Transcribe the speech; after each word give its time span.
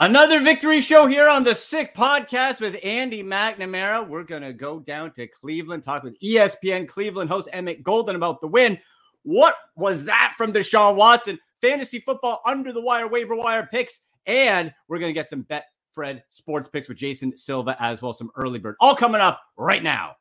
Another 0.00 0.40
victory 0.40 0.80
show 0.80 1.06
here 1.06 1.28
on 1.28 1.44
the 1.44 1.54
Sick 1.54 1.94
Podcast 1.94 2.60
with 2.60 2.76
Andy 2.82 3.22
McNamara. 3.22 4.08
We're 4.08 4.24
going 4.24 4.42
to 4.42 4.52
go 4.52 4.80
down 4.80 5.12
to 5.12 5.28
Cleveland, 5.28 5.84
talk 5.84 6.02
with 6.02 6.18
ESPN 6.18 6.88
Cleveland 6.88 7.30
host 7.30 7.48
Emmett 7.52 7.84
Golden 7.84 8.16
about 8.16 8.40
the 8.40 8.48
win. 8.48 8.80
What 9.22 9.54
was 9.76 10.06
that 10.06 10.34
from 10.36 10.52
Deshaun 10.52 10.96
Watson? 10.96 11.38
Fantasy 11.60 12.00
football 12.00 12.42
under 12.44 12.72
the 12.72 12.80
wire, 12.80 13.06
waiver 13.06 13.36
wire 13.36 13.68
picks. 13.70 14.00
And 14.26 14.72
we're 14.88 14.98
going 14.98 15.14
to 15.14 15.18
get 15.18 15.28
some 15.28 15.42
bet 15.42 15.66
Fred 15.92 16.24
sports 16.28 16.68
picks 16.68 16.88
with 16.88 16.98
Jason 16.98 17.36
Sylva 17.36 17.76
as 17.78 18.02
well, 18.02 18.14
some 18.14 18.32
early 18.34 18.58
bird. 18.58 18.74
All 18.80 18.96
coming 18.96 19.20
up 19.20 19.40
right 19.56 19.82
now. 19.82 20.16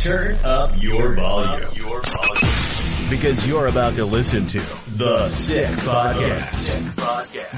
Turn 0.00 0.34
up 0.44 0.70
your 0.82 1.16
volume. 1.16 1.70
Your 1.72 2.02
volume 2.02 2.68
because 3.08 3.46
you're 3.46 3.68
about 3.68 3.94
to 3.94 4.04
listen 4.04 4.46
to 4.48 4.58
The 4.98 5.26
Sick 5.26 5.70
Podcast 5.76 6.68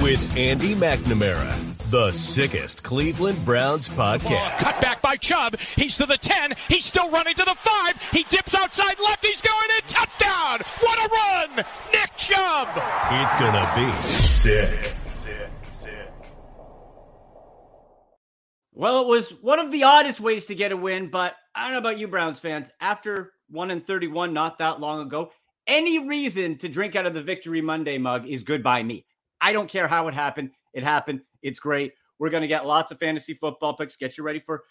with 0.02 0.36
Andy 0.36 0.74
McNamara, 0.74 1.76
the 1.90 2.12
sickest 2.12 2.82
Cleveland 2.82 3.44
Browns 3.44 3.88
podcast. 3.88 4.58
cut 4.58 4.80
back 4.80 5.02
by 5.02 5.16
Chubb. 5.16 5.58
He's 5.76 5.96
to 5.98 6.06
the 6.06 6.16
10. 6.16 6.54
He's 6.68 6.84
still 6.84 7.10
running 7.10 7.34
to 7.34 7.44
the 7.44 7.54
5. 7.54 7.94
He 8.12 8.24
dips 8.24 8.54
outside 8.54 8.98
left. 9.00 9.24
He's 9.24 9.40
going 9.40 9.68
in. 9.76 9.88
Touchdown. 9.88 10.60
What 10.80 10.98
a 10.98 11.08
run. 11.12 11.64
Nick 11.92 12.16
Chubb. 12.16 12.68
It's 12.76 13.36
going 13.36 13.52
to 13.52 13.72
be 13.76 13.90
sick. 14.08 14.94
Sick, 15.10 15.50
sick. 15.72 16.12
Well, 18.72 19.02
it 19.02 19.08
was 19.08 19.30
one 19.30 19.58
of 19.58 19.72
the 19.72 19.84
oddest 19.84 20.20
ways 20.20 20.46
to 20.46 20.54
get 20.54 20.72
a 20.72 20.76
win, 20.76 21.10
but 21.10 21.34
I 21.54 21.64
don't 21.64 21.72
know 21.72 21.78
about 21.78 21.98
you, 21.98 22.08
Browns 22.08 22.40
fans. 22.40 22.70
After 22.80 23.32
1 23.50 23.70
and 23.70 23.86
31 23.86 24.32
not 24.32 24.58
that 24.58 24.80
long 24.80 25.00
ago, 25.00 25.32
any 25.66 26.08
reason 26.08 26.58
to 26.58 26.68
drink 26.68 26.96
out 26.96 27.06
of 27.06 27.14
the 27.14 27.22
Victory 27.22 27.60
Monday 27.60 27.98
mug 27.98 28.26
is 28.26 28.42
good 28.42 28.62
by 28.62 28.82
me. 28.82 29.04
I 29.40 29.52
don't 29.52 29.68
care 29.68 29.88
how 29.88 30.08
it 30.08 30.14
happened. 30.14 30.50
It 30.72 30.82
happened. 30.82 31.22
It's 31.42 31.60
great. 31.60 31.94
We're 32.18 32.30
going 32.30 32.42
to 32.42 32.48
get 32.48 32.66
lots 32.66 32.92
of 32.92 32.98
fantasy 32.98 33.34
football 33.34 33.76
picks. 33.76 33.96
Get 33.96 34.18
you 34.18 34.24
ready 34.24 34.40
for 34.40 34.64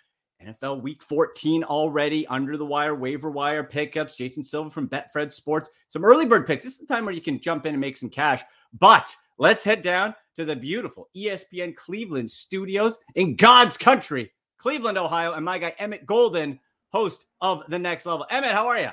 NFL 0.45 0.81
Week 0.81 1.02
14 1.03 1.64
already. 1.64 2.25
Under 2.28 2.58
the 2.58 2.66
wire, 2.66 2.95
waiver 2.95 3.31
wire 3.31 3.64
pickups. 3.64 4.16
Jason 4.16 4.44
Sylva 4.44 4.70
from 4.70 4.88
Betfred 4.88 5.34
Sports. 5.34 5.70
Some 5.90 6.06
early 6.06 6.25
bird 6.25 6.47
picks. 6.47 6.64
This 6.64 6.73
is 6.73 6.80
the 6.80 6.86
time 6.86 7.06
where 7.06 7.14
you 7.14 7.22
can 7.22 7.40
jump 7.40 7.66
in 7.66 7.73
and 7.73 7.81
make 7.81 7.97
some 7.97 8.09
cash. 8.09 8.44
But 8.80 9.14
let's 9.38 9.64
head 9.64 9.81
down 9.81 10.14
to 10.36 10.45
the 10.45 10.56
beautiful 10.56 11.09
ESPN 11.17 11.75
Cleveland 11.75 12.30
studios 12.30 12.97
in 13.16 13.36
God's 13.36 13.75
country, 13.78 14.31
Cleveland, 14.58 14.97
Ohio, 14.97 15.34
and 15.34 15.44
my 15.44 15.58
guy 15.58 15.73
Emmett 15.80 16.06
Golden, 16.06 16.59
host 16.90 17.25
of 17.42 17.64
The 17.67 17.80
Next 17.80 18.06
Level. 18.06 18.25
Emmett, 18.30 18.52
how 18.52 18.67
are 18.67 18.80
you? 18.80 18.90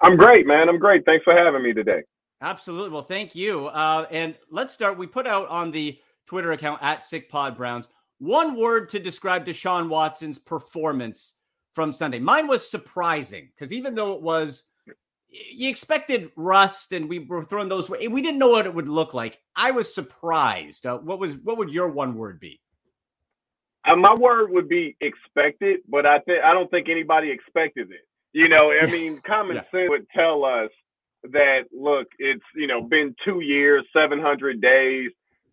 I'm 0.00 0.16
great, 0.16 0.46
man. 0.46 0.68
I'm 0.68 0.78
great. 0.78 1.04
Thanks 1.04 1.24
for 1.24 1.34
having 1.34 1.62
me 1.62 1.72
today. 1.72 2.02
Absolutely. 2.40 2.90
Well, 2.90 3.02
thank 3.02 3.34
you. 3.34 3.66
Uh, 3.66 4.06
and 4.10 4.36
let's 4.50 4.74
start. 4.74 4.98
We 4.98 5.06
put 5.06 5.26
out 5.26 5.48
on 5.48 5.70
the 5.70 5.98
Twitter 6.26 6.52
account 6.52 6.82
at 6.82 7.00
SickPod 7.00 7.56
Browns 7.56 7.88
one 8.18 8.56
word 8.56 8.88
to 8.90 8.98
describe 8.98 9.44
Deshaun 9.44 9.88
Watson's 9.88 10.38
performance 10.38 11.34
from 11.74 11.92
Sunday. 11.92 12.18
Mine 12.18 12.46
was 12.46 12.68
surprising 12.68 13.50
because 13.54 13.72
even 13.72 13.94
though 13.94 14.12
it 14.12 14.22
was, 14.22 14.64
you 15.28 15.68
expected 15.68 16.30
rust 16.36 16.92
and 16.92 17.08
we 17.08 17.18
were 17.18 17.44
throwing 17.44 17.68
those, 17.68 17.90
we 17.90 18.22
didn't 18.22 18.38
know 18.38 18.48
what 18.48 18.66
it 18.66 18.74
would 18.74 18.88
look 18.88 19.14
like. 19.14 19.38
I 19.56 19.72
was 19.72 19.92
surprised. 19.94 20.86
Uh, 20.86 20.98
what 20.98 21.18
was 21.18 21.36
what 21.36 21.58
would 21.58 21.70
your 21.70 21.88
one 21.88 22.14
word 22.14 22.40
be? 22.40 22.60
Uh, 23.86 23.96
my 23.96 24.14
word 24.14 24.50
would 24.50 24.68
be 24.68 24.96
expected, 25.00 25.80
but 25.88 26.06
I 26.06 26.20
think 26.20 26.42
I 26.42 26.52
don't 26.54 26.70
think 26.70 26.88
anybody 26.88 27.30
expected 27.30 27.90
it. 27.90 28.06
You 28.32 28.48
know, 28.48 28.72
I 28.72 28.86
mean, 28.90 29.20
common 29.26 29.56
yeah. 29.56 29.62
sense 29.70 29.90
would 29.90 30.06
tell 30.14 30.44
us 30.44 30.70
that 31.32 31.64
look, 31.72 32.08
it's 32.18 32.44
you 32.56 32.66
know 32.66 32.82
been 32.82 33.14
two 33.24 33.40
years, 33.40 33.84
seven 33.96 34.20
hundred 34.20 34.60
days 34.60 35.10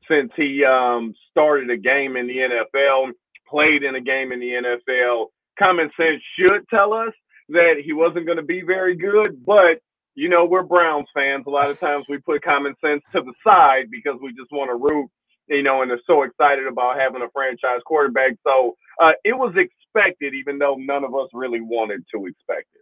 since 0.09 0.31
he 0.36 0.63
um, 0.66 1.13
started 1.31 1.69
a 1.69 1.78
game 1.78 2.17
in 2.17 2.28
the 2.28 2.38
NFL, 2.38 3.11
played 3.50 3.83
in 3.83 3.95
a 3.95 4.02
game 4.02 4.31
in 4.31 4.39
the 4.39 4.52
NFL. 4.52 5.28
Common 5.59 5.89
sense 5.97 6.22
should 6.39 6.67
tell 6.69 6.94
us 6.94 7.13
that 7.50 7.75
he 7.83 7.94
wasn't 7.94 8.25
going 8.25 8.38
to 8.38 8.44
be 8.44 8.62
very 8.66 8.96
good, 8.96 9.46
but 9.46 9.79
you 10.16 10.29
know 10.29 10.46
we're 10.46 10.63
Browns 10.63 11.07
fans. 11.13 11.46
A 11.47 11.51
lot 11.51 11.72
of 11.72 11.79
times 11.79 12.06
we 12.09 12.19
put 12.19 12.44
common 12.44 12.75
sense 12.84 13.03
to 13.13 13.22
the 13.22 13.34
side 13.47 13.85
because 13.91 14.19
we 14.22 14.29
just 14.34 14.51
want 14.51 14.69
to 14.72 14.75
root 14.94 15.09
you 15.50 15.63
know, 15.63 15.81
and 15.81 15.91
they're 15.91 16.01
so 16.07 16.23
excited 16.23 16.67
about 16.67 17.00
having 17.00 17.22
a 17.22 17.29
franchise 17.34 17.81
quarterback. 17.85 18.34
So 18.46 18.75
uh, 19.01 19.12
it 19.25 19.34
was 19.38 19.56
expected, 19.57 20.34
even 20.35 20.59
though 20.59 20.75
none 20.79 21.03
of 21.03 21.16
us 21.16 21.29
really 21.34 21.62
wanted 21.62 22.03
to 22.16 22.25
expect 22.28 22.67
it. 22.75 22.81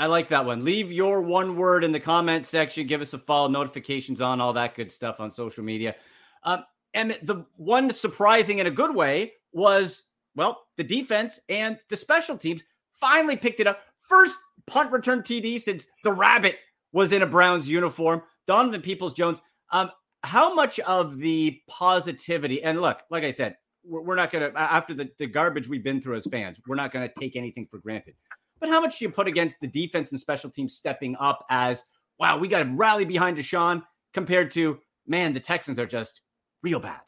I 0.00 0.06
like 0.06 0.30
that 0.30 0.46
one. 0.46 0.64
Leave 0.64 0.90
your 0.90 1.20
one 1.20 1.56
word 1.56 1.84
in 1.84 1.92
the 1.92 2.00
comment 2.00 2.46
section. 2.46 2.86
Give 2.86 3.02
us 3.02 3.12
a 3.12 3.18
follow, 3.18 3.48
notifications 3.48 4.22
on, 4.22 4.40
all 4.40 4.54
that 4.54 4.74
good 4.74 4.90
stuff 4.90 5.20
on 5.20 5.30
social 5.30 5.62
media. 5.62 5.94
Um, 6.42 6.64
and 6.94 7.18
the 7.22 7.44
one 7.56 7.92
surprising 7.92 8.60
in 8.60 8.66
a 8.66 8.70
good 8.70 8.94
way 8.94 9.34
was, 9.52 10.04
well, 10.34 10.62
the 10.78 10.84
defense 10.84 11.38
and 11.50 11.78
the 11.90 11.98
special 11.98 12.38
teams 12.38 12.64
finally 12.94 13.36
picked 13.36 13.60
it 13.60 13.66
up. 13.66 13.82
First 14.00 14.38
punt 14.66 14.90
return 14.90 15.20
TD 15.20 15.60
since 15.60 15.86
the 16.02 16.12
Rabbit 16.12 16.56
was 16.92 17.12
in 17.12 17.20
a 17.20 17.26
Browns 17.26 17.68
uniform. 17.68 18.22
Donovan 18.46 18.80
Peoples 18.80 19.12
Jones. 19.12 19.42
Um, 19.70 19.90
how 20.24 20.54
much 20.54 20.80
of 20.80 21.18
the 21.18 21.60
positivity, 21.68 22.62
and 22.62 22.80
look, 22.80 23.02
like 23.10 23.24
I 23.24 23.32
said, 23.32 23.58
we're, 23.84 24.00
we're 24.00 24.16
not 24.16 24.32
going 24.32 24.50
to, 24.50 24.58
after 24.58 24.94
the, 24.94 25.10
the 25.18 25.26
garbage 25.26 25.68
we've 25.68 25.84
been 25.84 26.00
through 26.00 26.16
as 26.16 26.26
fans, 26.26 26.58
we're 26.66 26.74
not 26.74 26.90
going 26.90 27.06
to 27.06 27.20
take 27.20 27.36
anything 27.36 27.66
for 27.70 27.76
granted. 27.76 28.14
But 28.60 28.68
how 28.68 28.80
much 28.80 28.98
do 28.98 29.04
you 29.04 29.10
put 29.10 29.26
against 29.26 29.60
the 29.60 29.66
defense 29.66 30.10
and 30.10 30.20
special 30.20 30.50
teams 30.50 30.74
stepping 30.74 31.16
up 31.18 31.44
as, 31.50 31.84
wow, 32.18 32.38
we 32.38 32.48
got 32.48 32.62
to 32.62 32.70
rally 32.70 33.04
behind 33.04 33.38
Deshaun 33.38 33.82
compared 34.12 34.50
to, 34.52 34.78
man, 35.06 35.32
the 35.32 35.40
Texans 35.40 35.78
are 35.78 35.86
just 35.86 36.20
real 36.62 36.78
bad? 36.80 37.00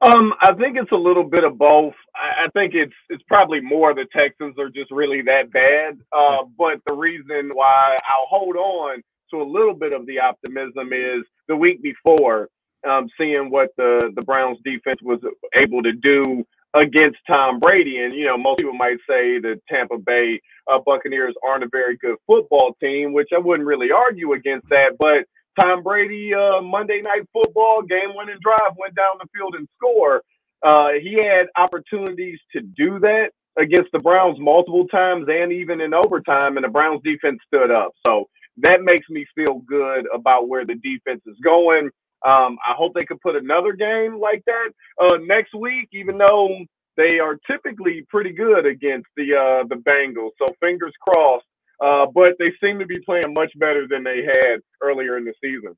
Um, 0.00 0.34
I 0.40 0.52
think 0.54 0.76
it's 0.76 0.92
a 0.92 0.96
little 0.96 1.24
bit 1.24 1.44
of 1.44 1.56
both. 1.56 1.94
I, 2.14 2.44
I 2.44 2.48
think 2.52 2.74
it's 2.74 2.92
it's 3.08 3.22
probably 3.26 3.60
more 3.60 3.94
the 3.94 4.06
Texans 4.14 4.58
are 4.58 4.68
just 4.68 4.90
really 4.90 5.22
that 5.22 5.50
bad. 5.52 5.98
Uh, 6.12 6.44
but 6.58 6.80
the 6.86 6.94
reason 6.94 7.50
why 7.54 7.96
I'll 8.08 8.26
hold 8.28 8.56
on 8.56 9.02
to 9.30 9.40
a 9.40 9.44
little 9.44 9.72
bit 9.72 9.92
of 9.92 10.04
the 10.06 10.18
optimism 10.18 10.92
is 10.92 11.24
the 11.48 11.56
week 11.56 11.80
before, 11.82 12.48
um, 12.86 13.08
seeing 13.18 13.50
what 13.50 13.70
the 13.78 14.12
the 14.14 14.22
Browns 14.22 14.58
defense 14.64 15.00
was 15.02 15.20
able 15.54 15.82
to 15.82 15.92
do 15.92 16.44
against 16.74 17.18
Tom 17.30 17.60
Brady. 17.60 17.98
And, 17.98 18.14
you 18.14 18.26
know, 18.26 18.36
most 18.36 18.58
people 18.58 18.74
might 18.74 18.98
say 19.08 19.38
the 19.38 19.60
Tampa 19.68 19.98
Bay 19.98 20.40
uh, 20.70 20.78
Buccaneers 20.84 21.34
aren't 21.46 21.64
a 21.64 21.68
very 21.70 21.96
good 21.96 22.16
football 22.26 22.76
team, 22.82 23.12
which 23.12 23.28
I 23.34 23.38
wouldn't 23.38 23.66
really 23.66 23.90
argue 23.90 24.32
against 24.32 24.68
that. 24.70 24.96
But 24.98 25.24
Tom 25.60 25.82
Brady, 25.82 26.32
uh, 26.34 26.60
Monday 26.62 27.00
Night 27.02 27.28
Football, 27.32 27.82
game 27.82 28.14
winning 28.14 28.38
drive, 28.42 28.72
went 28.76 28.94
down 28.94 29.14
the 29.20 29.28
field 29.34 29.54
and 29.56 29.68
score. 29.76 30.22
Uh, 30.66 30.92
he 31.00 31.14
had 31.14 31.46
opportunities 31.56 32.38
to 32.52 32.60
do 32.60 32.98
that 33.00 33.30
against 33.56 33.92
the 33.92 33.98
Browns 34.00 34.38
multiple 34.40 34.86
times 34.88 35.26
and 35.28 35.52
even 35.52 35.80
in 35.80 35.94
overtime, 35.94 36.56
and 36.56 36.64
the 36.64 36.68
Browns 36.68 37.02
defense 37.04 37.38
stood 37.46 37.70
up. 37.70 37.92
So 38.04 38.24
that 38.58 38.82
makes 38.82 39.08
me 39.08 39.26
feel 39.34 39.60
good 39.66 40.06
about 40.12 40.48
where 40.48 40.64
the 40.64 40.74
defense 40.74 41.22
is 41.26 41.36
going. 41.44 41.90
Um, 42.24 42.58
I 42.66 42.74
hope 42.74 42.94
they 42.94 43.04
could 43.04 43.20
put 43.20 43.36
another 43.36 43.72
game 43.72 44.18
like 44.18 44.42
that 44.46 44.70
uh, 45.00 45.18
next 45.26 45.54
week, 45.54 45.88
even 45.92 46.18
though 46.18 46.48
they 46.96 47.18
are 47.18 47.36
typically 47.46 48.06
pretty 48.08 48.32
good 48.32 48.66
against 48.66 49.08
the 49.16 49.34
uh, 49.34 49.66
the 49.68 49.76
Bengals. 49.76 50.30
So 50.38 50.46
fingers 50.60 50.92
crossed. 51.06 51.44
Uh, 51.80 52.06
but 52.14 52.34
they 52.38 52.52
seem 52.62 52.78
to 52.78 52.86
be 52.86 52.98
playing 53.00 53.34
much 53.34 53.50
better 53.58 53.86
than 53.88 54.04
they 54.04 54.22
had 54.22 54.60
earlier 54.80 55.18
in 55.18 55.24
the 55.24 55.34
season. 55.42 55.76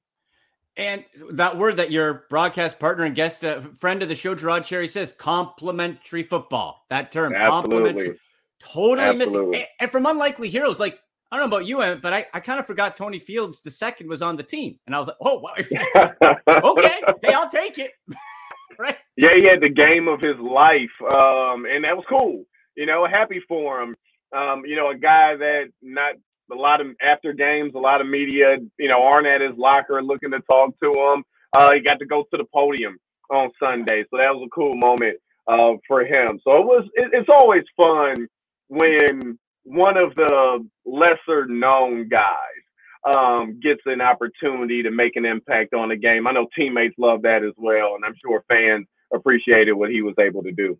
And 0.76 1.04
that 1.32 1.56
word 1.56 1.78
that 1.78 1.90
your 1.90 2.26
broadcast 2.28 2.78
partner 2.78 3.04
and 3.04 3.14
guest 3.14 3.42
uh, 3.44 3.62
friend 3.78 4.02
of 4.02 4.10
the 4.10 4.14
show, 4.14 4.34
Gerard 4.34 4.64
Cherry, 4.64 4.88
says 4.88 5.12
complementary 5.12 6.22
football. 6.22 6.84
That 6.90 7.12
term, 7.12 7.34
Absolutely. 7.34 7.50
complementary. 7.50 8.20
Totally 8.60 9.08
Absolutely. 9.08 9.50
missing. 9.52 9.66
And 9.80 9.90
from 9.90 10.04
Unlikely 10.04 10.50
Heroes, 10.50 10.78
like 10.78 11.00
I 11.30 11.38
don't 11.38 11.50
know 11.50 11.56
about 11.56 11.66
you, 11.66 11.78
but 12.00 12.12
I, 12.12 12.26
I 12.32 12.40
kind 12.40 12.60
of 12.60 12.66
forgot 12.66 12.96
Tony 12.96 13.18
Fields 13.18 13.60
the 13.60 13.70
second 13.70 14.08
was 14.08 14.22
on 14.22 14.36
the 14.36 14.44
team, 14.44 14.78
and 14.86 14.94
I 14.94 15.00
was 15.00 15.08
like, 15.08 15.16
oh, 15.20 15.40
wow. 15.40 15.54
okay, 16.70 17.00
hey, 17.22 17.32
I'll 17.32 17.48
take 17.48 17.78
it. 17.78 17.92
right? 18.78 18.96
Yeah, 19.16 19.30
he 19.36 19.44
had 19.46 19.60
the 19.60 19.68
game 19.68 20.06
of 20.06 20.20
his 20.20 20.38
life, 20.38 20.90
um, 21.02 21.66
and 21.66 21.84
that 21.84 21.96
was 21.96 22.04
cool. 22.08 22.44
You 22.76 22.86
know, 22.86 23.06
happy 23.06 23.42
for 23.48 23.82
him. 23.82 23.96
Um, 24.36 24.64
you 24.66 24.76
know, 24.76 24.90
a 24.90 24.96
guy 24.96 25.36
that 25.36 25.64
not 25.82 26.14
a 26.52 26.54
lot 26.54 26.80
of 26.80 26.88
after 27.02 27.32
games, 27.32 27.72
a 27.74 27.78
lot 27.78 28.00
of 28.00 28.06
media, 28.06 28.58
you 28.78 28.88
know, 28.88 29.02
aren't 29.02 29.26
at 29.26 29.40
his 29.40 29.56
locker 29.56 30.02
looking 30.02 30.30
to 30.30 30.40
talk 30.48 30.78
to 30.80 30.90
him. 30.90 31.24
Uh, 31.56 31.72
he 31.72 31.80
got 31.80 31.98
to 31.98 32.06
go 32.06 32.24
to 32.30 32.36
the 32.36 32.44
podium 32.54 32.98
on 33.30 33.50
Sunday, 33.58 34.04
so 34.10 34.18
that 34.18 34.32
was 34.34 34.46
a 34.46 34.54
cool 34.54 34.76
moment 34.76 35.16
uh, 35.48 35.72
for 35.88 36.04
him. 36.04 36.38
So 36.44 36.56
it 36.60 36.66
was. 36.66 36.84
It, 36.94 37.10
it's 37.12 37.28
always 37.28 37.64
fun 37.76 38.28
when 38.68 39.38
one 39.66 39.96
of 39.96 40.14
the 40.14 40.64
lesser 40.84 41.46
known 41.46 42.08
guys 42.08 43.14
um, 43.14 43.58
gets 43.60 43.80
an 43.86 44.00
opportunity 44.00 44.82
to 44.82 44.90
make 44.90 45.16
an 45.16 45.26
impact 45.26 45.74
on 45.74 45.88
the 45.88 45.96
game. 45.96 46.26
I 46.26 46.32
know 46.32 46.46
teammates 46.56 46.94
love 46.98 47.22
that 47.22 47.42
as 47.44 47.52
well, 47.56 47.96
and 47.96 48.04
I'm 48.04 48.14
sure 48.24 48.44
fans 48.48 48.86
appreciated 49.12 49.72
what 49.72 49.90
he 49.90 50.02
was 50.02 50.14
able 50.18 50.42
to 50.44 50.52
do. 50.52 50.78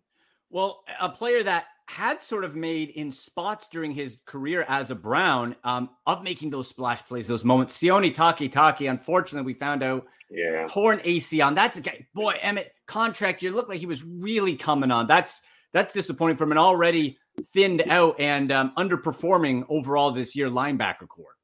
Well, 0.49 0.83
a 0.99 1.09
player 1.09 1.43
that 1.43 1.65
had 1.89 2.21
sort 2.21 2.43
of 2.43 2.55
made 2.55 2.89
in 2.89 3.11
spots 3.11 3.67
during 3.67 3.91
his 3.91 4.17
career 4.25 4.65
as 4.67 4.91
a 4.91 4.95
Brown 4.95 5.55
um, 5.63 5.89
of 6.05 6.23
making 6.23 6.49
those 6.49 6.67
splash 6.67 7.05
plays, 7.05 7.27
those 7.27 7.43
moments. 7.43 7.77
Sione 7.77 8.13
Takitaki, 8.13 8.89
unfortunately, 8.89 9.45
we 9.45 9.53
found 9.53 9.83
out 9.83 10.05
Yeah. 10.29 10.67
Torn 10.69 11.01
on 11.41 11.55
That's 11.55 11.77
a 11.77 11.81
guy. 11.81 12.05
Boy, 12.13 12.35
Emmett 12.41 12.73
contract 12.87 13.41
year 13.41 13.51
looked 13.51 13.69
like 13.69 13.79
he 13.79 13.85
was 13.85 14.03
really 14.03 14.55
coming 14.55 14.91
on. 14.91 15.07
That's 15.07 15.41
that's 15.73 15.93
disappointing 15.93 16.37
from 16.37 16.51
an 16.51 16.57
already 16.57 17.17
thinned 17.53 17.83
out 17.89 18.19
and 18.19 18.51
um, 18.51 18.73
underperforming 18.77 19.65
overall 19.69 20.11
this 20.11 20.35
year 20.35 20.49
linebacker 20.49 21.07
core. 21.07 21.35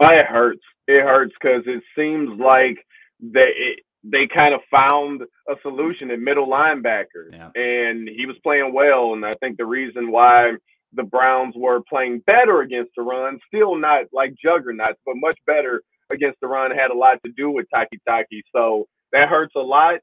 Oh, 0.00 0.08
it 0.12 0.26
hurts. 0.26 0.62
It 0.88 1.02
hurts 1.02 1.32
because 1.40 1.62
it 1.66 1.82
seems 1.96 2.38
like 2.40 2.76
they 3.20 3.50
it, 3.56 3.78
they 4.02 4.26
kind 4.26 4.54
of 4.54 4.60
found 4.70 5.22
a 5.48 5.54
solution 5.62 6.10
at 6.10 6.18
middle 6.18 6.46
linebacker, 6.48 7.30
Yeah. 7.32 7.50
and 7.54 8.08
he 8.08 8.26
was 8.26 8.36
playing 8.42 8.74
well. 8.74 9.14
And 9.14 9.24
I 9.24 9.32
think 9.34 9.56
the 9.56 9.64
reason 9.64 10.10
why 10.10 10.52
the 10.92 11.04
Browns 11.04 11.54
were 11.56 11.80
playing 11.88 12.22
better 12.26 12.60
against 12.60 12.90
the 12.96 13.02
run, 13.02 13.38
still 13.48 13.76
not 13.76 14.04
like 14.12 14.34
juggernauts, 14.42 14.98
but 15.06 15.14
much 15.16 15.38
better 15.46 15.82
against 16.12 16.38
the 16.40 16.48
run, 16.48 16.70
had 16.70 16.90
a 16.90 16.94
lot 16.94 17.18
to 17.24 17.32
do 17.36 17.50
with 17.50 17.66
Takitaki. 17.74 18.42
So 18.54 18.86
that 19.12 19.28
hurts 19.28 19.54
a 19.56 19.60
lot. 19.60 20.00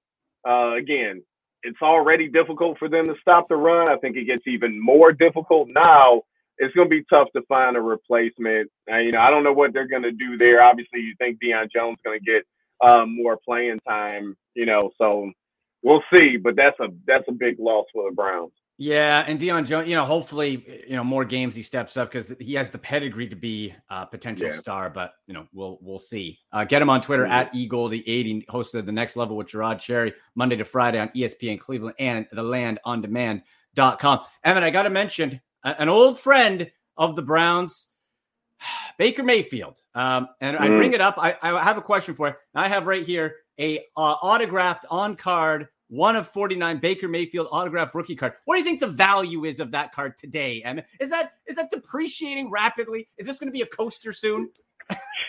Uh, 0.47 0.73
again, 0.75 1.21
it's 1.63 1.81
already 1.81 2.27
difficult 2.27 2.77
for 2.77 2.89
them 2.89 3.05
to 3.05 3.15
stop 3.21 3.47
the 3.49 3.55
run. 3.55 3.89
I 3.89 3.97
think 3.97 4.17
it 4.17 4.25
gets 4.25 4.47
even 4.47 4.79
more 4.81 5.11
difficult 5.11 5.69
now. 5.69 6.23
It's 6.57 6.73
going 6.75 6.89
to 6.89 6.95
be 6.95 7.03
tough 7.09 7.27
to 7.35 7.41
find 7.47 7.75
a 7.75 7.81
replacement. 7.81 8.69
Uh, 8.91 8.97
you 8.97 9.11
know, 9.11 9.19
I 9.19 9.29
don't 9.31 9.43
know 9.43 9.53
what 9.53 9.73
they're 9.73 9.87
going 9.87 10.03
to 10.03 10.11
do 10.11 10.37
there. 10.37 10.61
Obviously, 10.61 11.01
you 11.01 11.15
think 11.17 11.39
Deion 11.41 11.71
Jones 11.73 11.97
going 12.03 12.19
to 12.19 12.25
get 12.25 12.43
um, 12.87 13.15
more 13.15 13.37
playing 13.43 13.79
time. 13.87 14.35
You 14.55 14.65
know, 14.65 14.91
so 14.97 15.31
we'll 15.83 16.03
see. 16.13 16.37
But 16.37 16.55
that's 16.55 16.79
a 16.79 16.87
that's 17.07 17.25
a 17.27 17.33
big 17.33 17.57
loss 17.59 17.85
for 17.93 18.09
the 18.09 18.15
Browns. 18.15 18.51
Yeah, 18.77 19.23
and 19.27 19.39
Deion 19.39 19.67
Jones, 19.67 19.87
you 19.87 19.95
know, 19.95 20.05
hopefully, 20.05 20.83
you 20.87 20.95
know, 20.95 21.03
more 21.03 21.23
games 21.23 21.53
he 21.53 21.61
steps 21.61 21.97
up 21.97 22.09
because 22.09 22.33
he 22.39 22.55
has 22.55 22.71
the 22.71 22.79
pedigree 22.79 23.27
to 23.29 23.35
be 23.35 23.75
a 23.91 24.07
potential 24.07 24.47
Yeah. 24.47 24.53
star. 24.55 24.89
But 24.89 25.13
you 25.27 25.35
know, 25.35 25.45
we'll 25.53 25.77
we'll 25.81 25.99
see. 25.99 26.39
Uh, 26.51 26.63
get 26.63 26.81
him 26.81 26.89
on 26.89 26.99
Twitter 27.01 27.25
Mhm. 27.25 27.29
at 27.29 27.53
eGoldie80, 27.53 28.45
hosted 28.47 28.85
the 28.87 28.91
next 28.91 29.15
level 29.17 29.37
with 29.37 29.47
Gerard 29.49 29.79
Cherry 29.79 30.13
Monday 30.33 30.55
to 30.55 30.65
Friday 30.65 30.97
on 30.99 31.09
ESPN 31.15 31.59
Cleveland 31.59 31.95
and 31.99 32.25
the 32.31 32.41
landondemand.com. 32.43 34.19
Evan, 34.43 34.63
I 34.63 34.69
got 34.71 34.83
to 34.83 34.89
mention 34.89 35.39
an 35.63 35.87
old 35.89 36.19
friend 36.19 36.71
of 36.97 37.15
the 37.15 37.21
Browns, 37.21 37.87
Baker 38.97 39.21
Mayfield. 39.23 39.81
Um, 39.93 40.27
and 40.39 40.57
I 40.57 40.69
Mm. 40.69 40.77
bring 40.77 40.93
it 40.93 41.01
up. 41.01 41.15
I, 41.17 41.37
I 41.41 41.63
have 41.63 41.77
a 41.77 41.81
question 41.83 42.15
for 42.15 42.29
you. 42.29 42.33
I 42.55 42.67
have 42.67 42.87
right 42.87 43.05
here 43.05 43.35
a 43.59 43.79
uh, 43.95 44.15
autographed 44.23 44.85
on 44.89 45.15
card, 45.15 45.67
one 45.91 46.15
of 46.15 46.25
49 46.29 46.79
Baker 46.79 47.09
Mayfield 47.09 47.49
autographed 47.51 47.93
rookie 47.93 48.15
card. 48.15 48.33
What 48.45 48.55
do 48.55 48.59
you 48.59 48.65
think 48.65 48.79
the 48.79 48.87
value 48.87 49.43
is 49.43 49.59
of 49.59 49.71
that 49.71 49.91
card 49.91 50.17
today? 50.17 50.61
And 50.63 50.85
is 51.01 51.09
that 51.09 51.33
is 51.45 51.57
that 51.57 51.69
depreciating 51.69 52.49
rapidly? 52.49 53.07
Is 53.17 53.27
this 53.27 53.39
going 53.39 53.49
to 53.49 53.51
be 53.51 53.61
a 53.61 53.65
coaster 53.65 54.13
soon? 54.13 54.49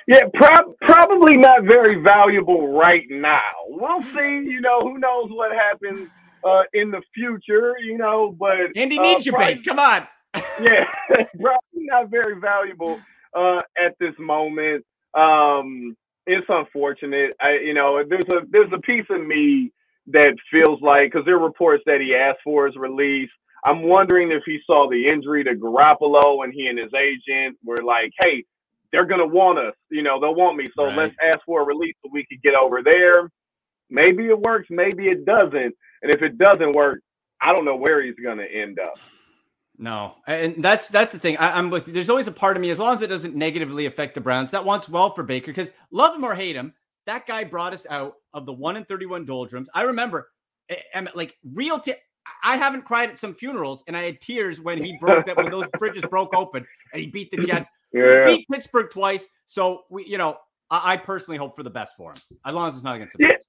Yeah, 0.06 0.20
prob- 0.34 0.76
probably 0.80 1.36
not 1.36 1.64
very 1.64 2.00
valuable 2.02 2.72
right 2.72 3.04
now. 3.10 3.40
We'll 3.66 4.02
see. 4.02 4.48
You 4.48 4.60
know, 4.60 4.80
who 4.80 4.98
knows 4.98 5.30
what 5.30 5.52
happens 5.52 6.08
uh, 6.44 6.62
in 6.72 6.92
the 6.92 7.02
future. 7.12 7.74
You 7.80 7.98
know, 7.98 8.34
but 8.38 8.76
Andy 8.76 8.98
uh, 8.98 9.02
needs 9.02 9.26
you, 9.26 9.32
babe. 9.36 9.64
Come 9.64 9.80
on. 9.80 10.06
yeah, 10.60 10.86
probably 11.08 11.58
not 11.74 12.08
very 12.08 12.40
valuable 12.40 13.00
uh, 13.34 13.60
at 13.84 13.98
this 13.98 14.14
moment. 14.18 14.84
Um, 15.14 15.96
it's 16.26 16.46
unfortunate. 16.48 17.32
I, 17.40 17.58
you 17.64 17.74
know, 17.74 18.02
there's 18.08 18.28
a 18.28 18.46
there's 18.48 18.72
a 18.72 18.80
piece 18.80 19.06
of 19.10 19.26
me 19.26 19.72
that 20.08 20.34
feels 20.50 20.80
like 20.82 21.12
because 21.12 21.24
there 21.24 21.36
are 21.36 21.44
reports 21.44 21.82
that 21.86 22.00
he 22.00 22.14
asked 22.14 22.40
for 22.44 22.66
his 22.66 22.76
release. 22.76 23.30
I'm 23.64 23.82
wondering 23.82 24.32
if 24.32 24.42
he 24.44 24.58
saw 24.66 24.88
the 24.90 25.08
injury 25.08 25.44
to 25.44 25.54
Garoppolo 25.54 26.44
and 26.44 26.52
he 26.52 26.66
and 26.66 26.78
his 26.78 26.92
agent 26.94 27.56
were 27.64 27.82
like, 27.84 28.10
"Hey, 28.20 28.44
they're 28.92 29.06
gonna 29.06 29.26
want 29.26 29.58
us. 29.58 29.74
You 29.90 30.02
know, 30.02 30.20
they'll 30.20 30.34
want 30.34 30.56
me. 30.56 30.68
So 30.76 30.84
Right. 30.86 30.96
let's 30.96 31.14
ask 31.22 31.38
for 31.46 31.62
a 31.62 31.64
release 31.64 31.94
so 32.02 32.10
we 32.12 32.26
could 32.26 32.42
get 32.42 32.54
over 32.54 32.82
there." 32.82 33.30
Maybe 33.90 34.26
it 34.26 34.38
works. 34.40 34.68
Maybe 34.70 35.08
it 35.08 35.24
doesn't. 35.24 35.74
And 36.02 36.14
if 36.14 36.22
it 36.22 36.38
doesn't 36.38 36.72
work, 36.72 37.00
I 37.40 37.54
don't 37.54 37.64
know 37.64 37.76
where 37.76 38.02
he's 38.02 38.16
gonna 38.16 38.44
end 38.44 38.78
up. 38.80 38.94
No, 39.78 40.16
and 40.26 40.62
that's 40.62 40.88
that's 40.88 41.12
the 41.12 41.18
thing. 41.18 41.36
I, 41.38 41.58
I'm 41.58 41.70
with. 41.70 41.86
you. 41.88 41.92
There's 41.94 42.10
always 42.10 42.28
a 42.28 42.32
part 42.32 42.56
of 42.56 42.60
me, 42.60 42.70
as 42.70 42.78
long 42.78 42.94
as 42.94 43.02
it 43.02 43.06
doesn't 43.08 43.34
negatively 43.34 43.86
affect 43.86 44.14
the 44.14 44.20
Browns, 44.20 44.50
that 44.50 44.64
wants 44.64 44.88
well 44.88 45.14
for 45.14 45.22
Baker. 45.22 45.46
Because 45.50 45.72
love 45.90 46.14
him 46.14 46.24
or 46.24 46.34
hate 46.34 46.56
him, 46.56 46.74
that 47.06 47.26
guy 47.26 47.44
brought 47.44 47.72
us 47.72 47.86
out 47.88 48.14
of 48.34 48.46
the 48.46 48.52
one 48.52 48.76
and 48.76 48.86
thirty-one 48.86 49.24
doldrums. 49.24 49.68
I 49.74 49.82
remember, 49.82 50.28
eh, 50.68 50.76
em- 50.94 51.08
like 51.14 51.36
real. 51.54 51.78
T- 51.78 51.94
I 52.44 52.56
haven't 52.56 52.82
cried 52.84 53.10
at 53.10 53.18
some 53.18 53.34
funerals, 53.34 53.82
and 53.86 53.96
I 53.96 54.02
had 54.04 54.20
tears 54.20 54.60
when 54.60 54.82
he 54.82 54.96
broke 54.98 55.26
that 55.26 55.36
when 55.36 55.50
those 55.50 55.66
bridges 55.78 56.04
broke 56.08 56.34
open 56.34 56.64
and 56.92 57.02
he 57.02 57.08
beat 57.08 57.30
the 57.32 57.38
Jets, 57.44 57.68
Yeah. 57.92 58.24
beat 58.24 58.46
Pittsburgh 58.50 58.90
twice. 58.90 59.28
So 59.46 59.82
we, 59.90 60.04
you 60.06 60.18
know, 60.18 60.36
I, 60.70 60.92
I 60.92 60.96
personally 60.98 61.38
hope 61.38 61.56
for 61.56 61.62
the 61.64 61.70
best 61.70 61.96
for 61.96 62.10
him, 62.12 62.16
as 62.46 62.54
long 62.54 62.68
as 62.68 62.74
it's 62.74 62.84
not 62.84 62.94
against 62.96 63.16
the 63.18 63.24
Yeah. 63.24 63.28
Browns. 63.28 63.44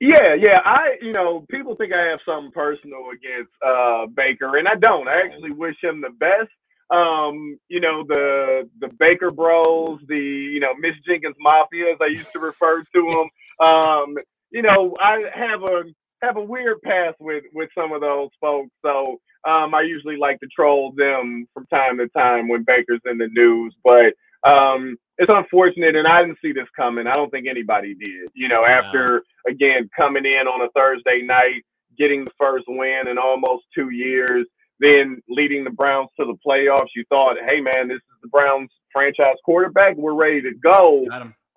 Yeah, 0.00 0.34
yeah. 0.34 0.60
I, 0.64 0.92
you 1.02 1.12
know, 1.12 1.44
people 1.50 1.74
think 1.74 1.92
I 1.92 2.02
have 2.06 2.20
something 2.24 2.52
personal 2.52 3.00
against 3.12 3.50
uh, 3.66 4.06
Baker, 4.06 4.56
and 4.56 4.68
I 4.68 4.76
don't. 4.76 5.08
I 5.08 5.20
actually 5.24 5.50
wish 5.50 5.74
him 5.82 6.00
the 6.00 6.10
best. 6.10 6.48
Um, 6.90 7.58
you 7.68 7.80
know, 7.80 8.04
the 8.06 8.68
the 8.80 8.88
Baker 8.98 9.30
Bros, 9.30 10.00
the 10.08 10.18
you 10.18 10.60
know 10.60 10.74
Miss 10.78 10.94
Jenkins 11.06 11.36
Mafia, 11.38 11.92
as 11.92 11.98
I 12.00 12.06
used 12.06 12.32
to 12.32 12.38
refer 12.38 12.82
to 12.82 12.86
them. 13.60 13.66
Um, 13.66 14.16
you 14.50 14.62
know, 14.62 14.94
I 15.00 15.24
have 15.34 15.62
a 15.62 15.84
have 16.22 16.36
a 16.36 16.42
weird 16.42 16.80
past 16.82 17.16
with 17.20 17.44
with 17.52 17.70
some 17.76 17.92
of 17.92 18.00
those 18.00 18.30
folks, 18.40 18.70
so 18.84 19.18
um, 19.48 19.74
I 19.74 19.82
usually 19.82 20.16
like 20.16 20.40
to 20.40 20.48
troll 20.54 20.92
them 20.96 21.46
from 21.54 21.66
time 21.66 21.98
to 21.98 22.08
time 22.08 22.48
when 22.48 22.64
Baker's 22.64 23.00
in 23.06 23.18
the 23.18 23.28
news, 23.28 23.74
but. 23.84 24.14
Um, 24.46 24.96
it's 25.18 25.32
unfortunate, 25.32 25.96
and 25.96 26.06
I 26.06 26.22
didn't 26.22 26.38
see 26.40 26.52
this 26.52 26.68
coming. 26.76 27.08
I 27.08 27.12
don't 27.12 27.30
think 27.30 27.48
anybody 27.48 27.94
did. 27.94 28.30
You 28.34 28.46
know, 28.48 28.64
after 28.64 29.22
again 29.48 29.90
coming 29.96 30.24
in 30.24 30.46
on 30.46 30.62
a 30.62 30.70
Thursday 30.70 31.22
night, 31.22 31.64
getting 31.98 32.24
the 32.24 32.30
first 32.38 32.64
win 32.68 33.08
in 33.08 33.18
almost 33.18 33.64
two 33.74 33.90
years, 33.90 34.46
then 34.80 35.20
leading 35.28 35.64
the 35.64 35.70
Browns 35.70 36.08
to 36.18 36.26
the 36.26 36.36
playoffs. 36.46 36.88
You 36.94 37.04
thought, 37.08 37.36
hey 37.46 37.60
man, 37.60 37.88
this 37.88 37.96
is 37.96 38.02
the 38.22 38.28
Browns 38.28 38.70
franchise 38.92 39.36
quarterback. 39.44 39.96
We're 39.96 40.14
ready 40.14 40.40
to 40.42 40.52
go. 40.62 41.06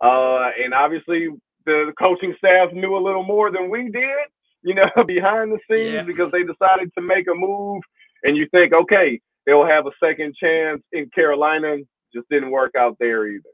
Uh, 0.04 0.50
and 0.64 0.74
obviously 0.74 1.28
the, 1.66 1.94
coaching 2.00 2.34
staff 2.38 2.72
knew 2.74 2.96
a 2.96 3.04
little 3.04 3.24
more 3.24 3.52
than 3.52 3.70
we 3.70 3.90
did, 3.90 4.28
you 4.64 4.74
know, 4.74 4.90
behind 5.06 5.52
the 5.52 5.60
scenes 5.70 5.94
Yeah. 5.94 6.04
because 6.04 6.32
they 6.32 6.44
decided 6.44 6.92
to 6.98 7.02
make 7.04 7.28
a 7.28 7.36
move. 7.36 7.82
And 8.24 8.36
you 8.38 8.48
think, 8.52 8.74
okay, 8.74 9.20
they'll 9.46 9.66
have 9.66 9.86
a 9.86 9.92
second 10.04 10.36
chance 10.36 10.82
in 10.92 11.10
Carolina. 11.14 11.78
Just 12.14 12.28
didn't 12.30 12.50
work 12.52 12.72
out 12.78 12.98
there 13.00 13.28
either. 13.28 13.50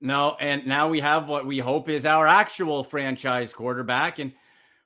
No, 0.00 0.36
and 0.40 0.66
now 0.66 0.88
we 0.88 1.00
have 1.00 1.28
what 1.28 1.46
we 1.46 1.58
hope 1.58 1.88
is 1.88 2.04
our 2.06 2.26
actual 2.26 2.82
franchise 2.82 3.52
quarterback. 3.52 4.18
And 4.18 4.32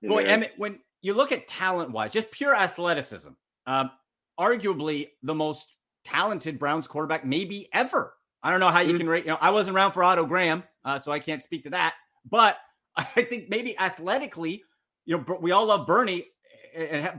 boy, 0.02 0.22
Yeah. 0.25 0.32
Emmett, 0.32 0.52
when 0.58 0.81
you 1.02 1.14
look 1.14 1.32
at 1.32 1.48
talent 1.48 1.91
wise, 1.93 2.12
just 2.12 2.31
pure 2.31 2.55
athleticism, 2.55 3.31
um, 3.67 3.91
arguably 4.38 5.08
the 5.22 5.34
most 5.34 5.74
talented 6.05 6.58
Browns 6.58 6.86
quarterback 6.86 7.24
maybe 7.24 7.69
ever. 7.72 8.14
I 8.43 8.50
don't 8.50 8.60
know 8.60 8.69
how 8.69 8.81
you 8.81 8.94
Mhm. 8.94 8.98
can 8.98 9.08
rate. 9.08 9.24
You 9.24 9.32
know, 9.32 9.38
I 9.40 9.50
wasn't 9.50 9.76
around 9.76 9.93
for 9.93 10.05
Otto 10.05 10.24
Graham, 10.26 10.62
uh, 10.84 10.98
so 10.98 11.10
I 11.10 11.19
can't 11.19 11.43
speak 11.43 11.64
to 11.64 11.70
that. 11.70 11.94
But 12.24 12.58
I 12.96 13.22
think 13.22 13.48
maybe 13.48 13.76
athletically, 13.78 14.62
you 15.05 15.16
know, 15.16 15.38
we 15.40 15.50
all 15.52 15.66
love 15.66 15.86
Bernie, 15.86 16.26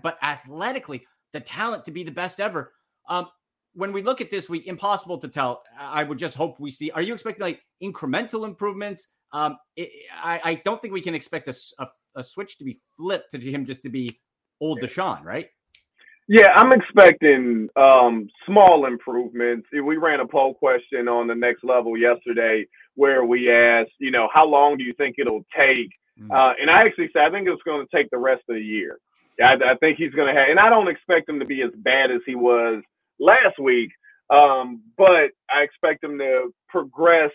but 0.02 0.18
athletically, 0.22 1.06
the 1.34 1.40
talent 1.40 1.86
to 1.86 1.92
be 1.92 2.04
the 2.04 2.12
best 2.12 2.40
ever. 2.40 2.74
Um, 3.10 3.28
when 3.74 3.92
we 3.92 4.02
look 4.02 4.22
at 4.22 4.30
this 4.32 4.50
week, 4.50 4.66
impossible 4.68 5.18
to 5.20 5.28
tell. 5.28 5.64
I 5.80 6.04
would 6.04 6.18
just 6.18 6.36
hope 6.36 6.60
we 6.60 6.72
see. 6.72 6.90
Are 6.92 7.02
you 7.02 7.14
expecting 7.14 7.42
like 7.44 7.62
incremental 7.84 8.46
improvements? 8.46 9.10
Um, 9.34 9.58
it, 9.76 9.90
I, 10.16 10.42
I 10.44 10.56
don't 10.66 10.82
think 10.82 10.94
we 10.94 11.02
can 11.02 11.14
expect 11.14 11.48
a 11.48 12.24
switch 12.24 12.58
to 12.58 12.64
be 12.64 12.80
flipped 12.96 13.32
to 13.32 13.40
him 13.40 13.66
just 13.66 13.84
to 13.84 13.90
be 13.90 14.20
old 14.62 14.82
Deshaun, 14.82 15.24
right? 15.24 15.50
Yeah, 16.28 16.50
I'm 16.56 16.74
expecting 16.74 17.70
um, 17.78 18.28
small 18.46 18.86
improvements. 18.86 19.68
We 19.72 19.96
ran 19.96 20.20
a 20.20 20.28
poll 20.28 20.54
question 20.54 21.08
on 21.08 21.28
the 21.28 21.36
next 21.36 21.64
level 21.64 21.98
yesterday 21.98 22.66
where 22.96 23.24
we 23.24 23.50
asked, 23.50 23.92
you 24.00 24.12
know, 24.12 24.28
how 24.34 24.46
long 24.46 24.78
do 24.78 24.84
you 24.84 24.94
think 24.94 25.16
it'll 25.18 25.46
take? 25.56 25.90
Mm. 26.22 26.32
Uh, 26.32 26.54
and 26.60 26.70
I 26.70 26.82
actually 26.82 27.10
said, 27.14 27.22
I 27.22 27.30
think 27.30 27.48
it's 27.48 27.64
going 27.64 27.86
to 27.86 27.96
take 27.96 28.10
the 28.10 28.18
rest 28.18 28.44
of 28.50 28.56
the 28.56 28.62
year. 28.62 29.00
I, 29.42 29.54
I 29.54 29.76
think 29.80 29.98
he's 29.98 30.12
going 30.12 30.34
to 30.34 30.38
have, 30.38 30.50
and 30.50 30.60
I 30.60 30.70
don't 30.70 30.90
expect 30.90 31.30
him 31.30 31.40
to 31.40 31.46
be 31.46 31.62
as 31.62 31.72
bad 31.78 32.12
as 32.12 32.22
he 32.26 32.36
was 32.36 32.84
last 33.20 33.58
week, 33.60 33.92
um, 34.30 34.82
but 34.98 35.32
I 35.50 35.62
expect 35.62 36.04
him 36.04 36.18
to 36.18 36.54
progress, 36.68 37.32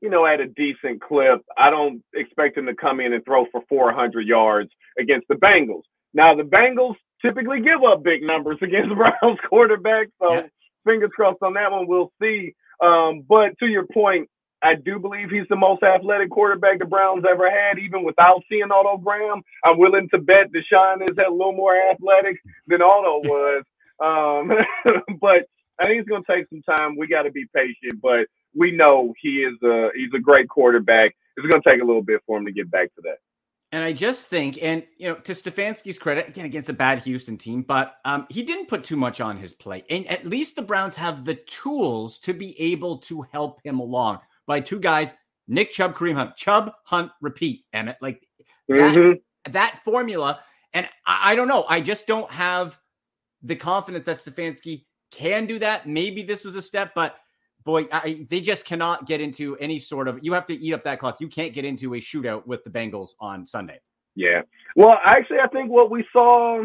you 0.00 0.10
know, 0.10 0.24
at 0.26 0.40
a 0.40 0.46
decent 0.46 1.00
clip. 1.00 1.42
I 1.58 1.70
don't 1.70 2.02
expect 2.14 2.58
him 2.58 2.66
to 2.66 2.74
come 2.74 3.00
in 3.00 3.12
and 3.12 3.24
throw 3.24 3.46
for 3.50 3.62
400 3.68 4.24
yards 4.26 4.70
against 5.00 5.26
the 5.28 5.34
Bengals. 5.34 5.82
Now, 6.12 6.34
the 6.34 6.42
Bengals 6.42 6.96
typically 7.24 7.60
give 7.62 7.82
up 7.86 8.02
big 8.04 8.22
numbers 8.22 8.58
against 8.62 8.94
Browns 8.96 9.38
quarterbacks, 9.52 10.12
so 10.20 10.34
Yeah. 10.34 10.46
fingers 10.86 11.10
crossed 11.14 11.42
on 11.42 11.54
that 11.54 11.72
one. 11.72 11.86
We'll 11.86 12.12
see. 12.22 12.54
Um, 12.82 13.24
but 13.28 13.58
to 13.60 13.66
your 13.66 13.86
point, 13.86 14.28
I 14.62 14.74
do 14.74 14.98
believe 14.98 15.30
he's 15.30 15.48
the 15.50 15.56
most 15.56 15.82
athletic 15.82 16.30
quarterback 16.30 16.80
the 16.80 16.86
Browns 16.86 17.24
ever 17.30 17.50
had, 17.50 17.78
even 17.78 18.04
without 18.04 18.42
seeing 18.50 18.70
Otto 18.72 18.98
Graham. 18.98 19.42
I'm 19.64 19.78
willing 19.78 20.08
to 20.10 20.18
bet 20.18 20.52
Deshaun 20.52 21.02
is 21.02 21.16
a 21.18 21.30
little 21.30 21.52
more 21.52 21.76
athletic 21.76 22.36
than 22.66 22.82
Otto 22.82 23.20
was. 23.28 23.64
Um, 24.04 24.52
but 25.20 25.46
I 25.80 25.86
think 25.86 26.00
it's 26.00 26.08
going 26.08 26.24
to 26.24 26.34
take 26.36 26.46
some 26.50 26.62
time. 26.62 26.96
We 26.96 27.06
got 27.08 27.22
to 27.22 27.32
be 27.32 27.46
patient, 27.54 28.00
but 28.02 28.26
we 28.54 28.72
know 28.72 29.14
he 29.20 29.42
is 29.44 29.54
a 29.64 29.90
he's 29.94 30.10
a 30.14 30.20
great 30.20 30.48
quarterback. 30.48 31.16
it's 31.36 31.46
going 31.46 31.62
to 31.62 31.70
take 31.70 31.82
a 31.82 31.86
little 31.86 32.02
bit 32.02 32.20
for 32.26 32.38
him 32.38 32.46
to 32.46 32.52
get 32.52 32.70
back 32.70 32.94
to 32.96 33.02
that. 33.04 33.18
And 33.72 33.84
I 33.84 33.92
just 33.92 34.26
think, 34.26 34.58
and 34.60 34.82
you 34.98 35.08
know, 35.08 35.14
to 35.14 35.32
Stefanski's 35.32 35.98
credit, 35.98 36.28
again 36.28 36.44
against 36.44 36.68
a 36.68 36.72
bad 36.72 36.98
Houston 37.00 37.38
team, 37.38 37.62
but 37.62 37.96
um, 38.04 38.26
he 38.28 38.42
didn't 38.42 38.66
put 38.66 38.82
too 38.82 38.96
much 38.96 39.20
on 39.20 39.36
his 39.36 39.52
plate. 39.52 39.84
And 39.90 40.08
at 40.08 40.26
least 40.26 40.56
the 40.56 40.62
Browns 40.62 40.96
have 40.96 41.24
the 41.24 41.36
tools 41.36 42.18
to 42.20 42.32
be 42.32 42.60
able 42.60 42.98
to 42.98 43.22
help 43.32 43.60
him 43.62 43.78
along 43.78 44.18
by 44.46 44.58
two 44.58 44.80
guys, 44.80 45.14
Nick 45.46 45.70
Chubb, 45.70 45.94
Kareem 45.94 46.14
Hunt, 46.14 46.36
Chubb, 46.36 46.72
Hunt, 46.84 47.12
repeat, 47.20 47.64
Emmett. 47.72 47.96
Like 48.00 48.26
that, 48.68 48.94
mm-hmm. 48.94 49.52
that 49.52 49.80
formula. 49.84 50.40
And 50.72 50.86
I, 51.06 51.32
I 51.32 51.34
don't 51.36 51.48
know. 51.48 51.64
I 51.68 51.80
just 51.80 52.08
don't 52.08 52.30
have 52.30 52.76
the 53.42 53.56
confidence 53.56 54.06
that 54.06 54.18
Stefanski 54.18 54.84
can 55.12 55.46
do 55.46 55.60
that. 55.60 55.88
Maybe 55.88 56.22
this 56.22 56.44
was 56.44 56.56
a 56.56 56.62
step, 56.62 56.92
but 56.94 57.16
boy, 57.64 57.86
I, 57.92 58.26
they 58.28 58.40
just 58.40 58.66
cannot 58.66 59.06
get 59.06 59.20
into 59.20 59.56
any 59.56 59.78
sort 59.78 60.08
of. 60.08 60.18
You 60.22 60.32
have 60.32 60.46
to 60.46 60.54
eat 60.54 60.72
up 60.72 60.84
that 60.84 60.98
clock. 60.98 61.20
You 61.20 61.28
can't 61.28 61.52
get 61.52 61.64
into 61.64 61.94
a 61.94 61.98
shootout 61.98 62.46
with 62.46 62.64
the 62.64 62.70
Bengals 62.70 63.10
on 63.20 63.46
Sunday. 63.46 63.80
Yeah. 64.14 64.42
Well, 64.76 64.98
actually, 65.04 65.38
I 65.38 65.48
think 65.48 65.70
what 65.70 65.90
we 65.90 66.04
saw, 66.12 66.60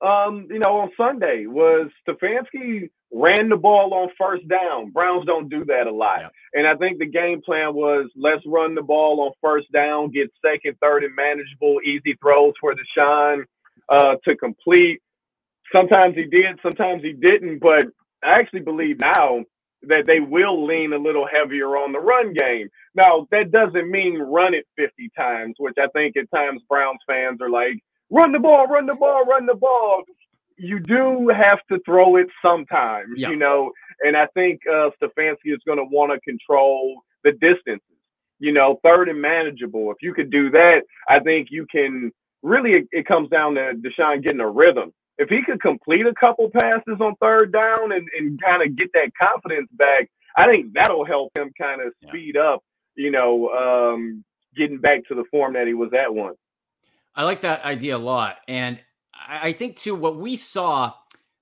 um, 0.00 0.46
you 0.50 0.58
know, 0.58 0.80
on 0.80 0.90
Sunday 0.96 1.46
was 1.46 1.90
Stefanski 2.06 2.90
ran 3.12 3.48
the 3.48 3.56
ball 3.56 3.94
on 3.94 4.08
first 4.18 4.46
down. 4.48 4.90
Browns 4.90 5.24
don't 5.24 5.48
do 5.48 5.64
that 5.66 5.86
a 5.86 5.92
lot. 5.92 6.20
Yeah. 6.20 6.28
And 6.54 6.66
I 6.66 6.74
think 6.74 6.98
the 6.98 7.06
game 7.06 7.40
plan 7.42 7.74
was 7.74 8.10
let's 8.16 8.42
run 8.46 8.74
the 8.74 8.82
ball 8.82 9.20
on 9.20 9.32
first 9.40 9.70
down, 9.72 10.10
get 10.10 10.32
second, 10.44 10.76
third, 10.80 11.04
and 11.04 11.14
manageable, 11.14 11.78
easy 11.84 12.16
throws 12.20 12.54
for 12.60 12.74
Deshaun 12.74 13.44
uh, 13.88 14.16
to 14.24 14.36
complete. 14.36 15.00
Sometimes 15.74 16.16
he 16.16 16.24
did, 16.24 16.58
sometimes 16.62 17.02
he 17.02 17.12
didn't, 17.12 17.60
but 17.60 17.86
I 18.22 18.38
actually 18.38 18.60
believe 18.60 18.98
now 18.98 19.44
that 19.88 20.06
they 20.06 20.20
will 20.20 20.66
lean 20.66 20.92
a 20.92 20.98
little 20.98 21.26
heavier 21.26 21.76
on 21.76 21.92
the 21.92 21.98
run 21.98 22.32
game. 22.32 22.68
Now, 22.94 23.26
that 23.30 23.50
doesn't 23.50 23.90
mean 23.90 24.18
run 24.18 24.54
it 24.54 24.66
50 24.76 25.10
times, 25.16 25.54
which 25.58 25.76
I 25.78 25.88
think 25.88 26.16
at 26.16 26.30
times 26.30 26.62
Browns 26.68 27.00
fans 27.06 27.40
are 27.40 27.50
like, 27.50 27.82
run 28.10 28.32
the 28.32 28.38
ball, 28.38 28.66
run 28.66 28.86
the 28.86 28.94
ball, 28.94 29.24
run 29.24 29.46
the 29.46 29.54
ball. 29.54 30.02
You 30.56 30.80
do 30.80 31.28
have 31.28 31.58
to 31.70 31.80
throw 31.84 32.16
it 32.16 32.28
sometimes, 32.44 33.14
yeah. 33.16 33.30
you 33.30 33.36
know, 33.36 33.72
and 34.00 34.16
I 34.16 34.26
think 34.34 34.60
uh, 34.70 34.90
Stefanski 35.02 35.52
is 35.52 35.60
going 35.66 35.78
to 35.78 35.84
want 35.84 36.12
to 36.12 36.20
control 36.20 37.02
the 37.24 37.32
distances, 37.32 37.82
you 38.38 38.52
know, 38.52 38.78
third 38.84 39.08
and 39.08 39.20
manageable. 39.20 39.90
If 39.90 39.96
you 40.00 40.14
could 40.14 40.30
do 40.30 40.50
that, 40.50 40.82
I 41.08 41.18
think 41.20 41.48
you 41.50 41.66
can 41.70 42.12
really, 42.42 42.74
it, 42.74 42.88
it 42.92 43.06
comes 43.06 43.30
down 43.30 43.54
to 43.54 43.72
Deshaun 43.74 44.22
getting 44.22 44.40
a 44.40 44.48
rhythm 44.48 44.92
if 45.18 45.28
he 45.28 45.42
could 45.42 45.60
complete 45.60 46.06
a 46.06 46.14
couple 46.14 46.50
passes 46.50 47.00
on 47.00 47.14
third 47.20 47.52
down 47.52 47.92
and, 47.92 48.08
and 48.18 48.40
kind 48.42 48.62
of 48.62 48.76
get 48.76 48.92
that 48.94 49.10
confidence 49.20 49.68
back, 49.72 50.10
I 50.36 50.46
think 50.46 50.72
that'll 50.74 51.04
help 51.04 51.36
him 51.38 51.52
kind 51.56 51.80
of 51.80 51.92
speed 52.08 52.34
yeah. 52.34 52.42
up, 52.42 52.64
you 52.96 53.10
know, 53.10 53.48
um, 53.50 54.24
getting 54.56 54.78
back 54.78 55.06
to 55.08 55.14
the 55.14 55.24
form 55.30 55.54
that 55.54 55.66
he 55.66 55.74
was 55.74 55.90
at 55.92 56.12
once. 56.12 56.36
I 57.14 57.24
like 57.24 57.42
that 57.42 57.62
idea 57.64 57.96
a 57.96 57.98
lot. 57.98 58.38
And 58.48 58.80
I 59.28 59.52
think, 59.52 59.76
too, 59.76 59.94
what 59.94 60.16
we 60.16 60.36
saw, 60.36 60.92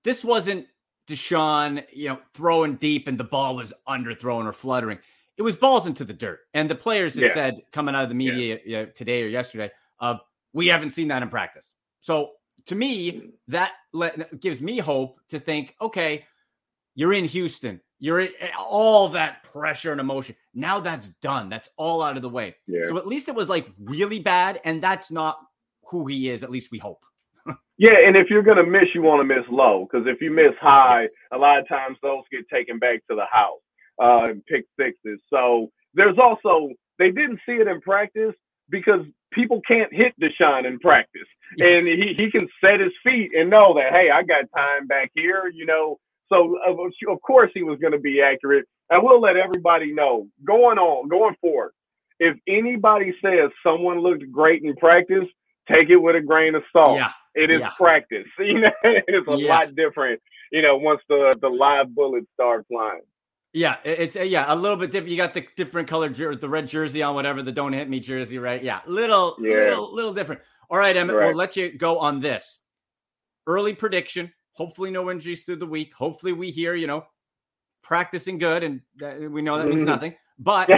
this 0.04 0.22
wasn't 0.22 0.66
Deshaun, 1.08 1.84
you 1.92 2.10
know, 2.10 2.18
throwing 2.34 2.76
deep 2.76 3.08
and 3.08 3.18
the 3.18 3.24
ball 3.24 3.56
was 3.56 3.72
underthrown 3.88 4.44
or 4.44 4.52
fluttering. 4.52 4.98
It 5.38 5.42
was 5.42 5.56
balls 5.56 5.86
into 5.86 6.04
the 6.04 6.12
dirt. 6.12 6.40
And 6.52 6.70
the 6.70 6.74
players 6.74 7.14
had 7.14 7.24
yeah. 7.24 7.34
said 7.34 7.54
coming 7.72 7.94
out 7.94 8.02
of 8.02 8.10
the 8.10 8.14
media 8.14 8.60
yeah. 8.66 8.84
today 8.84 9.24
or 9.24 9.28
yesterday 9.28 9.70
of, 9.98 10.20
we 10.52 10.66
haven't 10.66 10.90
seen 10.90 11.08
that 11.08 11.22
in 11.22 11.30
practice. 11.30 11.72
So 12.00 12.32
to 12.66 12.74
me, 12.74 13.30
that 13.48 13.72
gives 14.40 14.60
me 14.60 14.78
hope 14.78 15.20
to 15.28 15.38
think, 15.38 15.74
okay, 15.80 16.24
you're 16.94 17.12
in 17.12 17.24
Houston. 17.24 17.80
You're 17.98 18.20
in 18.20 18.30
eh, 18.40 18.50
all 18.58 19.08
that 19.10 19.44
pressure 19.44 19.92
and 19.92 20.00
emotion. 20.00 20.34
Now 20.54 20.80
that's 20.80 21.08
done. 21.08 21.48
That's 21.48 21.68
all 21.76 22.02
out 22.02 22.16
of 22.16 22.22
the 22.22 22.28
way. 22.28 22.56
Yeah. 22.66 22.82
So 22.84 22.98
at 22.98 23.06
least 23.06 23.28
it 23.28 23.34
was 23.34 23.48
like 23.48 23.68
really 23.78 24.18
bad, 24.18 24.60
and 24.64 24.82
that's 24.82 25.10
not 25.10 25.38
who 25.86 26.06
he 26.06 26.28
is. 26.28 26.42
At 26.42 26.50
least 26.50 26.70
we 26.72 26.78
hope. 26.78 27.04
yeah, 27.78 28.06
and 28.06 28.16
if 28.16 28.28
you're 28.28 28.42
gonna 28.42 28.66
miss, 28.66 28.88
you 28.94 29.02
want 29.02 29.22
to 29.22 29.28
miss 29.28 29.44
low 29.50 29.86
because 29.90 30.06
if 30.06 30.20
you 30.20 30.30
miss 30.30 30.52
high, 30.60 31.08
a 31.32 31.38
lot 31.38 31.60
of 31.60 31.68
times 31.68 31.96
those 32.02 32.22
get 32.30 32.48
taken 32.48 32.78
back 32.78 33.06
to 33.08 33.14
the 33.14 33.26
house 33.30 33.60
uh, 34.02 34.30
and 34.30 34.44
pick 34.46 34.66
sixes. 34.78 35.20
So 35.30 35.70
there's 35.94 36.18
also 36.18 36.70
they 36.98 37.10
didn't 37.10 37.40
see 37.46 37.52
it 37.52 37.68
in 37.68 37.80
practice 37.80 38.34
because 38.68 39.04
people 39.32 39.60
can't 39.66 39.92
hit 39.92 40.14
Deshaun 40.20 40.66
in 40.66 40.78
practice. 40.78 41.28
Yes. 41.56 41.80
And 41.80 41.86
he, 41.86 42.14
he 42.16 42.30
can 42.30 42.48
set 42.64 42.80
his 42.80 42.92
feet 43.04 43.32
and 43.36 43.50
know 43.50 43.74
that, 43.74 43.92
hey, 43.92 44.10
I 44.10 44.22
got 44.22 44.44
time 44.56 44.86
back 44.86 45.10
here, 45.14 45.50
you 45.52 45.66
know. 45.66 45.98
So, 46.32 46.56
of, 46.66 46.78
of 47.08 47.20
course, 47.20 47.50
he 47.52 47.62
was 47.62 47.78
going 47.78 47.92
to 47.92 47.98
be 47.98 48.22
accurate. 48.22 48.66
I 48.90 48.98
will 48.98 49.20
let 49.20 49.36
everybody 49.36 49.92
know 49.92 50.28
going 50.46 50.78
on, 50.78 51.08
going 51.08 51.34
forward, 51.40 51.72
if 52.22 52.36
anybody 52.46 53.12
says 53.20 53.50
someone 53.66 53.98
looked 53.98 54.30
great 54.30 54.62
in 54.62 54.76
practice, 54.76 55.24
take 55.68 55.90
it 55.90 55.96
with 55.96 56.14
a 56.14 56.20
grain 56.20 56.54
of 56.54 56.62
salt. 56.72 56.96
Yeah. 56.96 57.10
It 57.34 57.50
is 57.50 57.60
yeah. 57.60 57.70
practice. 57.76 58.26
You 58.38 58.60
know, 58.60 58.70
it's 58.84 59.28
a 59.28 59.36
yeah. 59.36 59.48
lot 59.48 59.74
different, 59.74 60.20
you 60.52 60.62
know, 60.62 60.76
once 60.76 61.00
the, 61.08 61.34
the 61.40 61.48
live 61.48 61.92
bullets 61.92 62.26
start 62.34 62.64
flying. 62.68 63.00
Yeah, 63.54 63.76
it's 63.84 64.16
yeah, 64.16 64.46
a 64.48 64.56
little 64.56 64.78
bit 64.78 64.90
different. 64.90 65.10
You 65.10 65.18
got 65.18 65.34
the 65.34 65.46
different 65.56 65.86
colored 65.86 66.14
jer- 66.14 66.34
the 66.34 66.48
red 66.48 66.66
jersey 66.66 67.02
on, 67.02 67.14
whatever 67.14 67.42
the 67.42 67.52
"Don't 67.52 67.74
Hit 67.74 67.88
Me" 67.88 68.00
jersey, 68.00 68.38
right? 68.38 68.62
Yeah, 68.62 68.80
little, 68.86 69.36
yeah. 69.40 69.54
little, 69.54 69.94
little 69.94 70.14
different. 70.14 70.40
All 70.70 70.78
right, 70.78 70.96
Emmett, 70.96 71.14
right. 71.14 71.26
we'll 71.26 71.36
let 71.36 71.54
you 71.54 71.76
go 71.76 71.98
on 71.98 72.18
this 72.18 72.60
early 73.46 73.74
prediction. 73.74 74.32
Hopefully, 74.52 74.90
no 74.90 75.10
injuries 75.10 75.44
through 75.44 75.56
the 75.56 75.66
week. 75.66 75.92
Hopefully, 75.92 76.32
we 76.32 76.50
hear 76.50 76.74
you 76.74 76.86
know 76.86 77.04
practicing 77.82 78.38
good, 78.38 78.62
and 78.62 78.80
we 79.30 79.42
know 79.42 79.58
that 79.58 79.68
means 79.68 79.82
mm-hmm. 79.82 79.90
nothing. 79.90 80.14
But 80.38 80.70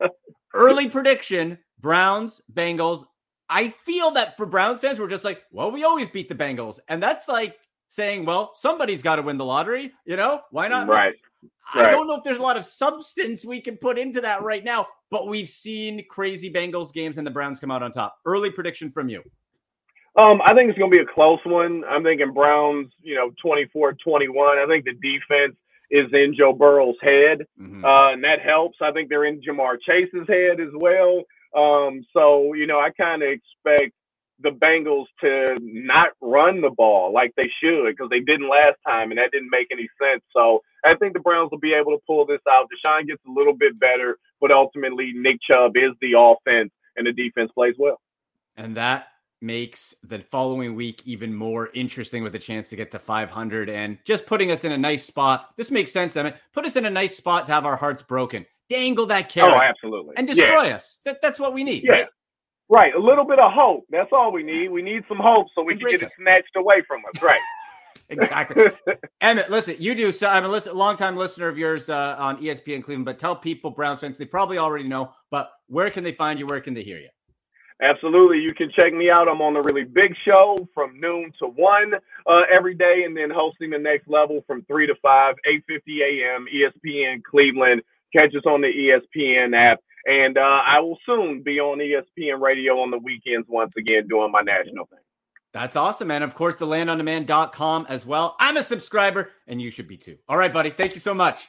early 0.54 0.88
prediction: 0.88 1.58
Browns, 1.78 2.40
Bengals. 2.52 3.04
I 3.48 3.68
feel 3.68 4.12
that 4.12 4.36
for 4.36 4.46
Browns 4.46 4.80
fans, 4.80 4.98
we're 4.98 5.08
just 5.08 5.24
like, 5.24 5.42
well, 5.52 5.70
we 5.70 5.84
always 5.84 6.08
beat 6.08 6.28
the 6.28 6.34
Bengals, 6.34 6.80
and 6.88 7.00
that's 7.00 7.28
like 7.28 7.56
saying, 7.90 8.24
well, 8.24 8.52
somebody's 8.54 9.02
got 9.02 9.16
to 9.16 9.22
win 9.22 9.36
the 9.36 9.44
lottery. 9.44 9.92
You 10.04 10.16
know, 10.16 10.40
why 10.50 10.66
not? 10.66 10.88
Right. 10.88 11.14
I 11.74 11.90
don't 11.90 12.06
know 12.06 12.16
if 12.16 12.24
there's 12.24 12.38
a 12.38 12.42
lot 12.42 12.56
of 12.56 12.64
substance 12.64 13.44
we 13.44 13.60
can 13.60 13.76
put 13.76 13.98
into 13.98 14.20
that 14.20 14.42
right 14.42 14.62
now, 14.62 14.86
but 15.10 15.26
we've 15.26 15.48
seen 15.48 16.04
crazy 16.10 16.52
Bengals 16.52 16.92
games 16.92 17.18
and 17.18 17.26
the 17.26 17.30
Browns 17.30 17.58
come 17.60 17.70
out 17.70 17.82
on 17.82 17.92
top. 17.92 18.16
Early 18.26 18.50
prediction 18.50 18.90
from 18.90 19.08
you. 19.08 19.22
Um, 20.16 20.42
I 20.44 20.52
think 20.54 20.68
it's 20.68 20.78
going 20.78 20.90
to 20.90 20.96
be 20.96 21.02
a 21.02 21.14
close 21.14 21.40
one. 21.44 21.84
I'm 21.88 22.02
thinking 22.02 22.34
Browns, 22.34 22.92
you 23.00 23.14
know, 23.14 23.30
24 23.40 23.94
21. 23.94 24.58
I 24.58 24.66
think 24.66 24.84
the 24.84 24.92
defense 24.92 25.56
is 25.90 26.06
in 26.12 26.34
Joe 26.36 26.52
Burrow's 26.52 26.96
head, 27.02 27.46
mm-hmm. 27.60 27.84
uh, 27.84 28.12
and 28.12 28.22
that 28.24 28.40
helps. 28.40 28.78
I 28.82 28.92
think 28.92 29.08
they're 29.08 29.24
in 29.24 29.40
Ja'Marr 29.40 29.76
Chase's 29.86 30.26
head 30.28 30.60
as 30.60 30.72
well. 30.74 31.22
Um, 31.56 32.04
so, 32.12 32.54
you 32.54 32.66
know, 32.66 32.78
I 32.78 32.90
kind 32.90 33.22
of 33.22 33.28
expect 33.28 33.94
the 34.42 34.50
Bengals 34.50 35.06
to 35.20 35.58
not 35.60 36.10
run 36.20 36.60
the 36.60 36.70
ball 36.70 37.12
like 37.12 37.32
they 37.36 37.50
should 37.62 37.86
because 37.86 38.10
they 38.10 38.20
didn't 38.20 38.48
last 38.48 38.76
time 38.86 39.10
and 39.10 39.18
that 39.18 39.30
didn't 39.32 39.50
make 39.50 39.68
any 39.72 39.88
sense. 40.00 40.22
So 40.34 40.60
I 40.84 40.94
think 40.96 41.12
the 41.14 41.20
Browns 41.20 41.50
will 41.50 41.58
be 41.58 41.74
able 41.74 41.92
to 41.92 42.02
pull 42.06 42.26
this 42.26 42.40
out. 42.48 42.68
Deshaun 42.70 43.06
gets 43.06 43.22
a 43.26 43.30
little 43.30 43.54
bit 43.56 43.78
better, 43.78 44.18
but 44.40 44.50
ultimately 44.50 45.12
Nick 45.14 45.38
Chubb 45.42 45.76
is 45.76 45.92
the 46.00 46.14
offense 46.18 46.70
and 46.96 47.06
the 47.06 47.12
defense 47.12 47.50
plays 47.54 47.74
well. 47.78 48.00
And 48.56 48.76
that 48.76 49.06
makes 49.40 49.94
the 50.04 50.20
following 50.20 50.74
week 50.74 51.02
even 51.04 51.34
more 51.34 51.70
interesting 51.74 52.22
with 52.22 52.34
a 52.34 52.38
chance 52.38 52.68
to 52.68 52.76
get 52.76 52.90
to 52.92 52.98
500 52.98 53.68
and 53.68 53.98
just 54.04 54.24
putting 54.26 54.50
us 54.50 54.64
in 54.64 54.72
a 54.72 54.78
nice 54.78 55.04
spot. 55.04 55.50
This 55.56 55.70
makes 55.70 55.92
sense, 55.92 56.16
Emmett. 56.16 56.36
Put 56.52 56.64
us 56.64 56.76
in 56.76 56.86
a 56.86 56.90
nice 56.90 57.16
spot 57.16 57.46
to 57.46 57.52
have 57.52 57.66
our 57.66 57.76
hearts 57.76 58.02
broken. 58.02 58.46
Dangle 58.70 59.06
that 59.06 59.28
carrot. 59.28 59.54
Oh, 59.56 59.60
absolutely. 59.60 60.14
And 60.16 60.26
destroy 60.26 60.64
yeah. 60.64 60.76
us. 60.76 61.00
That, 61.04 61.20
that's 61.20 61.38
what 61.38 61.52
we 61.52 61.64
need. 61.64 61.82
Yeah. 61.82 61.92
Right? 61.92 62.06
Right, 62.72 62.94
a 62.94 62.98
little 62.98 63.26
bit 63.26 63.38
of 63.38 63.52
hope. 63.52 63.84
That's 63.90 64.08
all 64.12 64.32
we 64.32 64.42
need. 64.42 64.70
We 64.70 64.80
need 64.80 65.04
some 65.06 65.18
hope 65.18 65.48
so 65.54 65.62
we 65.62 65.76
can 65.76 65.90
get 65.90 66.02
us. 66.02 66.12
it 66.12 66.16
snatched 66.16 66.56
away 66.56 66.82
from 66.88 67.02
us. 67.04 67.20
Right. 67.20 67.40
exactly. 68.08 68.70
Emmett, 69.20 69.50
listen, 69.50 69.76
you 69.78 69.94
do. 69.94 70.10
So 70.10 70.26
I'm 70.26 70.46
a 70.46 70.48
listen, 70.48 70.74
long-time 70.74 71.14
listener 71.14 71.48
of 71.48 71.58
yours 71.58 71.90
uh, 71.90 72.16
on 72.18 72.38
ESPN 72.38 72.82
Cleveland, 72.82 73.04
but 73.04 73.18
tell 73.18 73.36
people, 73.36 73.70
Browns 73.70 74.00
fans, 74.00 74.16
they 74.16 74.24
probably 74.24 74.56
already 74.56 74.88
know, 74.88 75.12
but 75.30 75.52
where 75.66 75.90
can 75.90 76.02
they 76.02 76.12
find 76.12 76.38
you? 76.38 76.46
Where 76.46 76.62
can 76.62 76.72
they 76.72 76.82
hear 76.82 76.98
you? 76.98 77.10
Absolutely. 77.82 78.38
You 78.38 78.54
can 78.54 78.72
check 78.74 78.94
me 78.94 79.10
out. 79.10 79.28
I'm 79.28 79.42
on 79.42 79.52
the 79.52 79.60
really 79.60 79.84
big 79.84 80.14
show 80.24 80.56
from 80.72 80.98
noon 80.98 81.30
to 81.40 81.48
one 81.48 81.92
uh, 82.26 82.40
every 82.50 82.74
day, 82.74 83.02
and 83.04 83.14
then 83.14 83.28
hosting 83.28 83.68
the 83.68 83.78
next 83.78 84.08
level 84.08 84.44
from 84.46 84.62
three 84.62 84.86
to 84.86 84.94
five, 85.02 85.34
8:50 85.46 85.80
a.m. 86.00 86.46
ESPN 86.50 87.22
Cleveland. 87.22 87.82
Catch 88.14 88.34
us 88.34 88.46
on 88.46 88.62
the 88.62 88.68
ESPN 88.68 89.54
app. 89.54 89.80
And 90.06 90.36
uh, 90.36 90.40
I 90.40 90.80
will 90.80 90.98
soon 91.06 91.42
be 91.42 91.60
on 91.60 91.78
ESPN 91.78 92.40
radio 92.40 92.80
on 92.80 92.90
the 92.90 92.98
weekends 92.98 93.46
once 93.48 93.74
again 93.76 94.08
doing 94.08 94.32
my 94.32 94.40
national 94.42 94.86
thing. 94.86 94.98
That's 95.52 95.76
awesome, 95.76 96.08
man. 96.08 96.22
Of 96.22 96.34
course, 96.34 96.56
the 96.56 96.66
landondemand.com 96.66 97.86
as 97.88 98.06
well. 98.06 98.36
I'm 98.40 98.56
a 98.56 98.62
subscriber, 98.62 99.30
and 99.46 99.60
you 99.60 99.70
should 99.70 99.86
be 99.86 99.98
too. 99.98 100.16
All 100.28 100.38
right, 100.38 100.52
buddy. 100.52 100.70
Thank 100.70 100.94
you 100.94 101.00
so 101.00 101.12
much. 101.12 101.46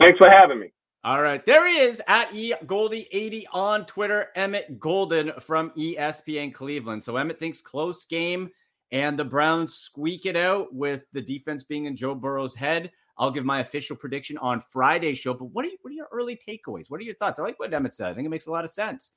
Thanks 0.00 0.18
for 0.18 0.30
having 0.30 0.60
me. 0.60 0.72
All 1.04 1.22
right. 1.22 1.44
There 1.44 1.66
he 1.68 1.78
is 1.78 2.00
at 2.06 2.30
egoldie80 2.30 3.44
on 3.52 3.86
Twitter. 3.86 4.28
Emmett 4.36 4.78
Golden 4.78 5.32
from 5.40 5.70
ESPN 5.70 6.52
Cleveland. 6.52 7.02
So 7.02 7.16
Emmett 7.16 7.38
thinks 7.38 7.60
close 7.60 8.04
game, 8.04 8.50
and 8.92 9.18
the 9.18 9.24
Browns 9.24 9.74
squeak 9.74 10.26
it 10.26 10.36
out 10.36 10.72
with 10.72 11.02
the 11.12 11.22
defense 11.22 11.64
being 11.64 11.86
in 11.86 11.96
Joe 11.96 12.14
Burrow's 12.14 12.54
head. 12.54 12.90
I'll 13.18 13.30
give 13.30 13.44
my 13.44 13.60
official 13.60 13.96
prediction 13.96 14.38
on 14.38 14.62
Friday's 14.72 15.18
show. 15.18 15.34
But 15.34 15.46
what 15.46 15.64
are 15.64 15.68
you, 15.68 15.78
what 15.82 15.90
are 15.90 15.94
your 15.94 16.08
early 16.12 16.38
takeaways? 16.48 16.88
What 16.88 17.00
are 17.00 17.04
your 17.04 17.16
thoughts? 17.16 17.40
I 17.40 17.42
like 17.42 17.58
what 17.58 17.74
Emmett 17.74 17.94
said. 17.94 18.08
I 18.08 18.14
think 18.14 18.26
it 18.26 18.30
makes 18.30 18.46
a 18.46 18.50
lot 18.50 18.64
of 18.64 18.70
sense. 18.70 19.12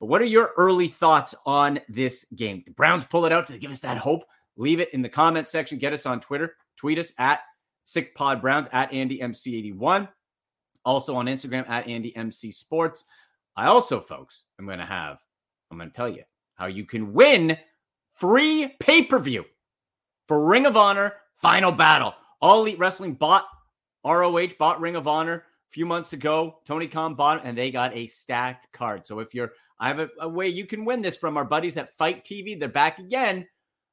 But 0.00 0.06
what 0.06 0.22
are 0.22 0.26
your 0.26 0.52
early 0.56 0.88
thoughts 0.88 1.34
on 1.46 1.80
this 1.88 2.26
game? 2.36 2.62
The 2.66 2.72
Browns 2.72 3.04
pull 3.04 3.26
it 3.26 3.32
out 3.32 3.46
to 3.48 3.58
give 3.58 3.70
us 3.70 3.80
that 3.80 3.98
hope. 3.98 4.24
Leave 4.56 4.80
it 4.80 4.92
in 4.94 5.02
the 5.02 5.08
comment 5.08 5.48
section. 5.48 5.78
Get 5.78 5.92
us 5.92 6.06
on 6.06 6.20
Twitter. 6.20 6.54
Tweet 6.76 6.98
us 6.98 7.12
at 7.18 7.40
SickPodBrowns 7.86 8.68
at 8.72 8.90
AndyMC81. 8.92 10.08
Also 10.84 11.16
on 11.16 11.26
Instagram 11.26 11.68
at 11.68 11.86
AndyMC 11.86 12.54
Sports. 12.54 13.04
I 13.56 13.66
also, 13.66 14.00
folks, 14.00 14.44
I'm 14.58 14.66
going 14.66 14.78
to 14.78 14.84
have, 14.84 15.18
I'm 15.70 15.78
going 15.78 15.90
to 15.90 15.96
tell 15.96 16.08
you 16.08 16.22
how 16.54 16.66
you 16.66 16.84
can 16.84 17.12
win 17.12 17.56
free 18.12 18.74
pay 18.78 19.04
per 19.04 19.18
view 19.18 19.44
for 20.28 20.44
Ring 20.44 20.66
of 20.66 20.76
Honor 20.76 21.14
Final 21.40 21.72
Battle. 21.72 22.14
All 22.44 22.60
Elite 22.60 22.78
Wrestling 22.78 23.14
bought 23.14 23.46
ROH, 24.04 24.48
bought 24.58 24.78
Ring 24.78 24.96
of 24.96 25.08
Honor 25.08 25.36
a 25.36 25.70
few 25.70 25.86
months 25.86 26.12
ago. 26.12 26.58
Tony 26.66 26.86
Khan 26.86 27.14
bought 27.14 27.38
it, 27.38 27.42
and 27.46 27.56
they 27.56 27.70
got 27.70 27.96
a 27.96 28.06
stacked 28.06 28.70
card. 28.70 29.06
So 29.06 29.20
if 29.20 29.34
you're, 29.34 29.52
I 29.80 29.88
have 29.88 29.98
a, 29.98 30.10
a 30.20 30.28
way 30.28 30.48
you 30.48 30.66
can 30.66 30.84
win 30.84 31.00
this 31.00 31.16
from 31.16 31.38
our 31.38 31.46
buddies 31.46 31.78
at 31.78 31.96
FITE 31.96 32.22
TV. 32.22 32.60
They're 32.60 32.68
back 32.68 32.98
again 32.98 33.46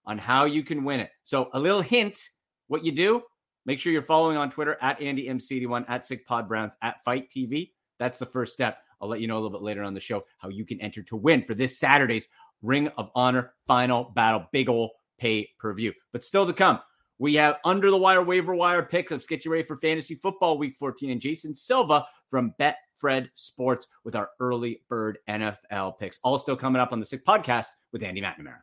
on 0.05 0.17
how 0.17 0.43
you 0.43 0.63
can 0.63 0.83
win 0.83 0.99
it. 0.99 1.11
So 1.23 1.49
a 1.53 1.59
little 1.61 1.79
hint 1.79 2.27
what 2.67 2.83
you 2.83 2.91
do, 2.91 3.21
make 3.65 3.79
sure 3.79 3.93
you're 3.93 4.01
following 4.01 4.35
on 4.35 4.51
Twitter 4.51 4.77
at 4.81 4.99
AndyMC81, 4.99 5.85
at 5.87 6.01
SickPodBrowns, 6.01 6.73
at 6.81 7.01
FITE 7.05 7.29
TV. 7.29 7.71
That's 7.99 8.19
the 8.19 8.25
first 8.25 8.51
step. 8.51 8.79
I'll 8.99 9.07
let 9.07 9.21
you 9.21 9.27
know 9.27 9.35
a 9.35 9.39
little 9.39 9.57
bit 9.57 9.61
later 9.61 9.83
on 9.83 9.93
the 9.93 10.01
show 10.01 10.25
how 10.39 10.49
you 10.49 10.65
can 10.65 10.81
enter 10.81 11.03
to 11.03 11.15
win 11.15 11.45
for 11.45 11.53
this 11.53 11.79
Saturday's 11.79 12.27
Ring 12.61 12.89
of 12.97 13.11
Honor 13.15 13.53
Final 13.65 14.11
Battle, 14.13 14.45
big 14.51 14.67
ol' 14.67 14.91
pay 15.17 15.47
per 15.57 15.73
view. 15.73 15.93
But 16.11 16.25
still 16.25 16.45
to 16.45 16.51
come, 16.51 16.81
we 17.21 17.35
have 17.35 17.57
under 17.65 17.91
the 17.91 17.97
wire 17.97 18.23
waiver 18.23 18.55
wire 18.55 18.81
picks. 18.81 19.11
Let's 19.11 19.27
get 19.27 19.45
you 19.45 19.51
ready 19.51 19.61
for 19.61 19.75
fantasy 19.75 20.15
football 20.15 20.57
week 20.57 20.75
14 20.79 21.11
and 21.11 21.21
Jason 21.21 21.53
Sylva 21.53 22.03
from 22.31 22.55
Betfred 22.59 23.29
Sports 23.35 23.87
with 24.03 24.15
our 24.15 24.31
early 24.39 24.81
bird 24.89 25.19
NFL 25.29 25.99
picks. 25.99 26.17
All 26.23 26.39
still 26.39 26.57
coming 26.57 26.81
up 26.81 26.91
on 26.91 26.99
the 26.99 27.05
Sick 27.05 27.23
Podcast 27.23 27.67
with 27.91 28.01
Andy 28.01 28.23
McNamara. 28.23 28.61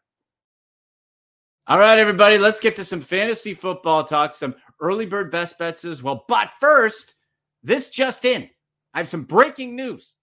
All 1.68 1.78
right, 1.78 2.00
everybody, 2.00 2.36
let's 2.36 2.58
get 2.58 2.74
to 2.74 2.84
some 2.84 3.00
fantasy 3.00 3.54
football 3.54 4.02
talk, 4.02 4.34
some 4.34 4.56
early 4.80 5.06
bird 5.06 5.30
best 5.30 5.56
bets 5.56 5.84
as 5.84 6.02
well. 6.02 6.24
But 6.26 6.50
first, 6.58 7.14
this 7.62 7.90
just 7.90 8.24
in. 8.24 8.50
I 8.92 8.98
have 8.98 9.08
some 9.08 9.22
breaking 9.22 9.76
news. 9.76 10.16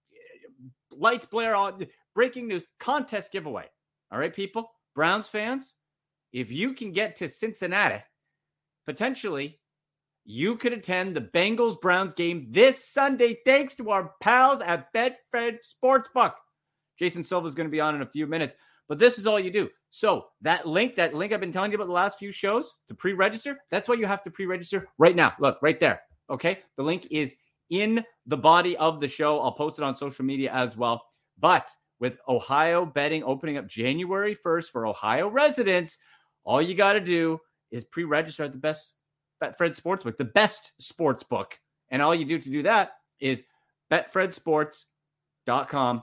Lights 0.90 1.24
blare 1.24 1.56
on 1.56 1.86
breaking 2.14 2.48
news 2.48 2.66
contest 2.80 3.32
giveaway. 3.32 3.64
All 4.12 4.18
right, 4.18 4.34
people, 4.34 4.72
Browns 4.94 5.26
fans, 5.26 5.72
if 6.34 6.52
you 6.52 6.74
can 6.74 6.92
get 6.92 7.16
to 7.16 7.30
Cincinnati, 7.30 8.02
potentially 8.86 9.58
you 10.24 10.56
could 10.56 10.72
attend 10.72 11.14
the 11.14 11.20
Bengals 11.20 11.80
Browns 11.80 12.14
game 12.14 12.48
this 12.50 12.90
Sunday 12.92 13.38
thanks 13.44 13.74
to 13.76 13.90
our 13.90 14.12
pals 14.20 14.60
at 14.60 14.92
Betfred 14.92 15.58
Sportsbook. 15.62 16.34
Jason 16.98 17.22
Sylva 17.22 17.46
is 17.46 17.54
going 17.54 17.68
to 17.68 17.72
be 17.72 17.80
on 17.80 17.94
in 17.94 18.02
a 18.02 18.06
few 18.06 18.26
minutes. 18.26 18.54
But 18.88 18.98
this 18.98 19.18
is 19.18 19.26
all 19.26 19.40
you 19.40 19.50
do. 19.50 19.68
So 19.90 20.26
that 20.42 20.66
link, 20.66 20.94
that 20.96 21.14
link 21.14 21.32
I've 21.32 21.40
been 21.40 21.52
telling 21.52 21.72
you 21.72 21.76
about 21.76 21.88
the 21.88 21.92
last 21.92 22.18
few 22.18 22.32
shows 22.32 22.78
to 22.88 22.94
pre-register, 22.94 23.58
that's 23.70 23.88
why 23.88 23.96
you 23.96 24.06
have 24.06 24.22
to 24.22 24.30
pre-register 24.30 24.88
right 24.98 25.16
now. 25.16 25.32
Look, 25.40 25.58
right 25.60 25.80
there. 25.80 26.02
Okay. 26.30 26.60
The 26.76 26.82
link 26.82 27.06
is 27.10 27.34
in 27.70 28.04
the 28.26 28.36
body 28.36 28.76
of 28.76 29.00
the 29.00 29.08
show. 29.08 29.40
I'll 29.40 29.52
post 29.52 29.78
it 29.78 29.84
on 29.84 29.96
social 29.96 30.24
media 30.24 30.52
as 30.52 30.76
well. 30.76 31.02
But 31.38 31.68
with 31.98 32.18
Ohio 32.28 32.84
betting 32.86 33.24
opening 33.24 33.56
up 33.56 33.66
January 33.66 34.36
1st 34.44 34.70
for 34.70 34.86
Ohio 34.86 35.28
residents, 35.28 35.98
all 36.44 36.62
you 36.62 36.74
got 36.74 36.92
to 36.92 37.00
do 37.00 37.40
is 37.76 37.84
pre-register 37.84 38.44
at 38.44 38.52
the 38.52 38.58
best 38.58 38.94
Betfred 39.42 39.80
Sportsbook, 39.80 40.16
the 40.16 40.24
best 40.24 40.72
sports 40.80 41.22
book. 41.22 41.58
And 41.90 42.02
all 42.02 42.14
you 42.14 42.24
do 42.24 42.38
to 42.38 42.50
do 42.50 42.62
that 42.62 42.92
is 43.20 43.44
betfredsports.com, 43.92 46.02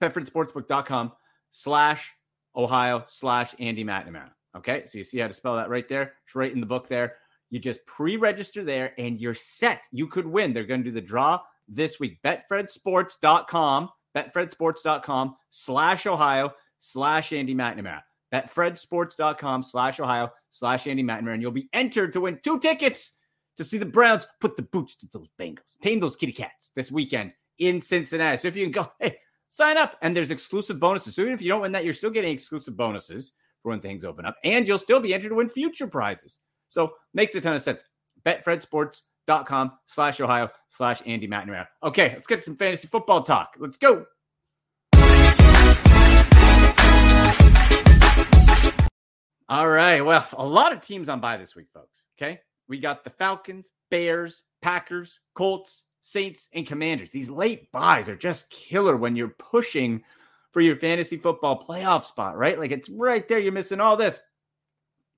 betfredsportsbook.com 0.00 1.12
slash 1.50 2.14
Ohio 2.56 3.04
slash 3.06 3.54
Andy 3.58 3.84
McNamara. 3.84 4.30
Okay. 4.56 4.84
So 4.86 4.98
you 4.98 5.04
see 5.04 5.18
how 5.18 5.28
to 5.28 5.34
spell 5.34 5.56
that 5.56 5.70
right 5.70 5.88
there. 5.88 6.14
It's 6.26 6.34
right 6.34 6.52
in 6.52 6.60
the 6.60 6.66
book 6.66 6.88
there. 6.88 7.16
You 7.50 7.58
just 7.58 7.84
pre 7.86 8.16
register 8.16 8.64
there 8.64 8.92
and 8.98 9.20
you're 9.20 9.34
set. 9.34 9.84
You 9.92 10.06
could 10.06 10.26
win. 10.26 10.52
They're 10.52 10.64
going 10.64 10.82
to 10.82 10.90
do 10.90 10.94
the 10.94 11.00
draw 11.00 11.40
this 11.66 12.00
week. 12.00 12.18
BetFredSports.com, 12.22 13.90
BetFredSports.com 14.16 15.36
slash 15.50 16.06
Ohio 16.06 16.52
slash 16.78 17.32
Andy 17.32 17.54
McNamara. 17.54 18.02
BetFredSports.com 18.32 19.62
slash 19.62 20.00
Ohio 20.00 20.30
slash 20.50 20.86
Andy 20.86 21.02
McNamara. 21.02 21.34
And 21.34 21.42
you'll 21.42 21.50
be 21.50 21.68
entered 21.72 22.12
to 22.12 22.22
win 22.22 22.38
two 22.42 22.58
tickets 22.58 23.16
to 23.56 23.64
see 23.64 23.78
the 23.78 23.86
Browns 23.86 24.26
put 24.40 24.56
the 24.56 24.62
boots 24.62 24.94
to 24.96 25.08
those 25.12 25.28
Bengals, 25.38 25.78
tame 25.82 26.00
those 26.00 26.16
kitty 26.16 26.32
cats 26.32 26.70
this 26.74 26.92
weekend 26.92 27.32
in 27.58 27.80
Cincinnati. 27.80 28.36
So 28.38 28.48
if 28.48 28.56
you 28.56 28.64
can 28.64 28.72
go, 28.72 28.90
hey, 29.00 29.18
sign 29.48 29.76
up 29.76 29.96
and 30.02 30.16
there's 30.16 30.30
exclusive 30.30 30.78
bonuses. 30.78 31.14
So 31.14 31.22
even 31.22 31.34
if 31.34 31.42
you 31.42 31.48
don't 31.48 31.62
win 31.62 31.72
that, 31.72 31.84
you're 31.84 31.92
still 31.92 32.10
getting 32.10 32.32
exclusive 32.32 32.76
bonuses 32.76 33.32
for 33.62 33.70
when 33.70 33.80
things 33.80 34.04
open 34.04 34.24
up 34.24 34.36
and 34.44 34.66
you'll 34.66 34.78
still 34.78 35.00
be 35.00 35.12
entered 35.12 35.30
to 35.30 35.34
win 35.34 35.48
future 35.48 35.88
prizes. 35.88 36.40
So 36.68 36.92
makes 37.14 37.34
a 37.34 37.40
ton 37.40 37.54
of 37.54 37.62
sense. 37.62 37.82
BetFredSports.com 38.24 39.72
slash 39.86 40.20
Ohio 40.20 40.50
slash 40.68 41.02
Andy 41.06 41.26
McNamara. 41.26 41.66
Okay, 41.82 42.10
let's 42.14 42.26
get 42.26 42.44
some 42.44 42.56
fantasy 42.56 42.86
football 42.86 43.22
talk. 43.22 43.54
Let's 43.58 43.76
go. 43.76 44.06
All 49.48 49.68
right. 49.68 50.02
Well, 50.02 50.26
a 50.36 50.46
lot 50.46 50.72
of 50.72 50.80
teams 50.80 51.08
on 51.08 51.20
bye 51.20 51.36
this 51.36 51.56
week, 51.56 51.68
folks. 51.72 52.04
Okay. 52.18 52.40
We 52.68 52.78
got 52.78 53.02
the 53.02 53.10
Falcons, 53.10 53.70
Bears, 53.90 54.42
Packers, 54.60 55.20
Colts, 55.34 55.84
Saints, 56.02 56.48
and 56.52 56.66
Commanders. 56.66 57.10
These 57.10 57.30
late 57.30 57.72
byes 57.72 58.08
are 58.08 58.16
just 58.16 58.50
killer 58.50 58.96
when 58.96 59.16
you're 59.16 59.28
pushing 59.38 60.02
for 60.52 60.60
your 60.60 60.76
fantasy 60.76 61.16
football 61.16 61.64
playoff 61.66 62.04
spot, 62.04 62.36
right? 62.36 62.58
Like 62.58 62.72
it's 62.72 62.90
right 62.90 63.26
there. 63.26 63.38
You're 63.38 63.52
missing 63.52 63.80
all 63.80 63.96
this. 63.96 64.18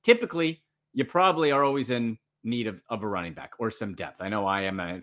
Typically, 0.05 0.62
you 0.95 1.05
probably 1.05 1.51
are 1.51 1.64
always 1.64 1.90
in 1.90 2.16
need 2.45 2.66
of, 2.66 2.83
of 2.88 3.03
a 3.03 3.09
running 3.09 3.35
back 3.35 3.53
or 3.59 3.71
some 3.71 3.95
depth. 3.95 4.21
I 4.21 4.29
know 4.29 4.47
I 4.47 4.62
am 4.62 5.03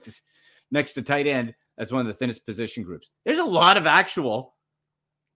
next 0.71 0.93
to 0.93 1.01
tight 1.01 1.27
end. 1.27 1.53
That's 1.77 1.91
one 1.91 2.01
of 2.01 2.07
the 2.07 2.13
thinnest 2.13 2.45
position 2.45 2.83
groups. 2.83 3.11
There's 3.25 3.39
a 3.39 3.45
lot 3.45 3.77
of 3.77 3.85
actual 3.85 4.55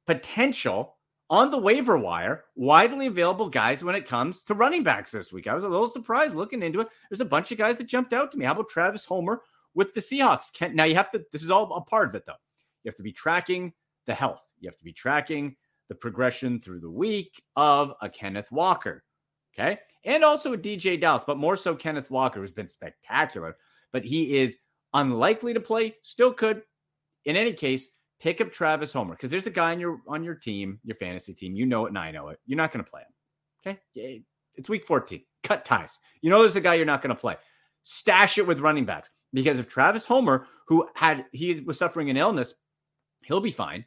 potential 0.08 0.98
on 1.32 1.50
the 1.50 1.58
waiver 1.58 1.98
wire, 1.98 2.44
widely 2.56 3.08
available 3.08 3.50
guys 3.50 3.84
when 3.84 3.96
it 3.96 4.08
comes 4.08 4.44
to 4.44 4.54
running 4.54 4.84
backs 4.84 5.12
this 5.12 5.32
week. 5.32 5.48
I 5.48 5.56
was 5.56 5.64
a 5.64 5.70
little 5.70 5.88
surprised 5.88 6.36
looking 6.36 6.62
into 6.62 6.82
it. 6.82 6.90
There's 7.10 7.22
a 7.22 7.26
bunch 7.26 7.52
of 7.52 7.58
guys 7.58 7.78
that 7.78 7.88
jumped 7.88 8.14
out 8.14 8.32
to 8.32 8.38
me. 8.38 8.46
How 8.46 8.52
about 8.52 8.70
Travis 8.70 9.06
Homer, 9.06 9.42
with 9.74 9.94
the 9.94 10.02
Seahawks. 10.02 10.52
Can, 10.54 10.76
now 10.76 10.84
you 10.84 10.96
have 10.96 11.10
to, 11.12 11.24
this 11.32 11.42
is 11.42 11.50
all 11.50 11.74
a 11.74 11.82
part 11.82 12.10
of 12.10 12.16
it 12.16 12.26
though. 12.26 12.34
You 12.84 12.90
have 12.90 12.98
to 12.98 13.04
be 13.04 13.14
tracking 13.14 13.74
the 14.06 14.14
health. 14.14 14.46
You 14.60 14.68
have 14.68 14.78
to 14.78 14.84
be 14.84 14.94
tracking 14.94 15.56
the 15.88 15.96
progression 15.96 16.60
through 16.60 16.80
the 16.80 16.92
week 16.92 17.42
of 17.56 17.94
a 18.02 18.10
Kenneth 18.10 18.52
Walker. 18.52 19.04
Okay. 19.54 19.80
And 20.04 20.24
also 20.24 20.54
a 20.54 20.58
DeeJay 20.58 21.00
Dallas, 21.00 21.24
but 21.26 21.38
more 21.38 21.56
so 21.56 21.76
Kenneth 21.76 22.10
Walker, 22.10 22.40
who's 22.40 22.52
been 22.52 22.68
spectacular, 22.68 23.58
but 23.92 24.04
he 24.04 24.38
is 24.38 24.58
unlikely 24.94 25.54
to 25.54 25.60
play, 25.60 25.96
still 26.02 26.34
could. 26.34 26.64
In 27.26 27.36
any 27.36 27.54
case, 27.54 27.90
pick 28.22 28.40
up 28.40 28.54
Travis 28.54 28.94
Homer 28.94 29.16
because 29.16 29.32
there's 29.32 29.48
a 29.48 29.52
guy 29.52 29.72
on 29.72 29.80
your 29.80 30.02
on 30.08 30.24
your 30.24 30.36
team, 30.36 30.80
your 30.84 30.96
fantasy 30.96 31.34
team. 31.34 31.56
You 31.56 31.66
know 31.66 31.86
it, 31.86 31.90
and 31.90 31.98
I 31.98 32.12
know 32.12 32.30
it. 32.30 32.40
You're 32.46 32.58
not 32.58 32.72
going 32.72 32.86
to 32.86 32.90
play 32.90 33.02
him. 33.02 33.76
Okay. 33.96 34.24
It's 34.56 34.70
week 34.70 34.86
14. 34.86 35.22
Cut 35.44 35.66
ties. 35.66 36.00
You 36.22 36.30
know 36.30 36.42
there's 36.42 36.56
a 36.56 36.62
guy 36.62 36.76
you're 36.76 36.86
not 36.86 37.02
going 37.02 37.16
to 37.16 37.20
play. 37.20 37.36
Stash 37.84 38.38
it 38.38 38.46
with 38.46 38.60
running 38.60 38.86
backs. 38.86 39.10
Because 39.34 39.60
if 39.60 39.68
Travis 39.68 40.06
Homer, 40.06 40.48
who 40.68 40.88
had 40.94 41.26
he 41.32 41.62
was 41.62 41.78
suffering 41.78 42.10
an 42.10 42.18
illness, 42.18 42.54
he'll 43.24 43.40
be 43.42 43.52
fine. 43.52 43.86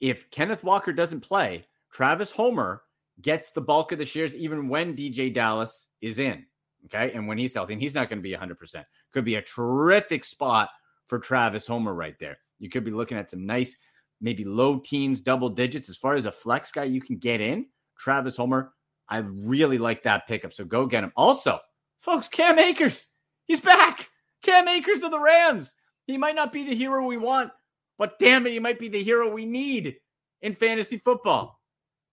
If 0.00 0.30
Kenneth 0.30 0.62
Walker 0.62 0.92
doesn't 0.92 1.20
play, 1.20 1.64
Travis 1.92 2.30
Homer 2.30 2.82
gets 3.22 3.50
the 3.50 3.62
bulk 3.62 3.92
of 3.92 3.98
the 3.98 4.04
shares 4.04 4.34
even 4.34 4.68
when 4.68 4.94
DJ 4.96 5.32
Dallas 5.32 5.86
is 6.02 6.18
in. 6.18 6.44
Okay. 6.86 7.12
And 7.12 7.26
when 7.26 7.38
he's 7.38 7.54
healthy, 7.54 7.72
and 7.72 7.82
he's 7.82 7.94
not 7.94 8.10
going 8.10 8.18
to 8.18 8.22
be 8.22 8.34
100%. 8.34 8.84
Could 9.12 9.24
be 9.24 9.36
a 9.36 9.42
terrific 9.42 10.24
spot 10.24 10.68
for 11.06 11.18
Travis 11.18 11.66
Homer 11.66 11.94
right 11.94 12.16
there. 12.18 12.36
You 12.58 12.70
could 12.70 12.84
be 12.84 12.90
looking 12.90 13.18
at 13.18 13.30
some 13.30 13.46
nice, 13.46 13.76
maybe 14.20 14.44
low 14.44 14.78
teens, 14.78 15.20
double 15.20 15.50
digits. 15.50 15.88
As 15.88 15.96
far 15.96 16.14
as 16.14 16.26
a 16.26 16.32
flex 16.32 16.72
guy 16.72 16.84
you 16.84 17.00
can 17.00 17.18
get 17.18 17.40
in, 17.40 17.66
Travis 17.98 18.36
Homer, 18.36 18.72
I 19.08 19.18
really 19.18 19.78
like 19.78 20.02
that 20.02 20.26
pickup. 20.26 20.52
So 20.52 20.64
go 20.64 20.86
get 20.86 21.04
him. 21.04 21.12
Also, 21.16 21.58
folks, 22.00 22.28
Cam 22.28 22.58
Akers, 22.58 23.06
he's 23.44 23.60
back. 23.60 24.08
Cam 24.42 24.68
Akers 24.68 25.02
of 25.02 25.10
the 25.10 25.20
Rams. 25.20 25.74
He 26.06 26.16
might 26.16 26.36
not 26.36 26.52
be 26.52 26.64
the 26.64 26.74
hero 26.74 27.04
we 27.04 27.16
want, 27.16 27.50
but 27.98 28.18
damn 28.18 28.46
it, 28.46 28.52
he 28.52 28.60
might 28.60 28.78
be 28.78 28.88
the 28.88 29.02
hero 29.02 29.32
we 29.32 29.44
need 29.44 29.96
in 30.42 30.54
fantasy 30.54 30.98
football. 30.98 31.60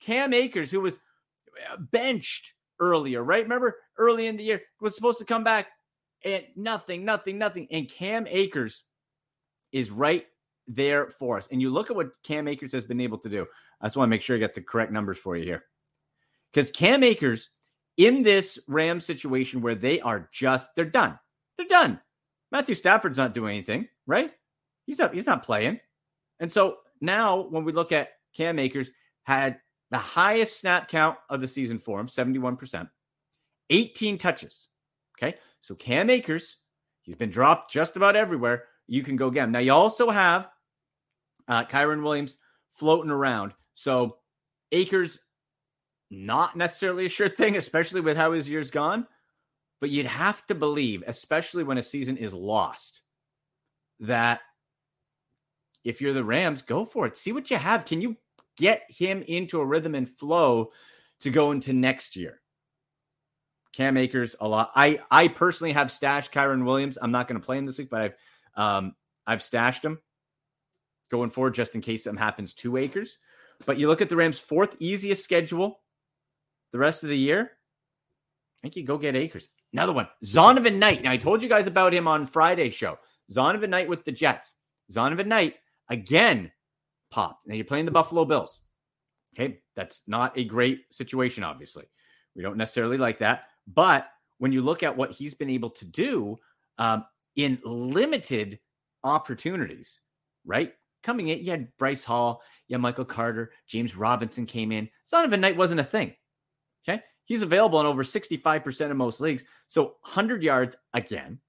Cam 0.01 0.33
Akers, 0.33 0.71
who 0.71 0.81
was 0.81 0.95
uh, 0.95 1.77
benched 1.91 2.53
earlier, 2.79 3.23
right? 3.23 3.43
Remember 3.43 3.75
early 3.97 4.27
in 4.27 4.37
the 4.37 4.43
year, 4.43 4.61
was 4.81 4.95
supposed 4.95 5.19
to 5.19 5.25
come 5.25 5.43
back 5.43 5.67
and 6.23 6.43
nothing, 6.55 7.05
nothing, 7.05 7.37
nothing. 7.37 7.67
And 7.71 7.89
Cam 7.89 8.25
Akers 8.27 8.83
is 9.71 9.91
right 9.91 10.25
there 10.67 11.09
for 11.09 11.37
us. 11.37 11.47
And 11.51 11.61
you 11.61 11.69
look 11.69 11.89
at 11.89 11.95
what 11.95 12.11
Cam 12.23 12.47
Akers 12.47 12.71
has 12.71 12.83
been 12.83 13.01
able 13.01 13.17
to 13.19 13.29
do. 13.29 13.45
I 13.81 13.87
just 13.87 13.97
want 13.97 14.07
to 14.07 14.11
make 14.11 14.21
sure 14.21 14.35
I 14.35 14.39
get 14.39 14.55
the 14.55 14.61
correct 14.61 14.91
numbers 14.91 15.17
for 15.17 15.35
you 15.35 15.43
here. 15.43 15.63
Because 16.51 16.71
Cam 16.71 17.03
Akers 17.03 17.49
in 17.97 18.21
this 18.21 18.59
Ram 18.67 18.99
situation 18.99 19.61
where 19.61 19.75
they 19.75 19.99
are 20.01 20.29
just 20.31 20.75
they're 20.75 20.85
done. 20.85 21.19
They're 21.57 21.67
done. 21.67 21.99
Matthew 22.51 22.75
Stafford's 22.75 23.17
not 23.17 23.33
doing 23.33 23.55
anything, 23.55 23.87
right? 24.07 24.31
He's 24.85 24.99
not 24.99 25.13
he's 25.13 25.25
not 25.25 25.43
playing. 25.43 25.79
And 26.39 26.51
so 26.51 26.77
now 27.01 27.47
when 27.49 27.63
we 27.63 27.71
look 27.71 27.91
at 27.91 28.09
Cam 28.35 28.59
Akers 28.59 28.89
had 29.23 29.59
the 29.91 29.97
highest 29.97 30.59
snap 30.59 30.87
count 30.87 31.17
of 31.29 31.41
the 31.41 31.47
season 31.47 31.77
for 31.77 31.99
him, 31.99 32.07
71%, 32.07 32.89
18 33.69 34.17
touches. 34.17 34.67
Okay. 35.17 35.37
So 35.61 35.75
Cam 35.75 36.09
Akers, 36.09 36.57
he's 37.03 37.15
been 37.15 37.29
dropped 37.29 37.71
just 37.71 37.95
about 37.95 38.15
everywhere. 38.15 38.65
You 38.87 39.03
can 39.03 39.15
go 39.15 39.29
get 39.29 39.45
him. 39.45 39.51
Now 39.51 39.59
you 39.59 39.71
also 39.71 40.09
have 40.09 40.49
uh 41.47 41.65
Kyren 41.65 42.03
Williams 42.03 42.37
floating 42.73 43.11
around. 43.11 43.53
So 43.73 44.17
Akers 44.71 45.19
not 46.09 46.55
necessarily 46.55 47.05
a 47.05 47.09
sure 47.09 47.29
thing, 47.29 47.57
especially 47.57 48.01
with 48.01 48.17
how 48.17 48.31
his 48.31 48.47
year's 48.47 48.71
gone. 48.71 49.07
But 49.81 49.89
you'd 49.89 50.05
have 50.05 50.45
to 50.47 50.55
believe, 50.55 51.03
especially 51.07 51.63
when 51.63 51.77
a 51.77 51.81
season 51.81 52.15
is 52.15 52.33
lost, 52.33 53.01
that 53.99 54.39
if 55.83 55.99
you're 55.99 56.13
the 56.13 56.23
Rams, 56.23 56.61
go 56.61 56.85
for 56.85 57.05
it. 57.05 57.17
See 57.17 57.33
what 57.33 57.51
you 57.51 57.57
have. 57.57 57.83
Can 57.83 58.01
you 58.01 58.15
get 58.57 58.83
him 58.87 59.23
into 59.27 59.59
a 59.59 59.65
rhythm 59.65 59.95
and 59.95 60.07
flow 60.07 60.71
to 61.21 61.29
go 61.29 61.51
into 61.51 61.73
next 61.73 62.15
year? 62.15 62.39
Cam 63.73 63.97
Akers, 63.97 64.35
a 64.39 64.47
lot. 64.47 64.71
I 64.75 65.01
I 65.09 65.27
personally 65.27 65.73
have 65.73 65.91
stashed 65.91 66.31
Kyren 66.31 66.63
Williams. 66.63 66.97
I'm 67.01 67.11
not 67.11 67.27
going 67.27 67.41
to 67.41 67.45
play 67.45 67.57
him 67.57 67.65
this 67.65 67.77
week, 67.77 67.89
but 67.89 68.01
I've 68.01 68.15
um 68.55 68.95
I've 69.25 69.43
stashed 69.43 69.83
him 69.83 69.99
going 71.09 71.29
forward 71.29 71.53
just 71.53 71.75
in 71.75 71.81
case 71.81 72.03
something 72.03 72.21
happens 72.21 72.53
to 72.55 72.77
Akers. 72.77 73.17
But 73.65 73.77
you 73.77 73.87
look 73.87 74.01
at 74.01 74.09
the 74.09 74.15
Rams' 74.15 74.39
fourth 74.39 74.75
easiest 74.79 75.23
schedule 75.23 75.79
the 76.71 76.79
rest 76.79 77.03
of 77.03 77.09
the 77.09 77.17
year. 77.17 77.51
I 77.51 78.59
think 78.63 78.75
you 78.75 78.83
go 78.83 78.97
get 78.97 79.15
Akers. 79.15 79.49
Another 79.71 79.93
one, 79.93 80.07
Zonovan 80.23 80.77
Knight. 80.77 81.03
Now 81.03 81.11
I 81.11 81.17
told 81.17 81.41
you 81.41 81.49
guys 81.49 81.67
about 81.67 81.93
him 81.93 82.07
on 82.07 82.25
Friday's 82.25 82.75
show. 82.75 82.97
Zonovan 83.31 83.69
Knight 83.69 83.89
with 83.89 84.03
the 84.03 84.11
Jets. 84.11 84.55
Zonovan 84.91 85.27
Knight 85.27 85.55
again 85.89 86.51
popped. 87.11 87.47
Now 87.47 87.55
you're 87.55 87.65
playing 87.65 87.85
the 87.85 87.91
Buffalo 87.91 88.25
Bills. 88.25 88.61
Okay, 89.35 89.59
that's 89.75 90.01
not 90.07 90.37
a 90.37 90.43
great 90.43 90.81
situation, 90.91 91.43
obviously. 91.43 91.85
We 92.35 92.43
don't 92.43 92.57
necessarily 92.57 92.97
like 92.97 93.19
that. 93.19 93.45
But 93.67 94.07
when 94.37 94.51
you 94.51 94.61
look 94.61 94.83
at 94.83 94.97
what 94.97 95.11
he's 95.11 95.33
been 95.33 95.49
able 95.49 95.71
to 95.71 95.85
do 95.85 96.39
um, 96.77 97.05
in 97.35 97.59
limited 97.63 98.59
opportunities, 99.03 100.01
right? 100.45 100.73
Coming 101.03 101.29
in, 101.29 101.39
you 101.39 101.51
had 101.51 101.75
Breece 101.77 102.03
Hall, 102.03 102.41
you 102.67 102.75
had 102.75 102.81
Michael 102.81 103.05
Carter, 103.05 103.51
James 103.67 103.95
Robinson 103.95 104.45
came 104.45 104.71
in. 104.71 104.89
Zonovan 105.11 105.39
Knight 105.39 105.57
wasn't 105.57 105.81
a 105.81 105.83
thing. 105.83 106.13
Okay. 106.87 107.01
He's 107.25 107.41
available 107.41 107.79
in 107.79 107.85
over 107.85 108.03
65% 108.03 108.91
of 108.91 108.97
most 108.97 109.21
leagues. 109.21 109.43
So 109.67 109.83
100 110.01 110.43
yards 110.43 110.75
again. 110.93 111.39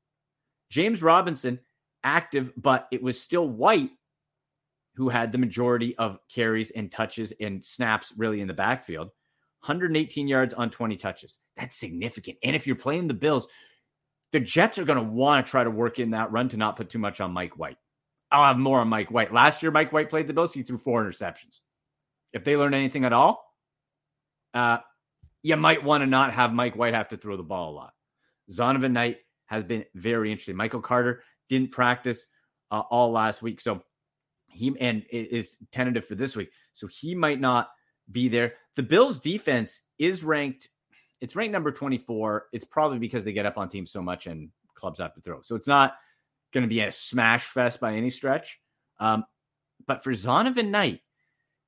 James 0.70 1.02
Robinson 1.02 1.60
active, 2.02 2.52
but 2.56 2.88
it 2.90 3.02
was 3.02 3.20
still 3.20 3.48
White 3.48 3.90
who 4.96 5.08
had 5.08 5.32
the 5.32 5.38
majority 5.38 5.96
of 5.98 6.18
carries 6.32 6.70
and 6.70 6.90
touches 6.90 7.32
and 7.40 7.64
snaps 7.64 8.12
really 8.16 8.40
in 8.40 8.48
the 8.48 8.54
backfield. 8.54 9.08
118 9.60 10.28
yards 10.28 10.54
on 10.54 10.70
20 10.70 10.96
touches. 10.96 11.38
That's 11.56 11.76
significant. 11.76 12.38
And 12.42 12.54
if 12.54 12.66
you're 12.66 12.76
playing 12.76 13.08
the 13.08 13.14
Bills, 13.14 13.48
the 14.34 14.40
Jets 14.40 14.78
are 14.78 14.84
going 14.84 14.98
to 14.98 15.04
want 15.04 15.46
to 15.46 15.48
try 15.48 15.62
to 15.62 15.70
work 15.70 16.00
in 16.00 16.10
that 16.10 16.32
run 16.32 16.48
to 16.48 16.56
not 16.56 16.74
put 16.74 16.90
too 16.90 16.98
much 16.98 17.20
on 17.20 17.30
Mike 17.30 17.56
White. 17.56 17.78
I'll 18.32 18.44
have 18.44 18.58
more 18.58 18.80
on 18.80 18.88
Mike 18.88 19.12
White. 19.12 19.32
Last 19.32 19.62
year, 19.62 19.70
Mike 19.70 19.92
White 19.92 20.10
played 20.10 20.26
the 20.26 20.32
Bills. 20.32 20.52
He 20.52 20.64
threw 20.64 20.76
four 20.76 21.04
interceptions. 21.04 21.60
If 22.32 22.42
they 22.42 22.56
learn 22.56 22.74
anything 22.74 23.04
at 23.04 23.12
all, 23.12 23.44
uh, 24.52 24.78
you 25.44 25.54
might 25.56 25.84
want 25.84 26.02
to 26.02 26.08
not 26.08 26.32
have 26.32 26.52
Mike 26.52 26.74
White 26.74 26.94
have 26.94 27.10
to 27.10 27.16
throw 27.16 27.36
the 27.36 27.44
ball 27.44 27.70
a 27.70 27.74
lot. 27.74 27.92
Zonovan 28.50 28.90
Knight 28.90 29.18
has 29.46 29.62
been 29.62 29.84
very 29.94 30.32
interesting. 30.32 30.56
Michael 30.56 30.80
Carter 30.80 31.22
didn't 31.48 31.70
practice 31.70 32.26
uh, 32.72 32.82
all 32.90 33.12
last 33.12 33.40
week, 33.40 33.60
so 33.60 33.84
he 34.46 34.74
and 34.80 35.04
is 35.10 35.56
tentative 35.70 36.06
for 36.06 36.16
this 36.16 36.34
week, 36.34 36.50
so 36.72 36.88
he 36.88 37.14
might 37.14 37.40
not 37.40 37.68
be 38.10 38.26
there. 38.26 38.54
The 38.74 38.82
Bills' 38.82 39.20
defense 39.20 39.80
is 40.00 40.24
ranked; 40.24 40.70
it's 41.20 41.36
ranked 41.36 41.52
number 41.52 41.72
twenty-four. 41.72 42.46
It's 42.52 42.64
probably 42.64 42.98
because 42.98 43.24
they 43.24 43.32
get 43.32 43.46
up 43.46 43.58
on 43.58 43.68
teams 43.68 43.90
so 43.90 44.02
much 44.02 44.26
and 44.26 44.50
clubs 44.74 44.98
have 44.98 45.14
to 45.14 45.20
throw, 45.20 45.40
so 45.42 45.54
it's 45.56 45.68
not 45.68 45.94
going 46.52 46.62
to 46.62 46.68
be 46.68 46.80
a 46.80 46.90
smash 46.90 47.46
fest 47.46 47.80
by 47.80 47.94
any 47.94 48.10
stretch. 48.10 48.60
Um, 49.00 49.24
but 49.86 50.04
for 50.04 50.12
Zonovan 50.12 50.70
Knight, 50.70 51.00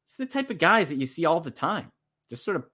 it's 0.04 0.16
the 0.16 0.26
type 0.26 0.50
of 0.50 0.59
guys 0.59 0.88
that 0.90 0.96
you 0.96 1.06
see 1.06 1.24
all 1.24 1.40
the 1.40 1.50
time, 1.50 1.90
just 2.30 2.44
sort 2.44 2.56
of 2.56 2.64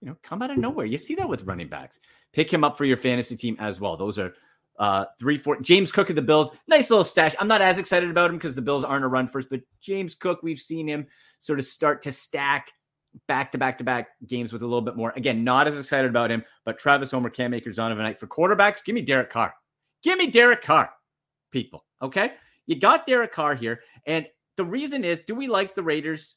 you 0.00 0.08
know, 0.08 0.16
come 0.22 0.42
out 0.42 0.50
of 0.50 0.58
nowhere. 0.58 0.86
You 0.86 0.98
see 0.98 1.14
that 1.16 1.28
with 1.28 1.44
running 1.44 1.68
backs. 1.68 2.00
Pick 2.32 2.52
him 2.52 2.64
up 2.64 2.76
for 2.76 2.84
your 2.84 2.96
fantasy 2.96 3.36
team 3.36 3.56
as 3.60 3.80
well. 3.80 3.96
Those 3.96 4.18
are 4.18 4.34
uh 4.78 5.04
three, 5.18 5.38
four. 5.38 5.60
James 5.60 5.92
Cook 5.92 6.10
of 6.10 6.16
the 6.16 6.22
Bills, 6.22 6.50
nice 6.66 6.90
little 6.90 7.04
stash. 7.04 7.34
I'm 7.38 7.46
not 7.46 7.60
as 7.60 7.78
excited 7.78 8.10
about 8.10 8.30
him 8.30 8.36
because 8.36 8.54
the 8.54 8.62
Bills 8.62 8.84
aren't 8.84 9.04
a 9.04 9.08
run 9.08 9.28
first, 9.28 9.50
but 9.50 9.60
James 9.80 10.14
Cook, 10.14 10.42
we've 10.42 10.58
seen 10.58 10.88
him 10.88 11.06
sort 11.38 11.58
of 11.58 11.66
start 11.66 12.02
to 12.02 12.12
stack 12.12 12.72
back 13.28 13.52
to 13.52 13.58
back 13.58 13.78
to 13.78 13.84
back 13.84 14.08
games 14.26 14.52
with 14.52 14.62
a 14.62 14.66
little 14.66 14.82
bit 14.82 14.96
more. 14.96 15.12
Again, 15.16 15.44
not 15.44 15.66
as 15.66 15.78
excited 15.78 16.08
about 16.08 16.30
him, 16.30 16.44
but 16.64 16.78
Travis 16.78 17.10
Homer, 17.10 17.30
Cam 17.30 17.54
Akers 17.54 17.78
a 17.78 17.94
Knight 17.94 18.18
for 18.18 18.26
quarterbacks. 18.26 18.84
Give 18.84 18.94
me 18.94 19.02
Derek 19.02 19.30
Carr. 19.30 19.54
Give 20.02 20.18
me 20.18 20.30
Derek 20.30 20.62
Carr, 20.62 20.90
people. 21.50 21.84
Okay. 22.00 22.32
You 22.66 22.76
got 22.76 23.06
Derek 23.06 23.32
Carr 23.32 23.54
here. 23.54 23.80
And 24.06 24.26
the 24.56 24.64
reason 24.64 25.04
is 25.04 25.20
do 25.20 25.34
we 25.34 25.48
like 25.48 25.74
the 25.74 25.82
Raiders? 25.82 26.36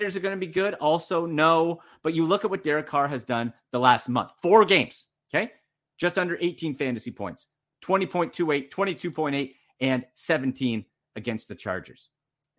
Raiders 0.00 0.16
are 0.16 0.20
going 0.20 0.38
to 0.38 0.46
be 0.46 0.52
good? 0.52 0.74
Also, 0.74 1.26
no. 1.26 1.80
But 2.02 2.14
you 2.14 2.24
look 2.24 2.44
at 2.44 2.50
what 2.50 2.62
Derek 2.62 2.86
Carr 2.86 3.08
has 3.08 3.24
done 3.24 3.52
the 3.72 3.80
last 3.80 4.08
month 4.08 4.32
four 4.42 4.64
games, 4.64 5.06
okay? 5.32 5.52
Just 5.98 6.18
under 6.18 6.38
18 6.40 6.76
fantasy 6.76 7.10
points 7.10 7.46
20.28, 7.84 8.70
22.8, 8.70 9.54
and 9.80 10.04
17 10.14 10.84
against 11.16 11.48
the 11.48 11.54
Chargers. 11.54 12.10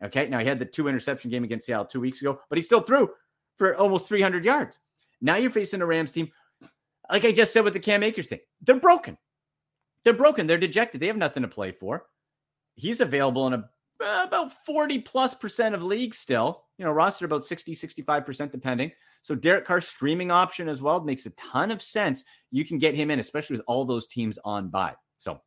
Okay. 0.04 0.28
Now 0.28 0.40
he 0.40 0.46
had 0.46 0.60
the 0.60 0.66
two 0.66 0.88
interception 0.88 1.30
game 1.30 1.44
against 1.44 1.66
Seattle 1.66 1.86
two 1.86 2.00
weeks 2.00 2.22
ago, 2.22 2.40
but 2.50 2.58
he 2.58 2.64
still 2.64 2.82
threw 2.82 3.10
for 3.58 3.76
almost 3.76 4.08
300 4.08 4.46
yards. 4.46 4.80
Now 5.22 5.36
you're 5.36 5.50
facing 5.50 5.82
a 5.82 5.86
Rams 5.86 6.12
team, 6.12 6.32
like 7.12 7.26
I 7.26 7.32
just 7.32 7.52
said 7.54 7.64
with 7.64 7.74
the 7.74 7.80
Cam 7.80 8.04
Akers 8.04 8.28
thing, 8.28 8.40
they're 8.62 8.80
broken. 8.80 9.18
They're 10.06 10.14
broken. 10.14 10.48
They're 10.48 10.58
dejected. 10.58 11.02
They 11.02 11.08
have 11.08 11.18
nothing 11.18 11.44
to 11.44 11.50
play 11.50 11.72
for. 11.72 12.06
He's 12.76 13.02
available 13.02 13.48
in 13.48 13.54
a 13.54 13.70
uh, 14.02 14.24
about 14.26 14.54
40 14.66 15.00
plus 15.00 15.34
percent 15.34 15.76
of 15.76 15.84
leagues 15.84 16.18
still, 16.18 16.64
you 16.78 16.86
know, 16.86 16.92
roster 16.92 17.26
about 17.26 17.44
60, 17.44 17.76
65% 17.76 18.50
depending. 18.50 18.92
So 19.22 19.36
Derek 19.36 19.66
Carr 19.66 19.82
streaming 19.82 20.32
option 20.32 20.70
as 20.70 20.82
well 20.82 21.04
makes 21.04 21.26
a 21.26 21.32
ton 21.32 21.70
of 21.70 21.82
sense. 21.82 22.24
You 22.52 22.64
can 22.64 22.78
get 22.78 22.96
him 22.96 23.12
in, 23.12 23.20
especially 23.20 23.58
with 23.58 23.66
all 23.68 23.84
those 23.84 24.08
teams 24.08 24.40
on 24.46 24.70
bye. 24.70 24.96
So 25.18 25.42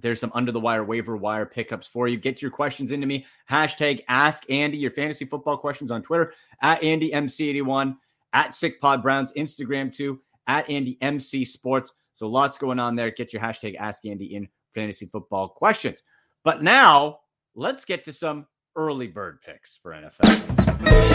there's 0.00 0.20
some 0.20 0.32
under 0.34 0.52
the 0.52 0.60
wire 0.60 0.84
waiver 0.84 1.16
wire 1.16 1.46
pickups 1.46 1.86
for 1.86 2.08
you. 2.08 2.16
Get 2.16 2.42
your 2.42 2.50
questions 2.50 2.92
into 2.92 3.06
me. 3.06 3.26
Hashtag 3.50 4.04
ask 4.08 4.48
Andy 4.50 4.78
your 4.78 4.90
fantasy 4.90 5.24
football 5.24 5.56
questions 5.56 5.90
on 5.90 6.02
Twitter 6.02 6.32
at 6.62 6.82
Andy 6.82 7.10
MC81 7.10 7.96
at 8.32 8.50
SickPod 8.50 9.02
Browns, 9.02 9.32
Instagram 9.34 9.92
too, 9.92 10.20
at 10.46 10.68
Andy 10.70 10.98
MC 11.00 11.44
Sports. 11.44 11.92
So 12.12 12.28
lots 12.28 12.58
going 12.58 12.78
on 12.78 12.96
there. 12.96 13.10
Get 13.10 13.32
your 13.32 13.42
hashtag 13.42 13.76
ask 13.76 14.04
Andy 14.04 14.34
in 14.34 14.48
fantasy 14.74 15.06
football 15.06 15.48
questions. 15.48 16.02
But 16.44 16.62
now 16.62 17.20
let's 17.54 17.84
get 17.84 18.04
to 18.04 18.12
some 18.12 18.46
early 18.76 19.08
bird 19.08 19.40
picks 19.42 19.78
for 19.82 19.92
NFL. 19.92 21.08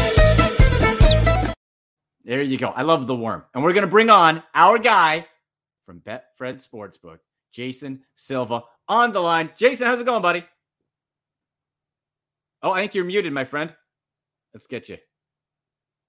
There 2.25 2.41
you 2.41 2.57
go. 2.57 2.69
I 2.69 2.83
love 2.83 3.05
the 3.05 3.15
worm. 3.15 3.43
And 3.53 3.63
we're 3.63 3.73
going 3.73 3.81
to 3.81 3.87
bring 3.87 4.09
on 4.09 4.43
our 4.55 4.77
guy 4.77 5.27
from 5.85 5.99
Betfred 5.99 6.65
Sportsbook, 6.65 7.19
Jason 7.53 8.01
Sylva, 8.15 8.63
on 8.87 9.11
the 9.11 9.21
line. 9.21 9.51
Jason, 9.55 9.87
how's 9.87 9.99
it 9.99 10.05
going, 10.05 10.21
buddy? 10.21 10.43
Oh, 12.61 12.71
I 12.71 12.81
think 12.81 12.95
you're 12.95 13.05
muted, 13.05 13.31
my 13.31 13.45
friend. 13.45 13.73
Let's 14.53 14.67
get 14.67 14.89
you. 14.89 14.97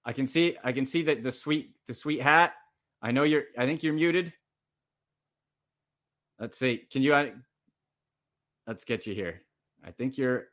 I 0.03 0.13
can 0.13 0.27
see 0.27 0.55
I 0.63 0.71
can 0.71 0.85
see 0.85 1.01
that 1.03 1.23
the 1.23 1.31
sweet 1.31 1.71
the 1.87 1.93
sweet 1.93 2.21
hat. 2.21 2.53
I 3.01 3.11
know 3.11 3.23
you're 3.23 3.43
I 3.57 3.65
think 3.65 3.81
you're 3.81 3.93
muted. 3.93 4.33
Let's 6.39 6.57
see. 6.57 6.85
Can 6.91 7.01
you 7.01 7.13
uh, 7.13 7.29
let's 8.67 8.83
get 8.83 9.07
you 9.07 9.15
here. 9.15 9.41
I 9.83 9.91
think 9.91 10.17
you're. 10.17 10.47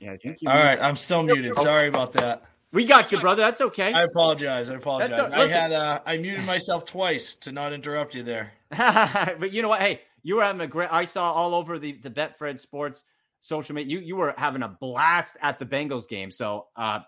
Yeah, 0.00 0.12
I 0.12 0.16
think 0.16 0.42
you. 0.42 0.48
All 0.48 0.56
right, 0.56 0.80
I'm 0.80 0.96
still 0.96 1.22
muted. 1.22 1.56
Sorry 1.58 1.88
about 1.88 2.12
that. 2.12 2.44
We 2.74 2.84
got 2.84 3.12
you, 3.12 3.20
brother. 3.20 3.40
That's 3.40 3.60
okay. 3.60 3.92
I 3.92 4.02
apologize. 4.02 4.68
I 4.68 4.74
apologize. 4.74 5.28
A, 5.28 5.38
I 5.38 5.46
had 5.46 5.72
uh, 5.72 6.00
I 6.04 6.16
muted 6.16 6.44
myself 6.44 6.84
twice 6.84 7.36
to 7.36 7.52
not 7.52 7.72
interrupt 7.72 8.16
you 8.16 8.24
there. 8.24 8.52
but 8.70 9.52
you 9.52 9.62
know 9.62 9.68
what? 9.68 9.80
Hey, 9.80 10.00
you 10.24 10.36
were 10.36 10.42
having 10.42 10.60
a 10.60 10.66
great. 10.66 10.88
I 10.90 11.04
saw 11.04 11.32
all 11.32 11.54
over 11.54 11.78
the 11.78 11.92
the 11.92 12.10
Betfred 12.10 12.58
Sports 12.58 13.04
social 13.40 13.76
media. 13.76 13.98
You 13.98 14.04
you 14.04 14.16
were 14.16 14.34
having 14.36 14.62
a 14.62 14.68
blast 14.68 15.36
at 15.40 15.60
the 15.60 15.64
Bengals 15.64 16.08
game. 16.08 16.32
So, 16.32 16.66
uh, 16.76 17.00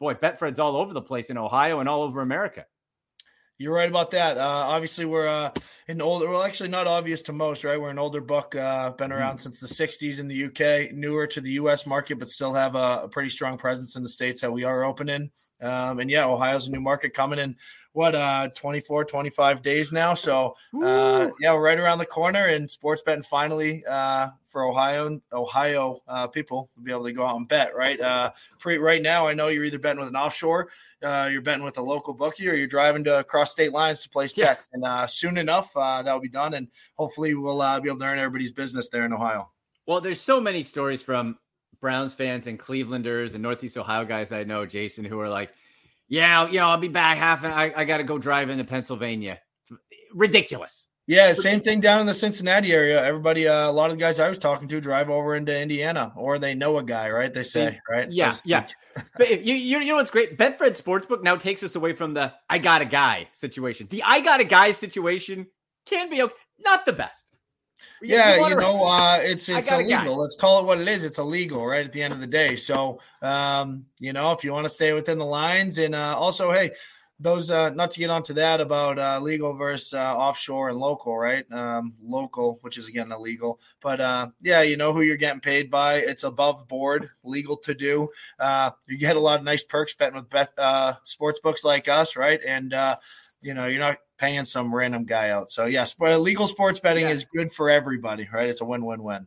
boy, 0.00 0.14
Betfred's 0.14 0.58
all 0.58 0.76
over 0.76 0.92
the 0.92 1.02
place 1.02 1.30
in 1.30 1.38
Ohio 1.38 1.78
and 1.78 1.88
all 1.88 2.02
over 2.02 2.20
America. 2.20 2.66
You're 3.56 3.74
right 3.74 3.88
about 3.88 4.10
that. 4.10 4.36
Uh, 4.36 4.40
obviously, 4.42 5.04
we're 5.04 5.28
uh, 5.28 5.50
an 5.86 6.02
older, 6.02 6.28
well, 6.28 6.42
actually, 6.42 6.70
not 6.70 6.88
obvious 6.88 7.22
to 7.22 7.32
most, 7.32 7.62
right? 7.62 7.80
We're 7.80 7.90
an 7.90 8.00
older 8.00 8.20
book, 8.20 8.56
uh, 8.56 8.90
been 8.90 9.10
mm-hmm. 9.10 9.18
around 9.18 9.36
mm-hmm. 9.36 9.52
since 9.52 9.60
the 9.60 9.86
60s 9.86 10.18
in 10.18 10.26
the 10.26 10.46
UK, 10.46 10.92
newer 10.92 11.28
to 11.28 11.40
the 11.40 11.52
US 11.52 11.86
market, 11.86 12.18
but 12.18 12.28
still 12.28 12.52
have 12.52 12.74
a, 12.74 13.02
a, 13.04 13.08
pretty 13.08 13.30
strong 13.30 13.56
presence 13.56 13.94
in 13.94 14.02
the 14.02 14.08
states 14.08 14.40
that 14.40 14.52
we 14.52 14.64
are 14.64 14.84
open 14.84 15.08
in. 15.08 15.30
Um, 15.64 16.00
and 16.00 16.10
yeah, 16.10 16.26
Ohio's 16.26 16.68
a 16.68 16.70
new 16.70 16.80
market 16.80 17.14
coming 17.14 17.38
in 17.38 17.56
what 17.94 18.14
uh 18.16 18.48
24 18.56 19.04
25 19.04 19.62
days 19.62 19.92
now. 19.92 20.14
So 20.14 20.56
uh 20.82 21.30
yeah 21.40 21.54
we're 21.54 21.62
right 21.62 21.78
around 21.78 21.98
the 21.98 22.06
corner 22.06 22.46
and 22.46 22.68
sports 22.68 23.02
betting 23.02 23.22
finally 23.22 23.84
uh 23.88 24.30
for 24.44 24.64
ohio 24.64 25.20
ohio 25.32 26.00
uh 26.08 26.26
people 26.26 26.68
will 26.76 26.82
be 26.82 26.90
able 26.90 27.04
to 27.04 27.12
go 27.12 27.24
out 27.24 27.36
and 27.36 27.48
bet 27.48 27.74
right? 27.74 28.00
Uh 28.00 28.32
pre 28.58 28.78
right 28.78 29.00
now 29.00 29.28
i 29.28 29.32
know 29.32 29.46
you're 29.46 29.64
either 29.64 29.78
betting 29.78 30.00
with 30.00 30.08
an 30.08 30.16
offshore 30.16 30.70
uh 31.04 31.28
you're 31.30 31.40
betting 31.40 31.64
with 31.64 31.78
a 31.78 31.82
local 31.82 32.12
bookie 32.12 32.48
or 32.48 32.54
you're 32.54 32.66
driving 32.66 33.04
to 33.04 33.24
cross 33.24 33.52
state 33.52 33.72
lines 33.72 34.02
to 34.02 34.10
place 34.10 34.36
yeah. 34.36 34.46
bets. 34.46 34.70
And 34.72 34.84
uh 34.84 35.06
soon 35.06 35.38
enough 35.38 35.70
uh 35.76 36.02
that'll 36.02 36.20
be 36.20 36.28
done 36.28 36.54
and 36.54 36.66
hopefully 36.96 37.34
we'll 37.34 37.62
uh, 37.62 37.78
be 37.78 37.88
able 37.88 38.00
to 38.00 38.04
earn 38.04 38.18
everybody's 38.18 38.52
business 38.52 38.88
there 38.88 39.04
in 39.04 39.12
ohio. 39.12 39.52
Well 39.86 40.00
there's 40.00 40.20
so 40.20 40.40
many 40.40 40.64
stories 40.64 41.02
from 41.02 41.38
browns 41.84 42.14
fans 42.14 42.46
and 42.46 42.58
clevelanders 42.58 43.34
and 43.34 43.42
northeast 43.42 43.76
ohio 43.76 44.04
guys 44.04 44.32
i 44.32 44.42
know 44.42 44.64
jason 44.64 45.04
who 45.04 45.20
are 45.20 45.28
like 45.28 45.50
yeah, 46.08 46.48
yeah, 46.50 46.66
I'll 46.66 46.78
be 46.78 46.88
back 46.88 47.18
half. 47.18 47.44
And 47.44 47.52
I, 47.52 47.72
I 47.74 47.84
got 47.84 47.98
to 47.98 48.04
go 48.04 48.18
drive 48.18 48.50
into 48.50 48.64
Pennsylvania. 48.64 49.40
ridiculous. 50.12 50.86
Yeah, 51.06 51.34
same 51.34 51.60
thing 51.60 51.80
down 51.80 52.00
in 52.00 52.06
the 52.06 52.14
Cincinnati 52.14 52.72
area. 52.72 53.04
Everybody, 53.04 53.46
uh, 53.46 53.68
a 53.68 53.72
lot 53.72 53.90
of 53.90 53.98
the 53.98 54.00
guys 54.00 54.18
I 54.18 54.26
was 54.26 54.38
talking 54.38 54.68
to 54.68 54.80
drive 54.80 55.10
over 55.10 55.36
into 55.36 55.54
Indiana, 55.54 56.14
or 56.16 56.38
they 56.38 56.54
know 56.54 56.78
a 56.78 56.82
guy, 56.82 57.10
right? 57.10 57.30
They 57.30 57.42
say, 57.42 57.78
right? 57.90 58.10
Yeah, 58.10 58.30
so 58.30 58.42
yeah. 58.46 58.66
but 59.18 59.44
you, 59.44 59.54
you, 59.54 59.80
you 59.80 59.88
know 59.88 59.96
what's 59.96 60.10
great? 60.10 60.38
Betfred 60.38 60.80
Sportsbook 60.80 61.22
now 61.22 61.36
takes 61.36 61.62
us 61.62 61.74
away 61.74 61.92
from 61.92 62.14
the 62.14 62.32
"I 62.48 62.56
got 62.56 62.80
a 62.80 62.86
guy" 62.86 63.28
situation. 63.32 63.86
The 63.90 64.02
"I 64.02 64.20
got 64.20 64.40
a 64.40 64.44
guy" 64.44 64.72
situation 64.72 65.46
can 65.84 66.08
be 66.08 66.22
okay, 66.22 66.34
not 66.64 66.86
the 66.86 66.94
best 66.94 67.33
yeah, 68.02 68.36
you, 68.36 68.48
you 68.48 68.56
know, 68.56 68.84
uh, 68.86 69.20
it's 69.22 69.48
it's 69.48 69.70
illegal. 69.70 70.16
Let's 70.16 70.36
call 70.36 70.60
it 70.60 70.66
what 70.66 70.80
it 70.80 70.88
is. 70.88 71.04
It's 71.04 71.18
illegal, 71.18 71.66
right? 71.66 71.84
At 71.84 71.92
the 71.92 72.02
end 72.02 72.12
of 72.12 72.20
the 72.20 72.26
day. 72.26 72.56
So, 72.56 73.00
um, 73.22 73.86
you 73.98 74.12
know, 74.12 74.32
if 74.32 74.44
you 74.44 74.52
want 74.52 74.64
to 74.66 74.72
stay 74.72 74.92
within 74.92 75.18
the 75.18 75.24
lines, 75.24 75.78
and 75.78 75.94
uh, 75.94 76.16
also, 76.18 76.50
hey, 76.50 76.72
those 77.20 77.50
uh, 77.50 77.70
not 77.70 77.92
to 77.92 77.98
get 77.98 78.10
onto 78.10 78.34
that 78.34 78.60
about 78.60 78.98
uh, 78.98 79.20
legal 79.20 79.54
versus 79.54 79.94
uh, 79.94 80.16
offshore 80.16 80.68
and 80.68 80.78
local, 80.78 81.16
right? 81.16 81.44
Um, 81.52 81.94
local, 82.02 82.58
which 82.62 82.76
is 82.76 82.88
again 82.88 83.12
illegal, 83.12 83.60
but 83.80 84.00
uh, 84.00 84.28
yeah, 84.42 84.62
you 84.62 84.76
know 84.76 84.92
who 84.92 85.02
you're 85.02 85.16
getting 85.16 85.40
paid 85.40 85.70
by. 85.70 85.96
It's 85.96 86.24
above 86.24 86.66
board, 86.66 87.10
legal 87.22 87.56
to 87.58 87.74
do. 87.74 88.08
Uh, 88.38 88.72
you 88.88 88.98
get 88.98 89.16
a 89.16 89.20
lot 89.20 89.38
of 89.38 89.44
nice 89.44 89.62
perks 89.62 89.94
betting 89.94 90.16
with 90.16 90.28
bet, 90.28 90.52
uh, 90.58 90.94
sports 91.04 91.40
books 91.40 91.64
like 91.64 91.88
us, 91.88 92.16
right? 92.16 92.40
And 92.44 92.74
uh, 92.74 92.96
you 93.40 93.54
know 93.54 93.66
you're 93.66 93.80
not 93.80 93.98
paying 94.18 94.44
some 94.44 94.74
random 94.74 95.04
guy 95.04 95.30
out. 95.30 95.50
So 95.50 95.64
yes, 95.66 95.94
but 95.94 96.20
legal 96.20 96.46
sports 96.46 96.80
betting 96.80 97.04
yeah. 97.04 97.10
is 97.10 97.24
good 97.24 97.52
for 97.52 97.70
everybody, 97.70 98.28
right? 98.32 98.48
It's 98.48 98.60
a 98.60 98.64
win-win-win. 98.64 99.26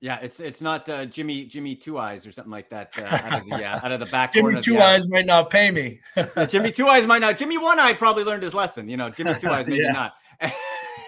Yeah, 0.00 0.18
it's 0.20 0.38
it's 0.38 0.60
not 0.60 0.86
uh, 0.90 1.06
Jimmy 1.06 1.46
Jimmy 1.46 1.76
Two 1.76 1.98
Eyes 1.98 2.26
or 2.26 2.32
something 2.32 2.50
like 2.50 2.68
that 2.68 2.92
uh, 2.98 3.04
out 3.10 3.40
of 3.40 3.48
the 3.48 3.54
uh, 3.54 3.80
out 3.82 3.90
of 3.90 4.00
the 4.00 4.06
back. 4.06 4.32
Jimmy 4.32 4.60
Two 4.60 4.78
Eyes 4.78 5.08
might 5.08 5.24
not 5.24 5.48
pay 5.48 5.70
me. 5.70 6.00
yeah, 6.16 6.44
Jimmy 6.44 6.72
Two 6.72 6.88
Eyes 6.88 7.06
might 7.06 7.20
not. 7.20 7.38
Jimmy 7.38 7.56
One 7.56 7.80
Eye 7.80 7.94
probably 7.94 8.22
learned 8.22 8.42
his 8.42 8.52
lesson. 8.52 8.86
You 8.86 8.98
know, 8.98 9.08
Jimmy 9.08 9.34
Two 9.36 9.48
Eyes 9.48 9.66
maybe 9.66 9.82
yeah. 9.82 9.92
not. 9.92 10.12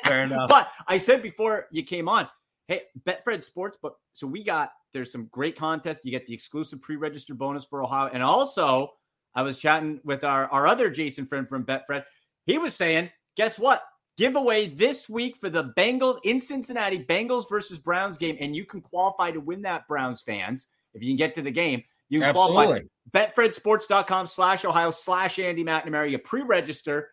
Fair 0.02 0.22
enough. 0.22 0.48
But 0.48 0.70
I 0.86 0.96
said 0.96 1.22
before 1.22 1.66
you 1.70 1.82
came 1.82 2.08
on, 2.08 2.26
hey, 2.68 2.82
Betfred 3.04 3.44
Sports, 3.44 3.76
Sportsbook. 3.76 3.94
So 4.14 4.26
we 4.26 4.42
got 4.42 4.70
there's 4.94 5.12
some 5.12 5.26
great 5.30 5.58
contests. 5.58 6.00
You 6.04 6.10
get 6.10 6.26
the 6.26 6.32
exclusive 6.32 6.80
pre-registered 6.80 7.36
bonus 7.36 7.66
for 7.66 7.82
Ohio, 7.82 8.08
and 8.10 8.22
also 8.22 8.92
I 9.34 9.42
was 9.42 9.58
chatting 9.58 10.00
with 10.04 10.24
our 10.24 10.46
our 10.46 10.66
other 10.66 10.88
Jason 10.88 11.26
friend 11.26 11.46
from 11.46 11.64
Betfred. 11.64 12.04
He 12.46 12.58
was 12.58 12.74
saying, 12.74 13.10
guess 13.36 13.58
what? 13.58 13.82
Giveaway 14.16 14.68
this 14.68 15.08
week 15.08 15.36
for 15.36 15.50
the 15.50 15.74
Bengals 15.76 16.20
in 16.24 16.40
Cincinnati, 16.40 17.04
Bengals 17.04 17.48
versus 17.48 17.76
Browns 17.76 18.16
game, 18.16 18.36
and 18.40 18.56
you 18.56 18.64
can 18.64 18.80
qualify 18.80 19.30
to 19.30 19.40
win 19.40 19.62
that, 19.62 19.86
Browns 19.88 20.22
fans. 20.22 20.68
If 20.94 21.02
you 21.02 21.10
can 21.10 21.16
get 21.16 21.34
to 21.34 21.42
the 21.42 21.50
game, 21.50 21.82
you 22.08 22.20
can 22.20 22.30
Absolutely. 22.30 22.54
qualify. 22.54 22.82
BetFredSports.com 23.12 24.26
slash 24.26 24.64
Ohio 24.64 24.90
slash 24.90 25.38
Andy 25.38 25.64
McNamara. 25.64 26.10
You 26.10 26.18
pre-register 26.18 27.10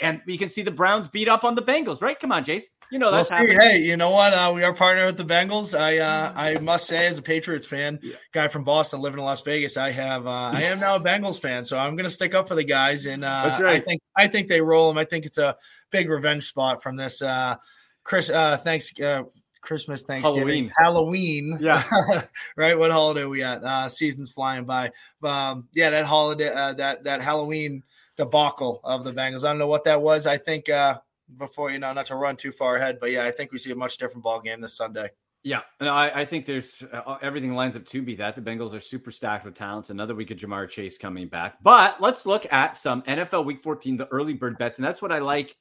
and 0.00 0.20
we 0.26 0.36
can 0.36 0.48
see 0.48 0.62
the 0.62 0.70
Browns 0.70 1.08
beat 1.08 1.28
up 1.28 1.44
on 1.44 1.54
the 1.54 1.62
Bengals, 1.62 2.02
right? 2.02 2.18
Come 2.18 2.32
on, 2.32 2.44
Jace. 2.44 2.64
You 2.90 2.98
know 2.98 3.10
that's 3.10 3.30
we'll 3.30 3.58
Hey, 3.58 3.78
you 3.78 3.96
know 3.96 4.10
what? 4.10 4.32
Uh, 4.34 4.52
we 4.54 4.62
are 4.62 4.74
partnered 4.74 5.06
with 5.06 5.16
the 5.16 5.24
Bengals. 5.32 5.78
I 5.78 5.98
uh, 5.98 6.32
I 6.34 6.58
must 6.58 6.86
say, 6.86 7.06
as 7.06 7.18
a 7.18 7.22
Patriots 7.22 7.66
fan, 7.66 7.98
yeah. 8.02 8.16
guy 8.32 8.48
from 8.48 8.64
Boston 8.64 9.00
living 9.00 9.18
in 9.18 9.24
Las 9.24 9.42
Vegas, 9.42 9.76
I 9.76 9.90
have 9.92 10.26
uh, 10.26 10.50
I 10.52 10.62
am 10.62 10.80
now 10.80 10.96
a 10.96 11.00
Bengals 11.00 11.40
fan, 11.40 11.64
so 11.64 11.78
I'm 11.78 11.96
going 11.96 12.04
to 12.04 12.10
stick 12.10 12.34
up 12.34 12.48
for 12.48 12.54
the 12.54 12.64
guys, 12.64 13.06
and 13.06 13.24
uh, 13.24 13.44
that's 13.44 13.62
right. 13.62 13.82
I 13.82 13.84
think 13.84 14.02
I 14.16 14.28
think 14.28 14.48
they 14.48 14.60
roll 14.60 14.88
them. 14.88 14.98
I 14.98 15.04
think 15.04 15.26
it's 15.26 15.38
a 15.38 15.56
big 15.90 16.10
revenge 16.10 16.46
spot 16.46 16.82
from 16.82 16.96
this 16.96 17.22
uh, 17.22 17.56
Chris. 18.02 18.30
Uh, 18.30 18.56
thanks. 18.56 18.92
Christmas, 19.60 20.02
Thanksgiving, 20.02 20.70
Halloween. 20.76 21.56
Halloween. 21.56 21.58
Yeah. 21.58 22.22
right. 22.56 22.78
What 22.78 22.90
holiday 22.90 23.24
we 23.24 23.42
at? 23.42 23.64
Uh, 23.64 23.88
season's 23.88 24.30
flying 24.30 24.66
by. 24.66 24.92
Um, 25.22 25.68
yeah, 25.72 25.88
that 25.88 26.04
holiday, 26.04 26.50
uh, 26.50 26.74
that, 26.74 27.04
that 27.04 27.22
Halloween 27.22 27.82
debacle 28.16 28.80
of 28.84 29.04
the 29.04 29.12
Bengals. 29.12 29.44
I 29.44 29.48
don't 29.48 29.58
know 29.58 29.66
what 29.66 29.84
that 29.84 30.02
was. 30.02 30.26
I 30.26 30.38
think 30.38 30.68
uh, 30.68 30.98
before 31.36 31.70
you 31.70 31.78
know, 31.78 31.92
not 31.92 32.06
to 32.06 32.16
run 32.16 32.36
too 32.36 32.52
far 32.52 32.76
ahead, 32.76 32.98
but 33.00 33.10
yeah, 33.10 33.24
I 33.24 33.30
think 33.30 33.52
we 33.52 33.58
see 33.58 33.70
a 33.70 33.76
much 33.76 33.98
different 33.98 34.22
ball 34.22 34.40
game 34.40 34.60
this 34.60 34.76
Sunday. 34.76 35.10
Yeah, 35.42 35.60
no, 35.78 35.92
I, 35.92 36.22
I 36.22 36.24
think 36.24 36.46
there's 36.46 36.82
uh, 36.90 37.18
everything 37.20 37.52
lines 37.52 37.76
up 37.76 37.84
to 37.86 38.00
be 38.00 38.14
that 38.16 38.34
the 38.34 38.40
Bengals 38.40 38.72
are 38.72 38.80
super 38.80 39.10
stacked 39.10 39.44
with 39.44 39.54
talents. 39.54 39.90
Another 39.90 40.14
week 40.14 40.30
of 40.30 40.38
Ja'Marr 40.38 40.70
Chase 40.70 40.96
coming 40.96 41.28
back, 41.28 41.62
but 41.62 42.00
let's 42.00 42.24
look 42.24 42.50
at 42.50 42.78
some 42.78 43.02
NFL 43.02 43.44
Week 43.44 43.60
14, 43.60 43.98
the 43.98 44.08
early 44.08 44.32
bird 44.32 44.56
bets, 44.56 44.78
and 44.78 44.86
that's 44.86 45.02
what 45.02 45.12
I 45.12 45.18
like. 45.18 45.54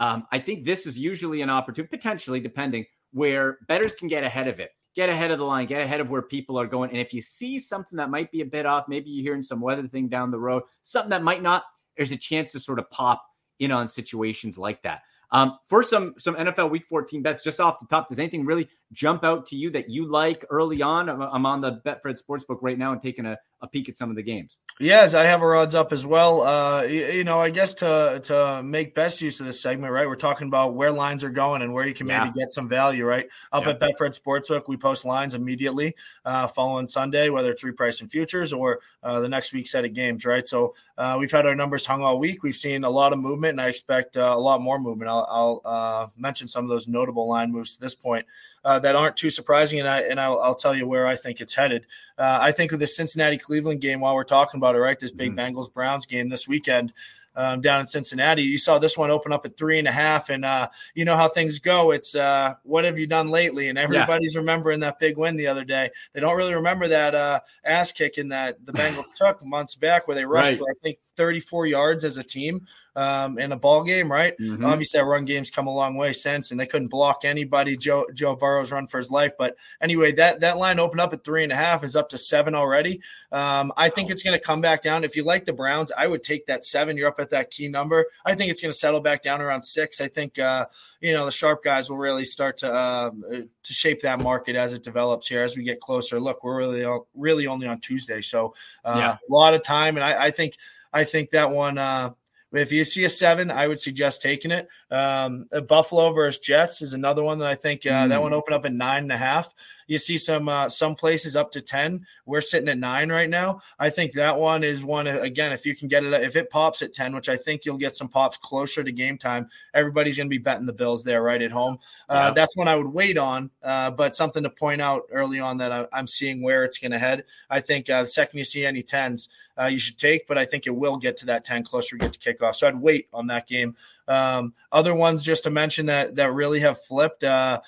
Um, 0.00 0.26
I 0.32 0.40
think 0.40 0.64
this 0.64 0.86
is 0.86 0.98
usually 0.98 1.42
an 1.42 1.50
opportunity, 1.50 1.96
potentially 1.96 2.40
depending, 2.40 2.84
where 3.12 3.58
betters 3.68 3.94
can 3.94 4.08
get 4.08 4.24
ahead 4.24 4.48
of 4.48 4.58
it, 4.58 4.70
get 4.96 5.08
ahead 5.08 5.30
of 5.30 5.38
the 5.38 5.44
line, 5.44 5.66
get 5.66 5.82
ahead 5.82 6.00
of 6.00 6.10
where 6.10 6.22
people 6.22 6.58
are 6.58 6.66
going. 6.66 6.90
And 6.90 6.98
if 6.98 7.14
you 7.14 7.22
see 7.22 7.60
something 7.60 7.96
that 7.96 8.10
might 8.10 8.32
be 8.32 8.40
a 8.40 8.46
bit 8.46 8.66
off, 8.66 8.86
maybe 8.88 9.10
you're 9.10 9.22
hearing 9.22 9.44
some 9.44 9.60
weather 9.60 9.86
thing 9.86 10.08
down 10.08 10.32
the 10.32 10.38
road, 10.38 10.64
something 10.82 11.10
that 11.10 11.22
might 11.22 11.42
not 11.42 11.64
there's 11.98 12.12
a 12.12 12.16
chance 12.16 12.52
to 12.52 12.60
sort 12.60 12.78
of 12.78 12.88
pop 12.90 13.22
in 13.58 13.70
on 13.70 13.88
situations 13.88 14.56
like 14.56 14.82
that. 14.82 15.02
Um, 15.30 15.58
for 15.66 15.82
some 15.82 16.14
some 16.16 16.36
NFL 16.36 16.70
Week 16.70 16.86
14 16.86 17.22
bets, 17.22 17.44
just 17.44 17.60
off 17.60 17.80
the 17.80 17.86
top, 17.86 18.08
does 18.08 18.18
anything 18.18 18.46
really 18.46 18.66
jump 18.92 19.24
out 19.24 19.44
to 19.48 19.56
you 19.56 19.68
that 19.70 19.90
you 19.90 20.06
like 20.06 20.46
early 20.48 20.80
on? 20.80 21.10
I'm 21.10 21.44
on 21.44 21.60
the 21.60 21.82
Betfred 21.84 22.18
Sportsbook 22.18 22.58
right 22.62 22.78
now 22.78 22.92
and 22.92 23.02
taking 23.02 23.26
a, 23.26 23.36
a 23.60 23.66
peek 23.66 23.88
at 23.88 23.96
some 23.96 24.10
of 24.10 24.16
the 24.16 24.22
games. 24.22 24.58
Yes, 24.80 25.14
I 25.14 25.24
have 25.24 25.42
our 25.42 25.56
odds 25.56 25.74
up 25.74 25.92
as 25.92 26.06
well. 26.06 26.42
Uh, 26.42 26.82
you, 26.82 27.06
you, 27.06 27.24
know, 27.24 27.40
I 27.40 27.50
guess 27.50 27.74
to 27.74 28.20
to 28.24 28.62
make 28.62 28.94
best 28.94 29.20
use 29.20 29.40
of 29.40 29.46
this 29.46 29.60
segment, 29.60 29.92
right? 29.92 30.06
We're 30.06 30.14
talking 30.16 30.46
about 30.46 30.74
where 30.74 30.92
lines 30.92 31.24
are 31.24 31.30
going 31.30 31.62
and 31.62 31.74
where 31.74 31.86
you 31.86 31.94
can 31.94 32.06
yeah. 32.06 32.24
maybe 32.24 32.38
get 32.38 32.50
some 32.50 32.68
value, 32.68 33.04
right? 33.04 33.26
Up 33.52 33.64
yeah. 33.64 33.70
at 33.70 33.80
Betfred 33.80 34.18
Sportsbook, 34.18 34.68
we 34.68 34.76
post 34.76 35.04
lines 35.04 35.34
immediately 35.34 35.94
uh, 36.24 36.46
following 36.46 36.86
Sunday, 36.86 37.28
whether 37.28 37.50
it's 37.50 37.64
repricing 37.64 38.08
futures 38.08 38.52
or 38.52 38.78
uh, 39.02 39.18
the 39.20 39.28
next 39.28 39.52
week's 39.52 39.72
set 39.72 39.84
of 39.84 39.92
games, 39.92 40.24
right? 40.24 40.46
So 40.46 40.74
uh, 40.96 41.16
we've 41.18 41.32
had 41.32 41.46
our 41.46 41.56
numbers 41.56 41.84
hung 41.84 42.02
all 42.02 42.18
week. 42.18 42.44
We've 42.44 42.54
seen 42.54 42.84
a 42.84 42.90
lot 42.90 43.12
of 43.12 43.18
movement, 43.18 43.52
and 43.52 43.60
I 43.60 43.68
expect 43.68 44.16
uh, 44.16 44.34
a 44.36 44.38
lot 44.38 44.60
more 44.60 44.78
movement. 44.78 45.10
I'll, 45.10 45.26
I'll 45.28 45.62
uh, 45.64 46.06
mention 46.16 46.46
some 46.46 46.64
of 46.64 46.70
those 46.70 46.86
notable 46.86 47.28
line 47.28 47.50
moves 47.50 47.74
to 47.74 47.80
this 47.80 47.96
point 47.96 48.26
uh, 48.64 48.78
that 48.80 48.96
aren't 48.96 49.16
too 49.16 49.30
surprising, 49.30 49.78
and 49.78 49.88
I 49.88 50.00
and 50.02 50.20
I'll, 50.20 50.38
I'll, 50.40 50.54
tell 50.54 50.74
you 50.74 50.86
where 50.86 51.06
I 51.06 51.16
think 51.16 51.40
it's 51.40 51.54
headed. 51.54 51.86
Uh, 52.18 52.38
I 52.40 52.52
think 52.52 52.72
of 52.72 52.80
the 52.80 52.86
Cincinnati 52.86 53.38
Cleveland 53.38 53.80
game 53.80 54.00
while 54.00 54.14
we're 54.14 54.24
talking 54.24 54.58
about 54.58 54.74
it, 54.74 54.78
right? 54.78 54.98
This 54.98 55.12
big 55.12 55.36
mm-hmm. 55.36 55.56
Bengals 55.56 55.72
Browns 55.72 56.06
game 56.06 56.28
this 56.28 56.48
weekend 56.48 56.92
um, 57.38 57.60
down 57.60 57.80
in 57.80 57.86
Cincinnati. 57.86 58.42
You 58.42 58.58
saw 58.58 58.80
this 58.80 58.98
one 58.98 59.12
open 59.12 59.32
up 59.32 59.46
at 59.46 59.56
three 59.56 59.78
and 59.78 59.86
a 59.86 59.92
half, 59.92 60.28
and 60.28 60.44
uh, 60.44 60.68
you 60.92 61.04
know 61.04 61.16
how 61.16 61.28
things 61.28 61.60
go. 61.60 61.92
It's 61.92 62.16
uh, 62.16 62.54
what 62.64 62.84
have 62.84 62.98
you 62.98 63.06
done 63.06 63.28
lately? 63.28 63.68
And 63.68 63.78
everybody's 63.78 64.34
yeah. 64.34 64.40
remembering 64.40 64.80
that 64.80 64.98
big 64.98 65.16
win 65.16 65.36
the 65.36 65.46
other 65.46 65.64
day. 65.64 65.90
They 66.12 66.20
don't 66.20 66.36
really 66.36 66.54
remember 66.54 66.88
that 66.88 67.14
uh, 67.14 67.40
ass 67.64 67.92
kicking 67.92 68.30
that 68.30 68.66
the 68.66 68.72
Bengals 68.78 69.14
took 69.14 69.46
months 69.46 69.76
back, 69.76 70.08
where 70.08 70.16
they 70.16 70.24
rushed 70.24 70.50
right. 70.50 70.58
for 70.58 70.68
I 70.68 70.74
think 70.82 70.98
34 71.16 71.66
yards 71.66 72.04
as 72.04 72.16
a 72.16 72.22
team 72.22 72.66
um, 72.96 73.38
in 73.38 73.52
a 73.52 73.56
ball 73.56 73.84
game, 73.84 74.10
right? 74.10 74.34
Mm-hmm. 74.38 74.64
Obviously, 74.64 74.98
that 74.98 75.04
run 75.04 75.24
game's 75.24 75.50
come 75.50 75.66
a 75.66 75.74
long 75.74 75.96
way 75.96 76.12
since, 76.12 76.50
and 76.50 76.58
they 76.58 76.66
couldn't 76.66 76.88
block 76.88 77.24
anybody. 77.24 77.76
Joe 77.76 78.06
Joe 78.14 78.34
Burrow's 78.34 78.72
run 78.72 78.86
for 78.86 78.98
his 78.98 79.10
life, 79.10 79.32
but 79.38 79.56
anyway, 79.82 80.12
that 80.12 80.40
that 80.40 80.56
line 80.56 80.80
opened 80.80 81.00
up 81.00 81.12
at 81.12 81.24
three 81.24 81.42
and 81.42 81.52
a 81.52 81.56
half, 81.56 81.84
is 81.84 81.96
up 81.96 82.08
to 82.10 82.18
seven 82.18 82.54
already. 82.54 83.00
Um, 83.30 83.72
I 83.76 83.90
think 83.90 84.10
it's 84.10 84.22
going 84.22 84.38
to 84.38 84.44
come 84.44 84.60
back 84.60 84.80
down. 84.80 85.04
If 85.04 85.16
you 85.16 85.24
like 85.24 85.44
the 85.44 85.52
Browns, 85.52 85.92
I 85.96 86.06
would 86.06 86.22
take 86.22 86.46
that 86.46 86.64
seven. 86.64 86.96
You're 86.96 87.08
up 87.08 87.20
at 87.20 87.27
that 87.30 87.50
key 87.50 87.68
number. 87.68 88.06
I 88.24 88.34
think 88.34 88.50
it's 88.50 88.60
going 88.60 88.72
to 88.72 88.78
settle 88.78 89.00
back 89.00 89.22
down 89.22 89.40
around 89.40 89.62
six. 89.62 90.00
I 90.00 90.08
think 90.08 90.38
uh, 90.38 90.66
you 91.00 91.12
know 91.12 91.24
the 91.24 91.30
sharp 91.30 91.62
guys 91.62 91.90
will 91.90 91.98
really 91.98 92.24
start 92.24 92.58
to 92.58 92.72
uh, 92.72 93.10
to 93.10 93.72
shape 93.72 94.02
that 94.02 94.22
market 94.22 94.56
as 94.56 94.72
it 94.72 94.82
develops 94.82 95.28
here 95.28 95.42
as 95.42 95.56
we 95.56 95.64
get 95.64 95.80
closer. 95.80 96.20
Look, 96.20 96.44
we're 96.44 96.56
really 96.56 96.84
really 97.14 97.46
only 97.46 97.66
on 97.66 97.80
Tuesday, 97.80 98.20
so 98.20 98.54
uh, 98.84 98.94
yeah. 98.96 99.12
a 99.12 99.32
lot 99.32 99.54
of 99.54 99.62
time, 99.62 99.96
and 99.96 100.04
I, 100.04 100.26
I 100.26 100.30
think. 100.30 100.54
I 100.90 101.04
think 101.04 101.30
that 101.30 101.50
one, 101.50 101.76
uh, 101.76 102.12
if 102.52 102.72
you 102.72 102.84
see 102.84 103.04
a 103.04 103.10
seven, 103.10 103.50
I 103.50 103.66
would 103.66 103.80
suggest 103.80 104.22
taking 104.22 104.50
it. 104.50 104.68
Um, 104.90 105.46
Buffalo 105.66 106.12
versus 106.12 106.40
Jets 106.40 106.80
is 106.80 106.94
another 106.94 107.22
one 107.22 107.38
that 107.38 107.48
I 107.48 107.54
think 107.54 107.84
uh, 107.84 108.04
mm. 108.04 108.08
that 108.08 108.22
one 108.22 108.32
opened 108.32 108.54
up 108.54 108.64
at 108.64 108.72
nine 108.72 109.02
and 109.02 109.12
a 109.12 109.18
half. 109.18 109.52
You 109.88 109.98
see 109.98 110.18
some 110.18 110.48
uh, 110.48 110.68
some 110.68 110.94
places 110.94 111.34
up 111.34 111.50
to 111.52 111.60
ten. 111.60 112.06
We're 112.24 112.40
sitting 112.40 112.68
at 112.68 112.78
nine 112.78 113.10
right 113.10 113.28
now. 113.28 113.62
I 113.78 113.90
think 113.90 114.12
that 114.12 114.38
one 114.38 114.62
is 114.62 114.84
one 114.84 115.08
again. 115.08 115.52
If 115.52 115.66
you 115.66 115.74
can 115.74 115.88
get 115.88 116.04
it, 116.04 116.12
if 116.22 116.36
it 116.36 116.50
pops 116.50 116.80
at 116.82 116.94
ten, 116.94 117.14
which 117.14 117.28
I 117.28 117.36
think 117.36 117.64
you'll 117.64 117.78
get 117.78 117.96
some 117.96 118.08
pops 118.08 118.38
closer 118.38 118.84
to 118.84 118.92
game 118.92 119.18
time, 119.18 119.48
everybody's 119.74 120.16
going 120.16 120.28
to 120.28 120.30
be 120.30 120.38
betting 120.38 120.66
the 120.66 120.72
Bills 120.72 121.02
there 121.02 121.22
right 121.22 121.42
at 121.42 121.50
home. 121.50 121.78
Uh, 122.08 122.30
That's 122.30 122.56
one 122.56 122.68
I 122.68 122.76
would 122.76 122.92
wait 122.92 123.18
on. 123.18 123.50
Uh, 123.62 123.90
but 123.90 124.14
something 124.14 124.42
to 124.42 124.50
point 124.50 124.80
out 124.80 125.02
early 125.10 125.40
on 125.40 125.56
that 125.58 125.72
I, 125.72 125.86
am 125.98 126.06
seeing 126.06 126.42
where 126.42 126.64
it's 126.64 126.78
going 126.78 126.92
to 126.92 126.98
head. 126.98 127.24
I 127.50 127.60
think 127.60 127.90
uh, 127.90 128.02
the 128.02 128.08
second 128.08 128.38
you 128.38 128.44
see 128.44 128.64
any 128.64 128.82
tens, 128.82 129.28
uh, 129.58 129.66
you 129.66 129.78
should 129.78 129.98
take, 129.98 130.26
but 130.26 130.38
I 130.38 130.44
think 130.44 130.66
it 130.66 130.76
will 130.76 130.96
get 130.96 131.16
to 131.18 131.26
that 131.26 131.44
10 131.44 131.64
closer 131.64 131.96
we 131.96 132.00
get 132.00 132.12
to 132.12 132.18
kickoff. 132.18 132.54
So 132.54 132.68
I'd 132.68 132.80
wait 132.80 133.08
on 133.12 133.26
that 133.28 133.46
game. 133.46 133.76
Um, 134.06 134.54
other 134.70 134.94
ones 134.94 135.24
just 135.24 135.44
to 135.44 135.50
mention 135.50 135.86
that 135.86 136.16
that 136.16 136.32
really 136.32 136.60
have 136.60 136.80
flipped. 136.82 137.24
Uh, 137.24 137.60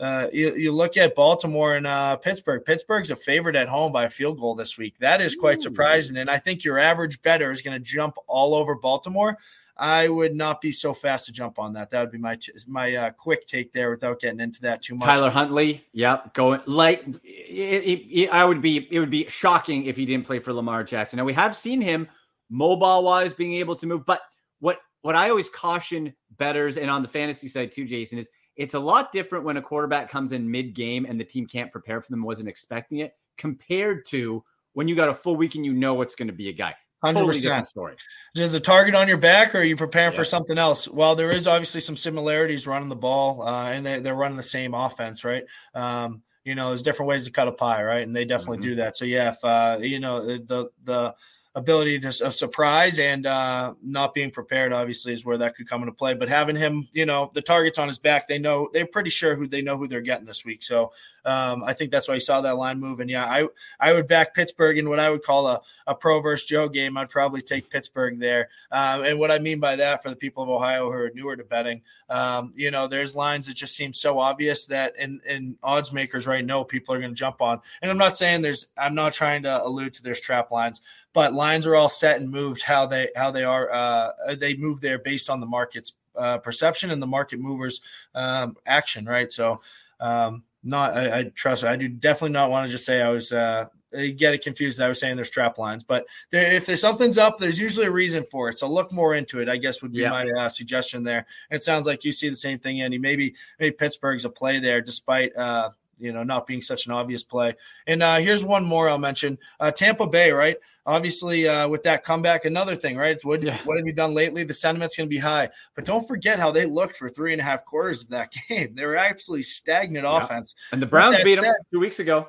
uh, 0.00 0.28
you, 0.32 0.54
you, 0.54 0.72
look 0.72 0.96
at 0.96 1.14
Baltimore 1.14 1.74
and 1.76 1.86
uh, 1.86 2.16
Pittsburgh. 2.16 2.64
Pittsburgh's 2.64 3.10
a 3.10 3.16
favorite 3.16 3.54
at 3.54 3.68
home 3.68 3.92
by 3.92 4.04
a 4.04 4.10
field 4.10 4.40
goal 4.40 4.56
this 4.56 4.76
week. 4.76 4.98
That 4.98 5.20
is 5.20 5.36
quite 5.36 5.60
surprising. 5.60 6.16
And 6.16 6.28
I 6.28 6.38
think 6.38 6.64
your 6.64 6.78
average 6.78 7.22
better 7.22 7.50
is 7.50 7.62
going 7.62 7.76
to 7.76 7.84
jump 7.84 8.16
all 8.26 8.54
over 8.54 8.74
Baltimore. 8.74 9.38
I 9.76 10.08
would 10.08 10.34
not 10.34 10.60
be 10.60 10.72
so 10.72 10.94
fast 10.94 11.26
to 11.26 11.32
jump 11.32 11.58
on 11.58 11.72
that. 11.72 11.90
That 11.90 12.00
would 12.00 12.12
be 12.12 12.18
my 12.18 12.36
t- 12.36 12.52
my 12.66 12.94
uh, 12.94 13.10
quick 13.10 13.46
take 13.46 13.72
there 13.72 13.90
without 13.90 14.20
getting 14.20 14.38
into 14.38 14.62
that 14.62 14.82
too 14.82 14.94
much. 14.94 15.06
Tyler 15.06 15.30
Huntley, 15.30 15.84
yep, 15.92 16.32
going 16.32 16.60
like 16.66 17.04
it, 17.24 17.82
it, 17.82 18.20
it, 18.20 18.28
I 18.30 18.44
would 18.44 18.62
be. 18.62 18.86
It 18.88 19.00
would 19.00 19.10
be 19.10 19.26
shocking 19.28 19.86
if 19.86 19.96
he 19.96 20.06
didn't 20.06 20.26
play 20.26 20.38
for 20.38 20.52
Lamar 20.52 20.84
Jackson. 20.84 21.16
Now 21.16 21.24
we 21.24 21.32
have 21.32 21.56
seen 21.56 21.80
him 21.80 22.08
mobile 22.48 23.02
wise 23.02 23.32
being 23.32 23.54
able 23.54 23.74
to 23.76 23.86
move, 23.86 24.06
but 24.06 24.20
what 24.60 24.78
what 25.02 25.16
I 25.16 25.28
always 25.30 25.50
caution 25.50 26.14
betters 26.38 26.76
and 26.76 26.88
on 26.88 27.02
the 27.02 27.08
fantasy 27.08 27.48
side 27.48 27.72
too, 27.72 27.84
Jason 27.84 28.18
is 28.18 28.30
it's 28.56 28.74
a 28.74 28.78
lot 28.78 29.12
different 29.12 29.44
when 29.44 29.56
a 29.56 29.62
quarterback 29.62 30.10
comes 30.10 30.32
in 30.32 30.50
mid 30.50 30.74
game 30.74 31.06
and 31.08 31.18
the 31.18 31.24
team 31.24 31.46
can't 31.46 31.72
prepare 31.72 32.00
for 32.00 32.10
them, 32.10 32.22
wasn't 32.22 32.48
expecting 32.48 32.98
it, 32.98 33.14
compared 33.36 34.06
to 34.06 34.44
when 34.74 34.88
you 34.88 34.94
got 34.94 35.08
a 35.08 35.14
full 35.14 35.36
week 35.36 35.54
and 35.54 35.64
you 35.64 35.72
know 35.72 36.02
it's 36.02 36.14
going 36.14 36.28
to 36.28 36.34
be 36.34 36.48
a 36.48 36.52
guy. 36.52 36.74
Hundred 37.02 37.26
percent 37.26 37.68
story. 37.68 37.96
Is 38.34 38.52
the 38.52 38.60
target 38.60 38.94
on 38.94 39.08
your 39.08 39.18
back, 39.18 39.54
or 39.54 39.58
are 39.58 39.64
you 39.64 39.76
preparing 39.76 40.12
yeah. 40.12 40.16
for 40.16 40.24
something 40.24 40.56
else? 40.56 40.88
Well, 40.88 41.14
there 41.16 41.30
is 41.30 41.46
obviously 41.46 41.82
some 41.82 41.98
similarities 41.98 42.66
running 42.66 42.88
the 42.88 42.96
ball, 42.96 43.46
uh, 43.46 43.72
and 43.72 43.84
they, 43.84 44.00
they're 44.00 44.14
running 44.14 44.38
the 44.38 44.42
same 44.42 44.72
offense, 44.72 45.22
right? 45.22 45.44
Um, 45.74 46.22
you 46.44 46.54
know, 46.54 46.68
there's 46.68 46.82
different 46.82 47.10
ways 47.10 47.26
to 47.26 47.30
cut 47.30 47.46
a 47.46 47.52
pie, 47.52 47.82
right? 47.82 48.06
And 48.06 48.16
they 48.16 48.24
definitely 48.24 48.58
mm-hmm. 48.58 48.68
do 48.68 48.74
that. 48.76 48.96
So 48.96 49.04
yeah, 49.04 49.30
if 49.32 49.44
uh, 49.44 49.78
you 49.82 50.00
know 50.00 50.24
the 50.24 50.70
the 50.82 51.14
ability 51.56 52.00
to, 52.00 52.08
of 52.24 52.34
surprise 52.34 52.98
and 52.98 53.26
uh, 53.26 53.74
not 53.80 54.12
being 54.12 54.30
prepared 54.30 54.72
obviously 54.72 55.12
is 55.12 55.24
where 55.24 55.38
that 55.38 55.54
could 55.54 55.68
come 55.68 55.82
into 55.82 55.92
play. 55.92 56.14
But 56.14 56.28
having 56.28 56.56
him 56.56 56.88
you 56.92 57.06
know 57.06 57.30
the 57.32 57.42
targets 57.42 57.78
on 57.78 57.86
his 57.86 57.98
back 57.98 58.26
they 58.26 58.38
know 58.38 58.68
they're 58.72 58.86
pretty 58.86 59.10
sure 59.10 59.36
who 59.36 59.46
they 59.46 59.62
know 59.62 59.76
who 59.76 59.86
they're 59.86 60.00
getting 60.00 60.26
this 60.26 60.44
week. 60.44 60.62
So 60.62 60.92
um, 61.24 61.64
i 61.64 61.72
think 61.72 61.90
that's 61.90 62.08
why 62.08 62.14
you 62.14 62.20
saw 62.20 62.40
that 62.40 62.56
line 62.56 62.80
move. 62.80 63.00
And 63.00 63.08
yeah 63.08 63.24
i 63.24 63.46
i 63.78 63.92
would 63.92 64.08
back 64.08 64.34
pittsburgh 64.34 64.78
in 64.78 64.88
what 64.88 64.98
i 64.98 65.08
would 65.08 65.22
call 65.22 65.46
a, 65.46 65.60
a 65.86 65.94
pro 65.94 66.20
versus 66.20 66.48
joe 66.48 66.68
game. 66.68 66.96
I'd 66.96 67.08
probably 67.08 67.40
take 67.40 67.70
pittsburgh 67.70 68.18
there. 68.18 68.48
Um, 68.72 69.04
and 69.04 69.18
what 69.18 69.30
i 69.30 69.38
mean 69.38 69.60
by 69.60 69.76
that 69.76 70.02
for 70.02 70.10
the 70.10 70.16
people 70.16 70.42
of 70.42 70.48
ohio 70.48 70.90
who 70.90 70.98
are 70.98 71.12
newer 71.14 71.36
to 71.36 71.44
betting 71.44 71.82
um, 72.10 72.52
you 72.56 72.72
know 72.72 72.88
there's 72.88 73.14
lines 73.14 73.46
that 73.46 73.54
just 73.54 73.76
seem 73.76 73.92
so 73.92 74.18
obvious 74.18 74.66
that 74.66 74.96
in, 74.96 75.20
in 75.26 75.56
odds 75.62 75.92
makers 75.92 76.26
right 76.26 76.44
now 76.44 76.64
people 76.64 76.94
are 76.94 76.98
going 76.98 77.12
to 77.12 77.16
jump 77.18 77.40
on. 77.40 77.60
And 77.80 77.90
i'm 77.90 77.98
not 77.98 78.16
saying 78.16 78.42
there's 78.42 78.66
i'm 78.76 78.96
not 78.96 79.12
trying 79.12 79.44
to 79.44 79.64
allude 79.64 79.94
to 79.94 80.02
there's 80.02 80.20
trap 80.20 80.50
lines 80.50 80.80
but 81.14 81.32
lines 81.32 81.66
are 81.66 81.76
all 81.76 81.88
set 81.88 82.20
and 82.20 82.30
moved 82.30 82.60
how 82.60 82.84
they 82.84 83.08
how 83.16 83.30
they 83.30 83.44
are 83.44 83.72
uh, 83.72 84.34
they 84.34 84.54
move 84.54 84.82
there 84.82 84.98
based 84.98 85.30
on 85.30 85.40
the 85.40 85.46
market's 85.46 85.94
uh, 86.16 86.36
perception 86.38 86.90
and 86.90 87.00
the 87.00 87.06
market 87.06 87.40
movers 87.40 87.80
um, 88.14 88.56
action 88.66 89.06
right? 89.06 89.32
So 89.32 89.62
um, 90.00 90.42
not 90.62 90.94
I, 90.94 91.20
I, 91.20 91.22
trust 91.34 91.64
I 91.64 91.76
do 91.76 91.88
definitely 91.88 92.32
not 92.32 92.50
want 92.50 92.66
to 92.66 92.72
just 92.72 92.84
say 92.84 93.00
I 93.00 93.08
was 93.08 93.32
uh, 93.32 93.68
get 93.92 94.34
it 94.34 94.42
confused 94.42 94.80
I 94.80 94.88
was 94.88 95.00
saying 95.00 95.16
there's 95.16 95.30
trap 95.30 95.56
lines 95.56 95.84
but 95.84 96.04
there, 96.30 96.52
if 96.52 96.66
there's 96.66 96.80
something's 96.80 97.16
up 97.16 97.38
there's 97.38 97.60
usually 97.60 97.86
a 97.86 97.90
reason 97.90 98.24
for 98.24 98.48
it. 98.48 98.58
So 98.58 98.68
look 98.68 98.92
more 98.92 99.14
into 99.14 99.40
it 99.40 99.48
I 99.48 99.56
guess 99.56 99.82
would 99.82 99.92
be 99.92 100.00
yeah. 100.00 100.10
my 100.10 100.28
uh, 100.28 100.48
suggestion 100.48 101.04
there. 101.04 101.26
And 101.48 101.56
it 101.56 101.62
sounds 101.62 101.86
like 101.86 102.04
you 102.04 102.12
see 102.12 102.28
the 102.28 102.36
same 102.36 102.58
thing 102.58 102.82
Andy. 102.82 102.98
Maybe 102.98 103.34
maybe 103.58 103.76
Pittsburgh's 103.76 104.24
a 104.24 104.30
play 104.30 104.58
there 104.58 104.80
despite 104.80 105.34
uh, 105.36 105.70
you 105.98 106.12
know, 106.12 106.22
not 106.22 106.46
being 106.46 106.62
such 106.62 106.86
an 106.86 106.92
obvious 106.92 107.24
play. 107.24 107.54
And 107.86 108.02
uh, 108.02 108.16
here's 108.16 108.44
one 108.44 108.64
more 108.64 108.88
I'll 108.88 108.98
mention: 108.98 109.38
uh, 109.60 109.70
Tampa 109.70 110.06
Bay, 110.06 110.30
right? 110.30 110.56
Obviously, 110.86 111.48
uh, 111.48 111.66
with 111.68 111.82
that 111.84 112.04
comeback, 112.04 112.44
another 112.44 112.76
thing, 112.76 112.96
right? 112.96 113.18
What, 113.24 113.42
yeah. 113.42 113.56
what 113.64 113.78
have 113.78 113.86
you 113.86 113.94
done 113.94 114.12
lately? 114.12 114.44
The 114.44 114.52
sentiment's 114.52 114.96
going 114.96 115.08
to 115.08 115.14
be 115.14 115.18
high, 115.18 115.48
but 115.74 115.86
don't 115.86 116.06
forget 116.06 116.38
how 116.38 116.50
they 116.50 116.66
looked 116.66 116.96
for 116.96 117.08
three 117.08 117.32
and 117.32 117.40
a 117.40 117.44
half 117.44 117.64
quarters 117.64 118.02
of 118.02 118.10
that 118.10 118.34
game. 118.48 118.74
They 118.74 118.84
were 118.84 118.96
absolutely 118.96 119.44
stagnant 119.44 120.04
yeah. 120.04 120.22
offense. 120.22 120.54
And 120.72 120.82
the 120.82 120.86
Browns 120.86 121.22
beat 121.24 121.36
said, 121.36 121.44
them 121.44 121.54
two 121.72 121.80
weeks 121.80 122.00
ago. 122.00 122.28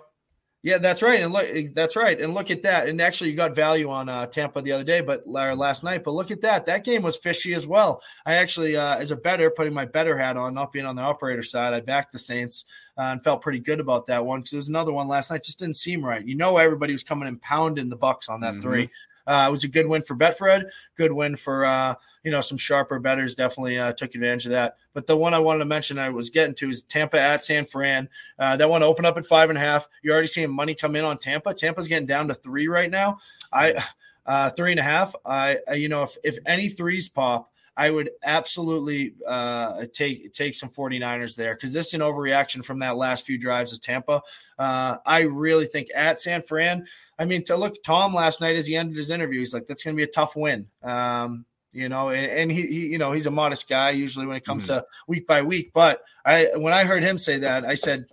Yeah, 0.65 0.79
that's 0.79 1.03
right. 1.03 1.21
And 1.21 1.31
look, 1.31 1.45
that's 1.75 1.95
right. 1.95 2.19
And 2.19 2.33
look 2.33 2.49
at 2.49 2.63
that. 2.63 2.89
And 2.89 2.99
actually, 2.99 3.29
you 3.29 3.35
got 3.35 3.53
value 3.53 3.91
on 3.91 4.09
uh, 4.09 4.25
Tampa 4.25 4.63
the 4.63 4.71
other 4.71 4.83
day, 4.83 4.99
but 4.99 5.27
last 5.27 5.83
night. 5.83 6.03
But 6.03 6.15
look 6.15 6.31
at 6.31 6.41
that. 6.41 6.65
That 6.65 6.83
game 6.83 7.03
was 7.03 7.15
fishy 7.15 7.53
as 7.53 7.67
well. 7.67 8.01
I 8.25 8.37
actually, 8.37 8.75
uh, 8.75 8.97
as 8.97 9.11
a 9.11 9.15
better, 9.15 9.51
putting 9.51 9.75
my 9.75 9.85
better 9.85 10.17
hat 10.17 10.37
on, 10.37 10.55
not 10.55 10.71
being 10.71 10.87
on 10.87 10.95
the 10.95 11.03
operator 11.03 11.43
side, 11.43 11.75
I 11.75 11.81
backed 11.81 12.13
the 12.13 12.17
Saints 12.17 12.65
uh, 12.97 13.09
and 13.11 13.23
felt 13.23 13.43
pretty 13.43 13.59
good 13.59 13.79
about 13.79 14.07
that 14.07 14.25
one 14.25 14.39
because 14.39 14.49
there 14.49 14.57
was 14.57 14.69
another 14.69 14.91
one 14.91 15.07
last 15.07 15.29
night 15.29 15.43
just 15.43 15.59
didn't 15.59 15.75
seem 15.75 16.03
right. 16.03 16.25
You 16.25 16.33
know, 16.33 16.57
everybody 16.57 16.93
was 16.93 17.03
coming 17.03 17.27
and 17.27 17.39
pounding 17.39 17.89
the 17.89 17.95
Bucks 17.95 18.27
on 18.27 18.41
that 18.41 18.53
mm-hmm. 18.53 18.61
three. 18.61 18.89
Uh, 19.27 19.45
it 19.47 19.51
was 19.51 19.63
a 19.63 19.67
good 19.67 19.87
win 19.87 20.01
for 20.01 20.15
Betfred. 20.15 20.69
Good 20.95 21.11
win 21.11 21.35
for 21.35 21.65
uh, 21.65 21.95
you 22.23 22.31
know 22.31 22.41
some 22.41 22.57
sharper 22.57 22.99
betters. 22.99 23.35
Definitely 23.35 23.79
uh, 23.79 23.93
took 23.93 24.15
advantage 24.15 24.45
of 24.45 24.51
that. 24.51 24.77
But 24.93 25.07
the 25.07 25.17
one 25.17 25.33
I 25.33 25.39
wanted 25.39 25.59
to 25.59 25.65
mention 25.65 25.97
I 25.97 26.09
was 26.09 26.29
getting 26.29 26.55
to 26.55 26.69
is 26.69 26.83
Tampa 26.83 27.19
at 27.19 27.43
San 27.43 27.65
Fran. 27.65 28.09
Uh, 28.37 28.57
that 28.57 28.69
one 28.69 28.83
opened 28.83 29.07
up 29.07 29.17
at 29.17 29.25
five 29.25 29.49
and 29.49 29.57
a 29.57 29.61
half. 29.61 29.87
You're 30.01 30.13
already 30.13 30.27
seeing 30.27 30.51
money 30.51 30.75
come 30.75 30.95
in 30.95 31.05
on 31.05 31.17
Tampa. 31.17 31.53
Tampa's 31.53 31.87
getting 31.87 32.07
down 32.07 32.27
to 32.27 32.33
three 32.33 32.67
right 32.67 32.89
now. 32.89 33.19
I 33.51 33.83
uh, 34.25 34.49
three 34.51 34.71
and 34.71 34.79
a 34.79 34.83
half. 34.83 35.15
I 35.25 35.57
you 35.73 35.89
know 35.89 36.03
if 36.03 36.17
if 36.23 36.37
any 36.45 36.69
threes 36.69 37.09
pop. 37.09 37.51
I 37.77 37.89
would 37.89 38.11
absolutely 38.23 39.15
uh, 39.27 39.85
take 39.93 40.33
take 40.33 40.55
some 40.55 40.69
49ers 40.69 41.35
there 41.35 41.53
because 41.55 41.73
this 41.73 41.87
is 41.87 41.93
an 41.93 42.01
overreaction 42.01 42.63
from 42.63 42.79
that 42.79 42.95
last 42.95 43.25
few 43.25 43.37
drives 43.37 43.73
of 43.73 43.81
Tampa. 43.81 44.21
Uh, 44.57 44.97
I 45.05 45.21
really 45.21 45.65
think 45.65 45.89
at 45.93 46.19
San 46.19 46.41
Fran, 46.41 46.87
I 47.19 47.25
mean, 47.25 47.43
to 47.45 47.57
look 47.57 47.83
Tom 47.83 48.13
last 48.13 48.39
night 48.39 48.55
as 48.55 48.67
he 48.67 48.75
ended 48.75 48.95
his 48.95 49.11
interview, 49.11 49.39
he's 49.39 49.53
like, 49.53 49.67
that's 49.67 49.83
going 49.83 49.95
to 49.95 49.97
be 49.97 50.03
a 50.03 50.07
tough 50.07 50.35
win. 50.35 50.67
Um, 50.83 51.45
you 51.73 51.89
know, 51.89 52.09
and, 52.09 52.31
and 52.31 52.51
he, 52.51 52.61
he, 52.61 52.87
you 52.87 52.97
know, 52.97 53.11
he's 53.11 53.25
a 53.25 53.31
modest 53.31 53.67
guy 53.67 53.89
usually 53.89 54.25
when 54.25 54.37
it 54.37 54.45
comes 54.45 54.67
mm-hmm. 54.67 54.79
to 54.79 54.85
week 55.07 55.27
by 55.27 55.41
week. 55.41 55.71
But 55.73 56.01
I, 56.23 56.51
when 56.55 56.73
I 56.73 56.85
heard 56.85 57.03
him 57.03 57.17
say 57.17 57.39
that, 57.39 57.65
I 57.65 57.73
said, 57.73 58.05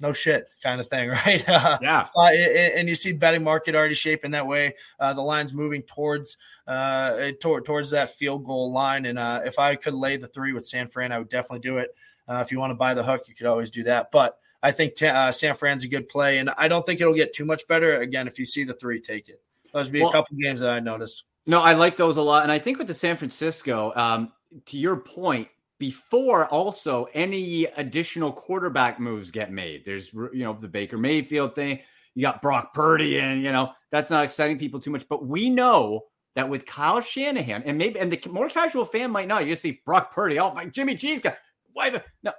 no 0.00 0.12
shit 0.12 0.50
kind 0.62 0.80
of 0.80 0.88
thing, 0.88 1.08
right? 1.26 1.44
yeah. 1.46 2.06
Uh, 2.16 2.26
and 2.26 2.88
you 2.88 2.94
see 2.94 3.12
betting 3.12 3.44
market 3.44 3.74
already 3.74 3.94
shaping 3.94 4.32
that 4.32 4.46
way. 4.46 4.74
Uh, 5.00 5.14
the 5.14 5.22
line's 5.22 5.54
moving 5.54 5.82
towards 5.82 6.36
uh, 6.66 7.30
toward, 7.40 7.64
towards 7.64 7.90
that 7.90 8.10
field 8.10 8.44
goal 8.44 8.72
line. 8.72 9.06
And 9.06 9.18
uh, 9.18 9.42
if 9.44 9.58
I 9.58 9.76
could 9.76 9.94
lay 9.94 10.16
the 10.16 10.28
three 10.28 10.52
with 10.52 10.66
San 10.66 10.88
Fran, 10.88 11.12
I 11.12 11.18
would 11.18 11.28
definitely 11.28 11.60
do 11.60 11.78
it. 11.78 11.94
Uh, 12.28 12.42
if 12.44 12.50
you 12.50 12.58
want 12.58 12.72
to 12.72 12.74
buy 12.74 12.94
the 12.94 13.04
hook, 13.04 13.28
you 13.28 13.34
could 13.34 13.46
always 13.46 13.70
do 13.70 13.84
that. 13.84 14.10
But 14.10 14.38
I 14.62 14.72
think 14.72 15.00
uh, 15.00 15.30
San 15.32 15.54
Fran's 15.54 15.84
a 15.84 15.88
good 15.88 16.08
play, 16.08 16.38
and 16.38 16.50
I 16.50 16.68
don't 16.68 16.84
think 16.84 17.00
it'll 17.00 17.14
get 17.14 17.34
too 17.34 17.44
much 17.44 17.68
better. 17.68 18.00
Again, 18.00 18.26
if 18.26 18.38
you 18.38 18.44
see 18.44 18.64
the 18.64 18.74
three, 18.74 19.00
take 19.00 19.28
it. 19.28 19.40
Those 19.72 19.86
would 19.86 19.92
be 19.92 20.00
well, 20.00 20.10
a 20.10 20.12
couple 20.12 20.36
games 20.36 20.60
that 20.60 20.70
I 20.70 20.80
noticed. 20.80 21.24
No, 21.46 21.60
I 21.60 21.74
like 21.74 21.96
those 21.96 22.16
a 22.16 22.22
lot, 22.22 22.42
and 22.42 22.50
I 22.50 22.58
think 22.58 22.78
with 22.78 22.88
the 22.88 22.94
San 22.94 23.16
Francisco, 23.16 23.92
um, 23.94 24.32
to 24.66 24.76
your 24.76 24.96
point, 24.96 25.48
before 25.78 26.46
also 26.46 27.08
any 27.14 27.66
additional 27.76 28.32
quarterback 28.32 28.98
moves 28.98 29.30
get 29.30 29.52
made. 29.52 29.84
There's 29.84 30.12
you 30.12 30.44
know 30.44 30.54
the 30.54 30.68
Baker 30.68 30.98
Mayfield 30.98 31.54
thing. 31.54 31.80
You 32.14 32.22
got 32.22 32.42
Brock 32.42 32.72
Purdy, 32.72 33.18
and 33.18 33.42
you 33.42 33.52
know 33.52 33.72
that's 33.90 34.10
not 34.10 34.24
exciting 34.24 34.58
people 34.58 34.80
too 34.80 34.90
much. 34.90 35.06
But 35.08 35.26
we 35.26 35.50
know 35.50 36.02
that 36.34 36.48
with 36.48 36.66
Kyle 36.66 37.00
Shanahan, 37.00 37.62
and 37.64 37.78
maybe 37.78 37.98
and 37.98 38.12
the 38.12 38.30
more 38.30 38.48
casual 38.48 38.84
fan 38.84 39.10
might 39.10 39.28
not, 39.28 39.46
you 39.46 39.54
see 39.54 39.80
Brock 39.84 40.12
Purdy. 40.12 40.38
Oh 40.38 40.54
my, 40.54 40.66
Jimmy 40.66 40.94
G's 40.94 41.20
got 41.20 41.36
why? 41.72 42.00
No, 42.22 42.32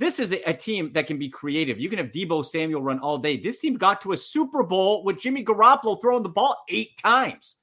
this 0.00 0.18
is 0.18 0.32
a, 0.32 0.42
a, 0.48 0.54
team 0.54 0.92
that 0.94 1.06
can 1.06 1.16
be 1.18 1.28
creative. 1.28 1.78
You 1.78 1.88
can 1.88 1.98
have 1.98 2.08
Deebo 2.08 2.44
Samuel 2.44 2.82
run 2.82 2.98
all 2.98 3.18
day. 3.18 3.36
This 3.36 3.60
team 3.60 3.74
got 3.74 4.00
to 4.00 4.12
a 4.12 4.16
Super 4.16 4.64
Bowl 4.64 5.04
with 5.04 5.20
Jimmy 5.20 5.44
Garoppolo 5.44 6.00
throwing 6.00 6.24
the 6.24 6.28
ball 6.28 6.56
eight 6.68 6.96
times. 6.98 7.56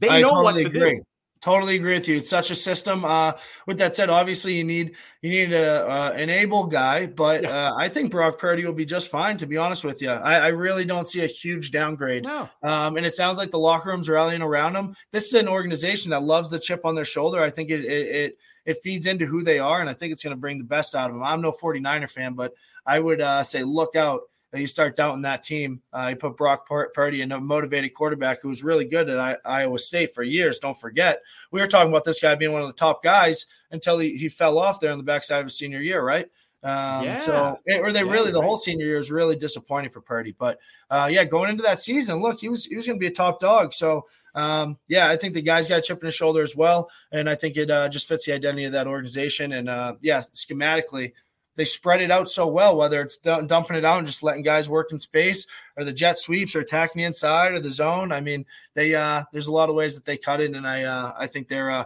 They 0.00 0.08
I 0.08 0.20
know 0.22 0.30
totally 0.30 0.64
what 0.64 0.72
to 0.72 0.78
agree. 0.78 0.96
do. 0.96 1.02
Totally 1.44 1.76
agree 1.76 1.92
with 1.92 2.08
you. 2.08 2.16
It's 2.16 2.30
such 2.30 2.50
a 2.50 2.54
system. 2.54 3.04
Uh, 3.04 3.34
with 3.66 3.76
that 3.76 3.94
said, 3.94 4.08
obviously 4.08 4.54
you 4.54 4.64
need 4.64 4.94
you 5.20 5.28
need 5.28 5.52
a 5.52 5.86
uh, 5.86 6.12
an 6.16 6.30
able 6.30 6.68
guy, 6.68 7.04
but 7.04 7.44
uh, 7.44 7.74
I 7.76 7.90
think 7.90 8.10
Brock 8.10 8.38
Purdy 8.38 8.64
will 8.64 8.72
be 8.72 8.86
just 8.86 9.10
fine. 9.10 9.36
To 9.36 9.46
be 9.46 9.58
honest 9.58 9.84
with 9.84 10.00
you, 10.00 10.08
I, 10.08 10.36
I 10.36 10.48
really 10.48 10.86
don't 10.86 11.06
see 11.06 11.22
a 11.22 11.26
huge 11.26 11.70
downgrade. 11.70 12.22
No. 12.22 12.48
Um, 12.62 12.96
and 12.96 13.04
it 13.04 13.12
sounds 13.12 13.36
like 13.36 13.50
the 13.50 13.58
locker 13.58 13.90
room's 13.90 14.08
rallying 14.08 14.40
around 14.40 14.74
him. 14.74 14.96
This 15.12 15.26
is 15.26 15.34
an 15.34 15.46
organization 15.46 16.12
that 16.12 16.22
loves 16.22 16.48
the 16.48 16.58
chip 16.58 16.86
on 16.86 16.94
their 16.94 17.04
shoulder. 17.04 17.42
I 17.42 17.50
think 17.50 17.68
it, 17.68 17.84
it, 17.84 18.08
it 18.08 18.38
it 18.64 18.78
feeds 18.82 19.04
into 19.04 19.26
who 19.26 19.42
they 19.42 19.58
are, 19.58 19.82
and 19.82 19.90
I 19.90 19.92
think 19.92 20.14
it's 20.14 20.22
going 20.22 20.34
to 20.34 20.40
bring 20.40 20.56
the 20.56 20.64
best 20.64 20.94
out 20.94 21.10
of 21.10 21.14
them. 21.14 21.22
I'm 21.22 21.42
no 21.42 21.52
49er 21.52 22.08
fan, 22.08 22.32
but 22.32 22.54
I 22.86 22.98
would 22.98 23.20
uh, 23.20 23.44
say 23.44 23.64
look 23.64 23.96
out. 23.96 24.22
You 24.54 24.66
start 24.66 24.96
doubting 24.96 25.22
that 25.22 25.42
team. 25.42 25.82
Uh, 25.92 26.08
you 26.10 26.16
put 26.16 26.36
Brock 26.36 26.68
Purdy, 26.68 27.22
in 27.22 27.32
a 27.32 27.40
motivated 27.40 27.94
quarterback 27.94 28.40
who 28.40 28.48
was 28.48 28.62
really 28.62 28.84
good 28.84 29.08
at 29.08 29.18
I- 29.18 29.62
Iowa 29.62 29.78
State 29.78 30.14
for 30.14 30.22
years. 30.22 30.58
Don't 30.58 30.78
forget, 30.78 31.22
we 31.50 31.60
were 31.60 31.66
talking 31.66 31.90
about 31.90 32.04
this 32.04 32.20
guy 32.20 32.34
being 32.34 32.52
one 32.52 32.62
of 32.62 32.68
the 32.68 32.74
top 32.74 33.02
guys 33.02 33.46
until 33.70 33.98
he, 33.98 34.16
he 34.16 34.28
fell 34.28 34.58
off 34.58 34.80
there 34.80 34.92
on 34.92 34.98
the 34.98 35.04
backside 35.04 35.40
of 35.40 35.46
his 35.46 35.58
senior 35.58 35.80
year, 35.80 36.02
right? 36.02 36.28
Um, 36.62 37.04
yeah. 37.04 37.18
So, 37.18 37.58
eh, 37.68 37.78
or 37.78 37.92
they 37.92 38.04
yeah, 38.04 38.10
really 38.10 38.30
the 38.30 38.38
right. 38.38 38.46
whole 38.46 38.56
senior 38.56 38.86
year 38.86 38.96
was 38.96 39.10
really 39.10 39.36
disappointing 39.36 39.90
for 39.90 40.00
Purdy. 40.00 40.34
But 40.36 40.58
uh, 40.88 41.08
yeah, 41.12 41.24
going 41.24 41.50
into 41.50 41.62
that 41.62 41.82
season, 41.82 42.22
look, 42.22 42.40
he 42.40 42.48
was 42.48 42.64
he 42.64 42.74
was 42.74 42.86
going 42.86 42.98
to 42.98 43.00
be 43.00 43.06
a 43.06 43.10
top 43.10 43.38
dog. 43.38 43.74
So 43.74 44.06
um, 44.34 44.78
yeah, 44.88 45.08
I 45.08 45.16
think 45.16 45.34
the 45.34 45.42
guy's 45.42 45.68
got 45.68 45.78
a 45.78 45.82
chip 45.82 46.00
in 46.00 46.06
his 46.06 46.14
shoulder 46.14 46.42
as 46.42 46.56
well, 46.56 46.90
and 47.12 47.28
I 47.28 47.34
think 47.34 47.56
it 47.56 47.70
uh, 47.70 47.88
just 47.88 48.08
fits 48.08 48.24
the 48.24 48.32
identity 48.32 48.64
of 48.64 48.72
that 48.72 48.86
organization. 48.86 49.52
And 49.52 49.68
uh, 49.68 49.94
yeah, 50.00 50.22
schematically, 50.34 51.12
they 51.56 51.64
spread 51.64 52.00
it 52.00 52.10
out 52.10 52.30
so 52.30 52.46
well, 52.46 52.76
whether 52.76 53.00
it's 53.00 53.16
dumping 53.16 53.76
it 53.76 53.84
out 53.84 53.98
and 53.98 54.06
just 54.06 54.22
letting 54.22 54.42
guys 54.42 54.68
work 54.68 54.92
in 54.92 54.98
space, 54.98 55.46
or 55.76 55.84
the 55.84 55.92
jet 55.92 56.18
sweeps, 56.18 56.56
or 56.56 56.60
attacking 56.60 57.00
the 57.00 57.04
inside, 57.04 57.52
or 57.52 57.60
the 57.60 57.70
zone. 57.70 58.12
I 58.12 58.20
mean, 58.20 58.46
they 58.74 58.94
uh, 58.94 59.24
there's 59.32 59.46
a 59.46 59.52
lot 59.52 59.68
of 59.68 59.74
ways 59.74 59.94
that 59.94 60.04
they 60.04 60.16
cut 60.16 60.40
it, 60.40 60.54
and 60.54 60.66
I 60.66 60.84
uh, 60.84 61.12
I 61.16 61.26
think 61.26 61.48
they're 61.48 61.70
uh, 61.70 61.84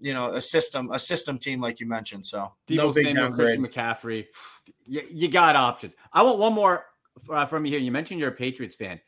you 0.00 0.14
know 0.14 0.28
a 0.28 0.40
system 0.40 0.90
a 0.90 0.98
system 0.98 1.38
team 1.38 1.60
like 1.60 1.80
you 1.80 1.86
mentioned. 1.86 2.26
So 2.26 2.52
Deebo 2.66 2.76
no 2.76 2.92
big 2.92 3.06
Samuel, 3.06 3.32
Christian 3.32 3.66
McCaffrey, 3.66 4.26
you, 4.86 5.02
you, 5.10 5.28
got 5.28 5.56
options. 5.56 5.94
I 6.12 6.22
want 6.22 6.38
one 6.38 6.54
more 6.54 6.86
uh, 7.28 7.46
from 7.46 7.66
you 7.66 7.72
here. 7.72 7.80
You 7.80 7.92
mentioned 7.92 8.20
you're 8.20 8.30
a 8.30 8.32
Patriots 8.32 8.74
fan. 8.74 9.00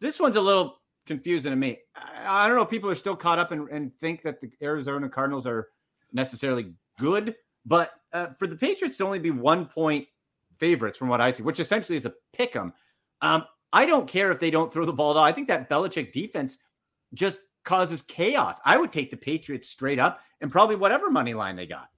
This 0.00 0.18
one's 0.18 0.36
a 0.36 0.40
little 0.40 0.80
confusing 1.06 1.50
to 1.50 1.56
me. 1.56 1.78
I, 1.94 2.44
I 2.44 2.48
don't 2.48 2.56
know. 2.56 2.64
People 2.64 2.90
are 2.90 2.96
still 2.96 3.16
caught 3.16 3.38
up 3.38 3.52
and, 3.52 3.68
and 3.68 3.92
think 4.00 4.22
that 4.22 4.40
the 4.40 4.50
Arizona 4.62 5.08
Cardinals 5.08 5.46
are 5.46 5.68
necessarily 6.12 6.72
good, 6.98 7.34
but 7.64 7.92
uh, 8.12 8.28
for 8.38 8.46
the 8.46 8.56
Patriots 8.56 8.96
to 8.98 9.04
only 9.04 9.18
be 9.18 9.30
one 9.30 9.66
point 9.66 10.06
favorites 10.58 10.98
from 10.98 11.08
what 11.08 11.20
I 11.20 11.30
see, 11.30 11.42
which 11.42 11.60
essentially 11.60 11.96
is 11.96 12.06
a 12.06 12.14
pick 12.32 12.56
'em. 12.56 12.72
Um, 13.22 13.44
I 13.72 13.86
don't 13.86 14.08
care 14.08 14.32
if 14.32 14.40
they 14.40 14.50
don't 14.50 14.72
throw 14.72 14.84
the 14.84 14.92
ball 14.92 15.12
at 15.12 15.16
all. 15.16 15.24
I 15.24 15.32
think 15.32 15.48
that 15.48 15.70
Belichick 15.70 16.12
defense 16.12 16.58
just 17.14 17.40
causes 17.64 18.02
chaos. 18.02 18.58
I 18.64 18.76
would 18.76 18.92
take 18.92 19.10
the 19.10 19.16
Patriots 19.16 19.68
straight 19.68 19.98
up 19.98 20.20
and 20.40 20.50
probably 20.50 20.76
whatever 20.76 21.10
money 21.10 21.34
line 21.34 21.56
they 21.56 21.66
got. 21.66 21.88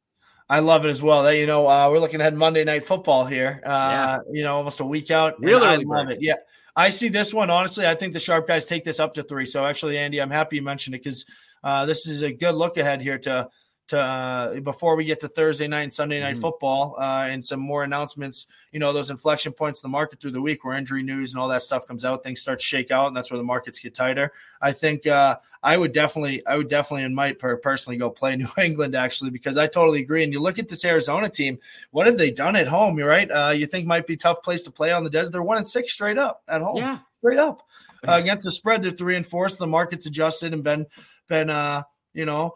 I 0.49 0.59
love 0.59 0.85
it 0.85 0.91
as 0.91 1.01
well. 1.01 1.23
That 1.23 1.37
you 1.37 1.47
know, 1.47 1.67
uh, 1.69 1.89
we're 1.91 2.01
looking 2.01 2.21
at 2.21 2.35
Monday 2.35 2.65
Night 2.65 2.85
Football 2.85 3.25
here. 3.25 3.63
Uh, 3.65 3.69
yeah. 3.69 4.19
You 4.31 4.43
know, 4.43 4.57
almost 4.57 4.81
a 4.81 4.85
week 4.85 5.11
out. 5.11 5.41
Really, 5.41 5.67
I 5.67 5.77
love 5.77 6.11
it. 6.11 6.19
Yeah, 6.21 6.35
I 6.77 6.91
see 6.91 7.09
this 7.09 7.33
one. 7.33 7.49
Honestly, 7.49 7.87
I 7.87 7.95
think 7.95 8.13
the 8.13 8.21
sharp 8.21 8.47
guys 8.47 8.67
take 8.67 8.85
this 8.85 9.01
up 9.01 9.15
to 9.15 9.23
three. 9.23 9.47
So 9.47 9.65
actually, 9.65 9.97
Andy, 9.97 10.21
I'm 10.21 10.31
happy 10.31 10.57
you 10.57 10.63
mentioned 10.63 10.95
it 10.95 11.03
because 11.03 11.25
uh, 11.65 11.87
this 11.87 12.07
is 12.07 12.23
a 12.23 12.33
good 12.33 12.55
look 12.55 12.77
ahead 12.77 13.01
here 13.01 13.19
to 13.21 13.49
to 13.89 13.99
uh, 13.99 14.61
before 14.61 14.97
we 14.97 15.05
get 15.05 15.21
to 15.21 15.29
Thursday 15.29 15.69
night 15.69 15.83
and 15.83 15.93
Sunday 15.93 16.21
night 16.21 16.33
mm-hmm. 16.33 16.41
football 16.41 16.97
uh, 16.99 17.27
and 17.29 17.45
some 17.45 17.61
more 17.61 17.85
announcements. 17.85 18.47
You 18.71 18.81
know, 18.81 18.93
those 18.93 19.11
inflection 19.11 19.53
points 19.53 19.83
in 19.83 19.89
the 19.89 19.93
market 19.93 20.21
through 20.21 20.31
the 20.31 20.41
week 20.41 20.65
where 20.65 20.77
injury 20.77 21.03
news 21.03 21.33
and 21.33 21.41
all 21.41 21.49
that 21.49 21.63
stuff 21.63 21.87
comes 21.87 22.05
out, 22.05 22.23
things 22.23 22.41
start 22.41 22.61
to 22.61 22.65
shake 22.65 22.91
out, 22.91 23.09
and 23.09 23.17
that's 23.17 23.31
where 23.31 23.39
the 23.39 23.45
markets 23.45 23.79
get 23.79 23.95
tighter. 23.95 24.33
I 24.61 24.73
think 24.73 25.07
uh, 25.07 25.39
I 25.63 25.77
would 25.77 25.93
definitely, 25.93 26.47
I 26.47 26.57
would 26.57 26.69
definitely, 26.69 27.05
and 27.05 27.15
might 27.15 27.39
personally 27.39 27.97
go 27.97 28.09
play 28.11 28.37
New 28.37 28.49
England 28.57 28.95
actually 28.95 29.31
because 29.31 29.57
I 29.57 29.67
totally 29.67 30.01
agree. 30.01 30.25
And 30.25 30.33
you 30.33 30.41
look 30.41 30.59
at 30.59 30.69
this 30.69 30.85
Arizona 30.85 31.29
team, 31.29 31.59
what 31.91 32.07
have 32.07 32.19
they 32.19 32.31
done 32.31 32.57
at 32.57 32.69
home? 32.69 32.99
You're 32.99 33.09
right. 33.09 33.31
Uh, 33.31 33.51
you 33.51 33.67
think 33.67 33.87
might 33.87 34.07
be 34.07 34.17
tough 34.17 34.43
place 34.43 34.63
to 34.65 34.71
play 34.71 34.93
on 34.93 35.05
the 35.05 35.11
desert. 35.11 35.33
They're 35.33 35.43
one 35.43 35.59
and 35.59 35.69
six 35.69 35.93
straight 35.93 36.19
up 36.19 36.43
at 36.49 36.63
home. 36.63 36.77
Yeah, 36.77 36.99
straight 37.19 37.39
up 37.39 37.63
uh, 38.07 38.13
against 38.21 38.45
the 38.45 38.53
spread. 38.53 38.83
They're 38.83 38.91
three 38.91 39.17
and 39.17 39.27
four, 39.27 39.49
so 39.49 39.57
the 39.57 39.67
market's 39.67 40.07
adjusted 40.07 40.53
and 40.53 40.65
been 40.65 40.87
been 41.29 41.51
uh, 41.51 41.83
you 42.13 42.25
know 42.25 42.55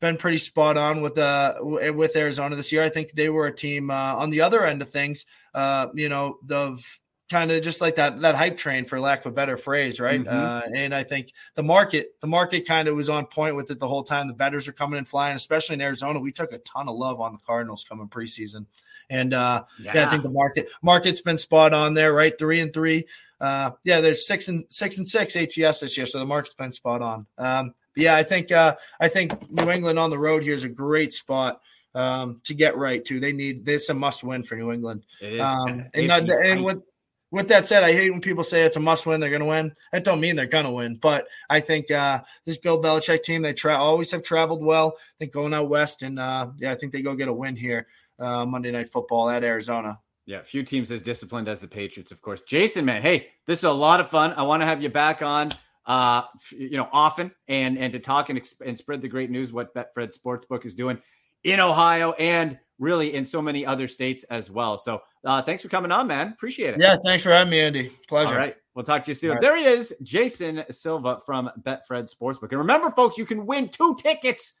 been 0.00 0.16
pretty 0.16 0.38
spot 0.38 0.76
on 0.76 1.00
with 1.00 1.18
uh 1.18 1.54
with 1.60 2.16
Arizona 2.16 2.56
this 2.56 2.72
year. 2.72 2.82
I 2.82 2.88
think 2.88 3.12
they 3.12 3.28
were 3.28 3.46
a 3.46 3.54
team 3.54 3.90
uh, 3.90 4.14
on 4.16 4.30
the 4.30 4.42
other 4.42 4.64
end 4.64 4.82
of 4.82 4.90
things. 4.90 5.26
Uh, 5.54 5.88
you 5.94 6.08
know, 6.08 6.38
of 6.50 7.00
kind 7.28 7.50
of 7.50 7.62
just 7.62 7.80
like 7.80 7.96
that 7.96 8.20
that 8.20 8.34
hype 8.34 8.56
train, 8.56 8.84
for 8.84 8.98
lack 9.00 9.20
of 9.20 9.26
a 9.26 9.34
better 9.34 9.56
phrase, 9.56 10.00
right? 10.00 10.20
Mm-hmm. 10.20 10.28
Uh, 10.28 10.62
and 10.74 10.94
I 10.94 11.04
think 11.04 11.32
the 11.54 11.62
market 11.62 12.14
the 12.20 12.26
market 12.26 12.66
kind 12.66 12.88
of 12.88 12.96
was 12.96 13.08
on 13.08 13.26
point 13.26 13.56
with 13.56 13.70
it 13.70 13.78
the 13.78 13.88
whole 13.88 14.02
time. 14.02 14.28
The 14.28 14.34
betters 14.34 14.68
are 14.68 14.72
coming 14.72 14.98
and 14.98 15.06
flying, 15.06 15.36
especially 15.36 15.74
in 15.74 15.80
Arizona. 15.80 16.20
We 16.20 16.32
took 16.32 16.52
a 16.52 16.58
ton 16.58 16.88
of 16.88 16.96
love 16.96 17.20
on 17.20 17.32
the 17.32 17.38
Cardinals 17.38 17.84
coming 17.88 18.08
preseason, 18.08 18.66
and 19.10 19.34
uh, 19.34 19.64
yeah. 19.80 19.92
yeah 19.94 20.06
I 20.06 20.10
think 20.10 20.22
the 20.22 20.30
market 20.30 20.68
market's 20.82 21.20
been 21.20 21.38
spot 21.38 21.74
on 21.74 21.94
there, 21.94 22.12
right? 22.12 22.36
Three 22.38 22.60
and 22.60 22.72
three. 22.72 23.06
Uh, 23.40 23.72
yeah, 23.84 24.00
there's 24.00 24.26
six 24.26 24.48
and 24.48 24.64
six 24.70 24.96
and 24.96 25.06
six 25.06 25.36
ATS 25.36 25.80
this 25.80 25.96
year, 25.96 26.06
so 26.06 26.18
the 26.18 26.26
market's 26.26 26.54
been 26.54 26.72
spot 26.72 27.02
on. 27.02 27.26
Um, 27.36 27.74
yeah, 27.98 28.14
I 28.14 28.22
think 28.22 28.52
uh, 28.52 28.76
I 29.00 29.08
think 29.08 29.50
New 29.50 29.70
England 29.70 29.98
on 29.98 30.10
the 30.10 30.18
road 30.18 30.42
here 30.42 30.54
is 30.54 30.64
a 30.64 30.68
great 30.68 31.12
spot 31.12 31.60
um, 31.94 32.40
to 32.44 32.54
get 32.54 32.76
right 32.76 33.04
to. 33.06 33.18
They 33.18 33.32
need 33.32 33.64
this 33.64 33.88
a 33.88 33.94
must 33.94 34.22
win 34.22 34.44
for 34.44 34.54
New 34.54 34.70
England. 34.70 35.04
It 35.20 35.34
is, 35.34 35.40
um, 35.40 35.86
and, 35.92 36.10
and, 36.10 36.30
and 36.30 36.64
with 36.64 36.82
with 37.30 37.48
that 37.48 37.66
said, 37.66 37.82
I 37.82 37.92
hate 37.92 38.10
when 38.10 38.20
people 38.20 38.44
say 38.44 38.62
it's 38.62 38.76
a 38.76 38.80
must 38.80 39.04
win. 39.04 39.20
They're 39.20 39.30
going 39.30 39.40
to 39.40 39.46
win. 39.46 39.72
That 39.92 40.04
don't 40.04 40.20
mean 40.20 40.36
they're 40.36 40.46
going 40.46 40.64
to 40.64 40.70
win, 40.70 40.94
but 40.96 41.26
I 41.50 41.60
think 41.60 41.90
uh, 41.90 42.22
this 42.46 42.58
Bill 42.58 42.80
Belichick 42.80 43.24
team 43.24 43.42
they 43.42 43.52
tra- 43.52 43.76
always 43.76 44.12
have 44.12 44.22
traveled 44.22 44.64
well. 44.64 44.94
I 44.96 45.14
think 45.18 45.32
going 45.32 45.52
out 45.52 45.68
west, 45.68 46.02
and 46.02 46.20
uh, 46.20 46.50
yeah, 46.56 46.70
I 46.70 46.76
think 46.76 46.92
they 46.92 47.02
go 47.02 47.16
get 47.16 47.28
a 47.28 47.32
win 47.32 47.56
here 47.56 47.88
uh, 48.20 48.46
Monday 48.46 48.70
Night 48.70 48.90
Football 48.90 49.28
at 49.28 49.42
Arizona. 49.42 49.98
Yeah, 50.24 50.42
few 50.42 50.62
teams 50.62 50.90
as 50.92 51.02
disciplined 51.02 51.48
as 51.48 51.60
the 51.60 51.68
Patriots, 51.68 52.12
of 52.12 52.22
course. 52.22 52.42
Jason, 52.42 52.84
man, 52.84 53.02
hey, 53.02 53.28
this 53.46 53.60
is 53.60 53.64
a 53.64 53.72
lot 53.72 53.98
of 53.98 54.08
fun. 54.08 54.34
I 54.36 54.42
want 54.42 54.62
to 54.62 54.66
have 54.66 54.82
you 54.82 54.90
back 54.90 55.22
on 55.22 55.50
uh, 55.88 56.22
you 56.50 56.76
know, 56.76 56.88
often 56.92 57.32
and 57.48 57.78
and 57.78 57.92
to 57.94 57.98
talk 57.98 58.28
and, 58.28 58.40
and 58.64 58.78
spread 58.78 59.00
the 59.00 59.08
great 59.08 59.30
news 59.30 59.52
what 59.52 59.74
Betfred 59.74 60.16
Sportsbook 60.16 60.64
is 60.64 60.74
doing 60.74 60.98
in 61.44 61.58
Ohio 61.58 62.12
and 62.12 62.58
really 62.78 63.14
in 63.14 63.24
so 63.24 63.42
many 63.42 63.66
other 63.66 63.88
states 63.88 64.22
as 64.24 64.50
well. 64.50 64.78
So 64.78 65.00
uh, 65.24 65.42
thanks 65.42 65.62
for 65.62 65.68
coming 65.68 65.90
on, 65.90 66.06
man. 66.06 66.28
Appreciate 66.28 66.74
it. 66.74 66.80
Yeah, 66.80 66.96
thanks 67.04 67.24
for 67.24 67.30
having 67.30 67.50
me, 67.50 67.60
Andy. 67.60 67.90
Pleasure. 68.06 68.34
All 68.34 68.38
right. 68.38 68.54
We'll 68.74 68.84
talk 68.84 69.02
to 69.04 69.10
you 69.10 69.14
soon. 69.16 69.32
Right. 69.32 69.40
There 69.40 69.56
he 69.56 69.64
is, 69.64 69.92
Jason 70.02 70.62
Sylva 70.70 71.18
from 71.26 71.50
Betfred 71.62 72.14
Sportsbook. 72.14 72.50
And 72.50 72.60
remember, 72.60 72.90
folks, 72.90 73.18
you 73.18 73.24
can 73.24 73.44
win 73.46 73.68
two 73.68 73.96
tickets 73.96 74.52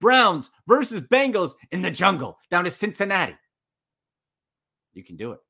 Browns 0.00 0.50
versus 0.66 1.00
Bengals 1.00 1.52
in 1.72 1.82
the 1.82 1.90
jungle 1.90 2.38
down 2.50 2.64
to 2.64 2.70
Cincinnati. 2.70 3.36
You 4.94 5.04
can 5.04 5.16
do 5.16 5.32
it. 5.32 5.40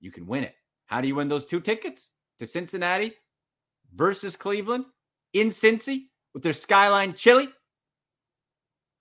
You 0.00 0.10
can 0.10 0.26
win 0.26 0.44
it. 0.44 0.54
How 0.86 1.00
do 1.00 1.08
you 1.08 1.14
win 1.14 1.28
those 1.28 1.44
two 1.44 1.60
tickets 1.60 2.10
to 2.38 2.46
Cincinnati? 2.46 3.12
Versus 3.96 4.36
Cleveland 4.36 4.84
in 5.32 5.48
Cincy 5.48 6.04
with 6.34 6.42
their 6.42 6.52
Skyline 6.52 7.14
chili. 7.14 7.48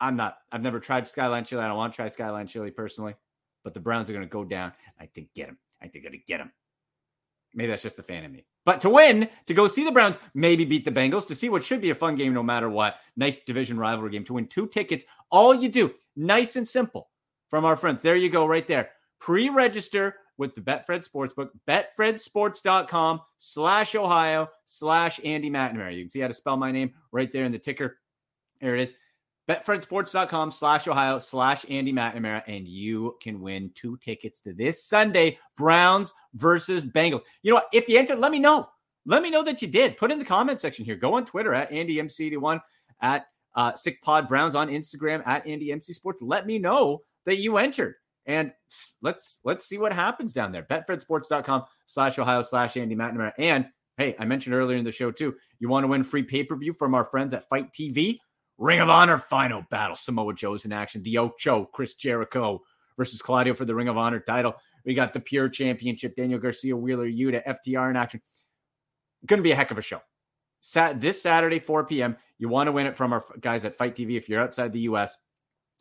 I'm 0.01 0.15
not, 0.15 0.37
I've 0.51 0.61
never 0.61 0.79
tried 0.79 1.07
Skyline 1.07 1.45
chili. 1.45 1.63
I 1.63 1.67
don't 1.67 1.77
want 1.77 1.93
to 1.93 1.95
try 1.95 2.07
Skyline 2.07 2.47
chili 2.47 2.71
personally, 2.71 3.13
but 3.63 3.73
the 3.73 3.79
Browns 3.79 4.09
are 4.09 4.13
going 4.13 4.25
to 4.25 4.31
go 4.31 4.43
down. 4.43 4.73
I 4.99 5.05
think 5.05 5.29
get 5.35 5.47
them. 5.47 5.57
I 5.81 5.85
think 5.85 6.03
they're 6.03 6.11
going 6.11 6.19
to 6.19 6.25
get 6.25 6.39
them. 6.39 6.51
Maybe 7.53 7.69
that's 7.69 7.83
just 7.83 7.99
a 7.99 8.03
fan 8.03 8.25
of 8.25 8.31
me. 8.31 8.45
But 8.65 8.81
to 8.81 8.89
win, 8.89 9.29
to 9.45 9.53
go 9.53 9.67
see 9.67 9.85
the 9.85 9.91
Browns, 9.91 10.17
maybe 10.33 10.65
beat 10.65 10.83
the 10.83 10.91
Bengals, 10.91 11.27
to 11.27 11.35
see 11.35 11.49
what 11.49 11.63
should 11.63 11.81
be 11.81 11.91
a 11.91 11.95
fun 11.95 12.15
game 12.15 12.33
no 12.33 12.43
matter 12.43 12.69
what. 12.69 12.95
Nice 13.15 13.39
division 13.39 13.77
rivalry 13.77 14.11
game. 14.11 14.25
To 14.25 14.33
win 14.33 14.47
two 14.47 14.67
tickets, 14.67 15.05
all 15.31 15.53
you 15.53 15.69
do, 15.69 15.93
nice 16.15 16.57
and 16.57 16.67
simple 16.67 17.09
from 17.49 17.63
our 17.63 17.77
friends. 17.77 18.01
There 18.01 18.15
you 18.17 18.29
go, 18.29 18.45
right 18.45 18.67
there. 18.67 18.89
Pre 19.19 19.49
register 19.49 20.17
with 20.37 20.55
the 20.55 20.61
Betfred 20.61 21.07
Sportsbook, 21.07 21.49
betfredsports.com 21.67 23.21
slash 23.37 23.95
Ohio 23.95 24.49
slash 24.65 25.19
Andy 25.23 25.49
McNamara. 25.49 25.93
You 25.93 26.01
can 26.01 26.09
see 26.09 26.19
how 26.19 26.27
to 26.27 26.33
spell 26.33 26.57
my 26.57 26.71
name 26.71 26.93
right 27.11 27.31
there 27.31 27.45
in 27.45 27.51
the 27.51 27.59
ticker. 27.59 27.97
There 28.61 28.75
it 28.75 28.81
is. 28.81 28.93
Betfredsports.com 29.47 30.51
slash 30.51 30.87
Ohio 30.87 31.19
slash 31.19 31.65
Andy 31.69 31.93
McNamara, 31.93 32.41
and 32.47 32.67
you 32.67 33.15
can 33.21 33.39
win 33.39 33.71
two 33.75 33.95
tickets 33.97 34.41
to 34.41 34.53
this 34.53 34.87
Sunday, 34.87 35.37
Browns 35.55 36.13
versus 36.33 36.83
Bengals. 36.83 37.21
You 37.43 37.51
know 37.51 37.55
what? 37.55 37.67
If 37.71 37.87
you 37.87 37.99
enter, 37.99 38.15
let 38.15 38.31
me 38.31 38.39
know. 38.39 38.67
Let 39.05 39.21
me 39.21 39.29
know 39.29 39.43
that 39.43 39.61
you 39.61 39.67
did. 39.67 39.97
Put 39.97 40.11
in 40.11 40.17
the 40.17 40.25
comment 40.25 40.59
section 40.59 40.83
here. 40.83 40.95
Go 40.95 41.13
on 41.13 41.27
Twitter 41.27 41.53
at 41.53 41.69
AndyMC81, 41.69 42.59
at 43.01 43.27
uh, 43.55 43.73
SickPod 43.73 44.27
Browns 44.27 44.55
on 44.55 44.67
Instagram, 44.69 45.25
at 45.27 45.45
AndyMC 45.45 45.93
Sports. 45.93 46.23
Let 46.23 46.47
me 46.47 46.57
know 46.57 47.03
that 47.25 47.37
you 47.37 47.57
entered. 47.57 47.95
And 48.25 48.51
let's 49.01 49.39
let's 49.43 49.65
see 49.65 49.77
what 49.77 49.93
happens 49.93 50.33
down 50.33 50.51
there. 50.51 50.63
Betfredsports.com 50.63 51.63
slash 51.85 52.19
Ohio 52.19 52.41
slash 52.41 52.77
Andy 52.77 52.95
McNamara. 52.95 53.33
And 53.37 53.67
hey, 53.97 54.15
I 54.19 54.25
mentioned 54.25 54.55
earlier 54.55 54.77
in 54.77 54.83
the 54.83 54.91
show 54.91 55.11
too, 55.11 55.35
you 55.59 55.69
want 55.69 55.83
to 55.83 55.87
win 55.87 56.03
free 56.03 56.23
pay-per-view 56.23 56.73
from 56.73 56.95
our 56.95 57.05
friends 57.05 57.33
at 57.33 57.47
FITE 57.47 57.71
TV? 57.71 58.19
Ring 58.57 58.79
of 58.79 58.89
Honor 58.89 59.17
final 59.17 59.63
battle. 59.69 59.95
Samoa 59.95 60.33
Joe's 60.33 60.65
in 60.65 60.71
action. 60.71 61.03
The 61.03 61.17
Ocho, 61.17 61.65
Chris 61.73 61.95
Jericho 61.95 62.61
versus 62.97 63.21
Claudio 63.21 63.53
for 63.53 63.65
the 63.65 63.75
Ring 63.75 63.89
of 63.89 63.97
Honor 63.97 64.19
title. 64.19 64.55
We 64.85 64.93
got 64.93 65.13
the 65.13 65.19
Pure 65.19 65.49
Championship, 65.49 66.15
Daniel 66.15 66.39
Garcia, 66.39 66.75
Wheeler 66.75 67.07
Yuta, 67.07 67.43
FTR 67.45 67.89
in 67.89 67.95
action. 67.95 68.21
Going 69.25 69.39
to 69.39 69.43
be 69.43 69.51
a 69.51 69.55
heck 69.55 69.71
of 69.71 69.77
a 69.77 69.81
show. 69.81 70.01
Sat 70.61 71.01
this 71.01 71.21
Saturday, 71.21 71.59
4 71.59 71.85
p.m. 71.85 72.15
You 72.37 72.47
want 72.47 72.67
to 72.67 72.71
win 72.71 72.85
it 72.85 72.95
from 72.95 73.11
our 73.11 73.25
guys 73.41 73.65
at 73.65 73.75
FITE 73.75 73.95
TV 73.95 74.15
if 74.15 74.29
you're 74.29 74.41
outside 74.41 74.71
the 74.71 74.81
U.S 74.81 75.17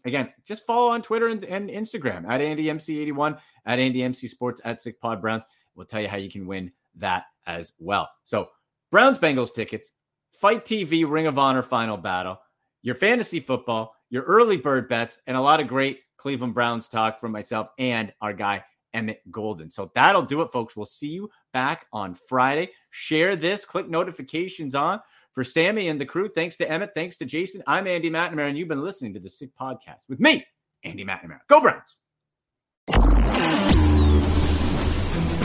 again, 0.05 0.32
just 0.44 0.66
follow 0.66 0.92
on 0.92 1.02
Twitter 1.02 1.28
and, 1.28 1.44
and 1.44 1.70
Instagram 1.70 2.28
at 2.28 2.40
AndyMC81, 2.40 3.38
at 3.66 3.78
AndyMC 3.78 4.28
Sports, 4.28 4.61
at 4.64 4.78
SickPod 4.78 5.20
Browns. 5.20 5.44
We'll 5.74 5.86
tell 5.86 6.00
you 6.00 6.09
how 6.09 6.16
you 6.16 6.30
can 6.30 6.46
win 6.46 6.72
that 6.96 7.24
as 7.46 7.72
well. 7.78 8.09
So, 8.24 8.48
Browns 8.90 9.18
Bengals 9.18 9.52
tickets, 9.52 9.90
FITE 10.32 10.64
TV 10.64 11.09
Ring 11.09 11.26
of 11.26 11.38
Honor 11.38 11.62
final 11.62 11.96
battle, 11.96 12.38
your 12.82 12.94
fantasy 12.94 13.40
football, 13.40 13.94
your 14.11 14.22
early 14.22 14.57
bird 14.57 14.88
bets, 14.88 15.18
and 15.26 15.36
a 15.36 15.40
lot 15.40 15.61
of 15.61 15.66
great 15.66 16.00
Cleveland 16.16 16.55
Browns 16.55 16.88
talk 16.88 17.20
from 17.20 17.32
myself 17.32 17.68
and 17.78 18.12
our 18.20 18.32
guy, 18.32 18.62
Emmett 18.92 19.20
Golden. 19.30 19.70
So 19.70 19.90
that'll 19.94 20.22
do 20.22 20.42
it, 20.42 20.52
folks. 20.52 20.76
We'll 20.76 20.86
see 20.86 21.09
you 21.09 21.28
back 21.52 21.86
on 21.92 22.14
Friday. 22.14 22.70
Share 22.90 23.34
this, 23.34 23.64
click 23.64 23.88
notifications 23.88 24.76
on 24.76 25.00
for 25.35 25.45
Sammy 25.45 25.89
and 25.89 26.01
the 26.01 26.07
crew, 26.07 26.28
thanks 26.28 26.57
to 26.57 26.70
Emmett, 26.70 26.93
thanks 26.95 27.18
to 27.18 27.24
Jason. 27.24 27.62
I'm 27.66 27.87
Andy 27.87 28.11
McNamara, 28.11 28.49
and 28.49 28.57
you've 28.57 28.68
been 28.68 28.82
listening 28.82 29.14
to 29.14 29.20
the 29.20 29.28
Sick 29.28 29.51
Podcast 29.61 30.09
with 30.09 30.20
me, 30.20 30.47
Andy 30.82 31.05
McNamara. 31.05 31.41
Go 31.49 31.61
Browns! 31.61 31.99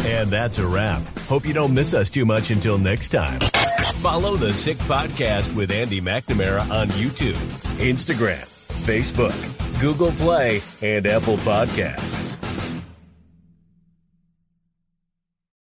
And 0.06 0.30
that's 0.30 0.58
a 0.58 0.66
wrap. 0.66 1.02
Hope 1.20 1.46
you 1.46 1.54
don't 1.54 1.74
miss 1.74 1.94
us 1.94 2.10
too 2.10 2.26
much 2.26 2.52
until 2.52 2.78
next 2.78 3.10
time. 3.10 3.40
Follow 4.02 4.38
the 4.38 4.54
Sick 4.54 4.78
Podcast 4.80 5.54
with 5.56 5.72
Andy 5.72 6.02
McNamara 6.02 6.70
on 6.70 6.88
YouTube, 6.90 7.36
Instagram, 7.78 8.46
Facebook, 8.86 9.82
Google 9.82 10.12
Play, 10.14 10.62
and 10.82 11.06
Apple 11.06 11.38
Podcasts. 11.38 12.49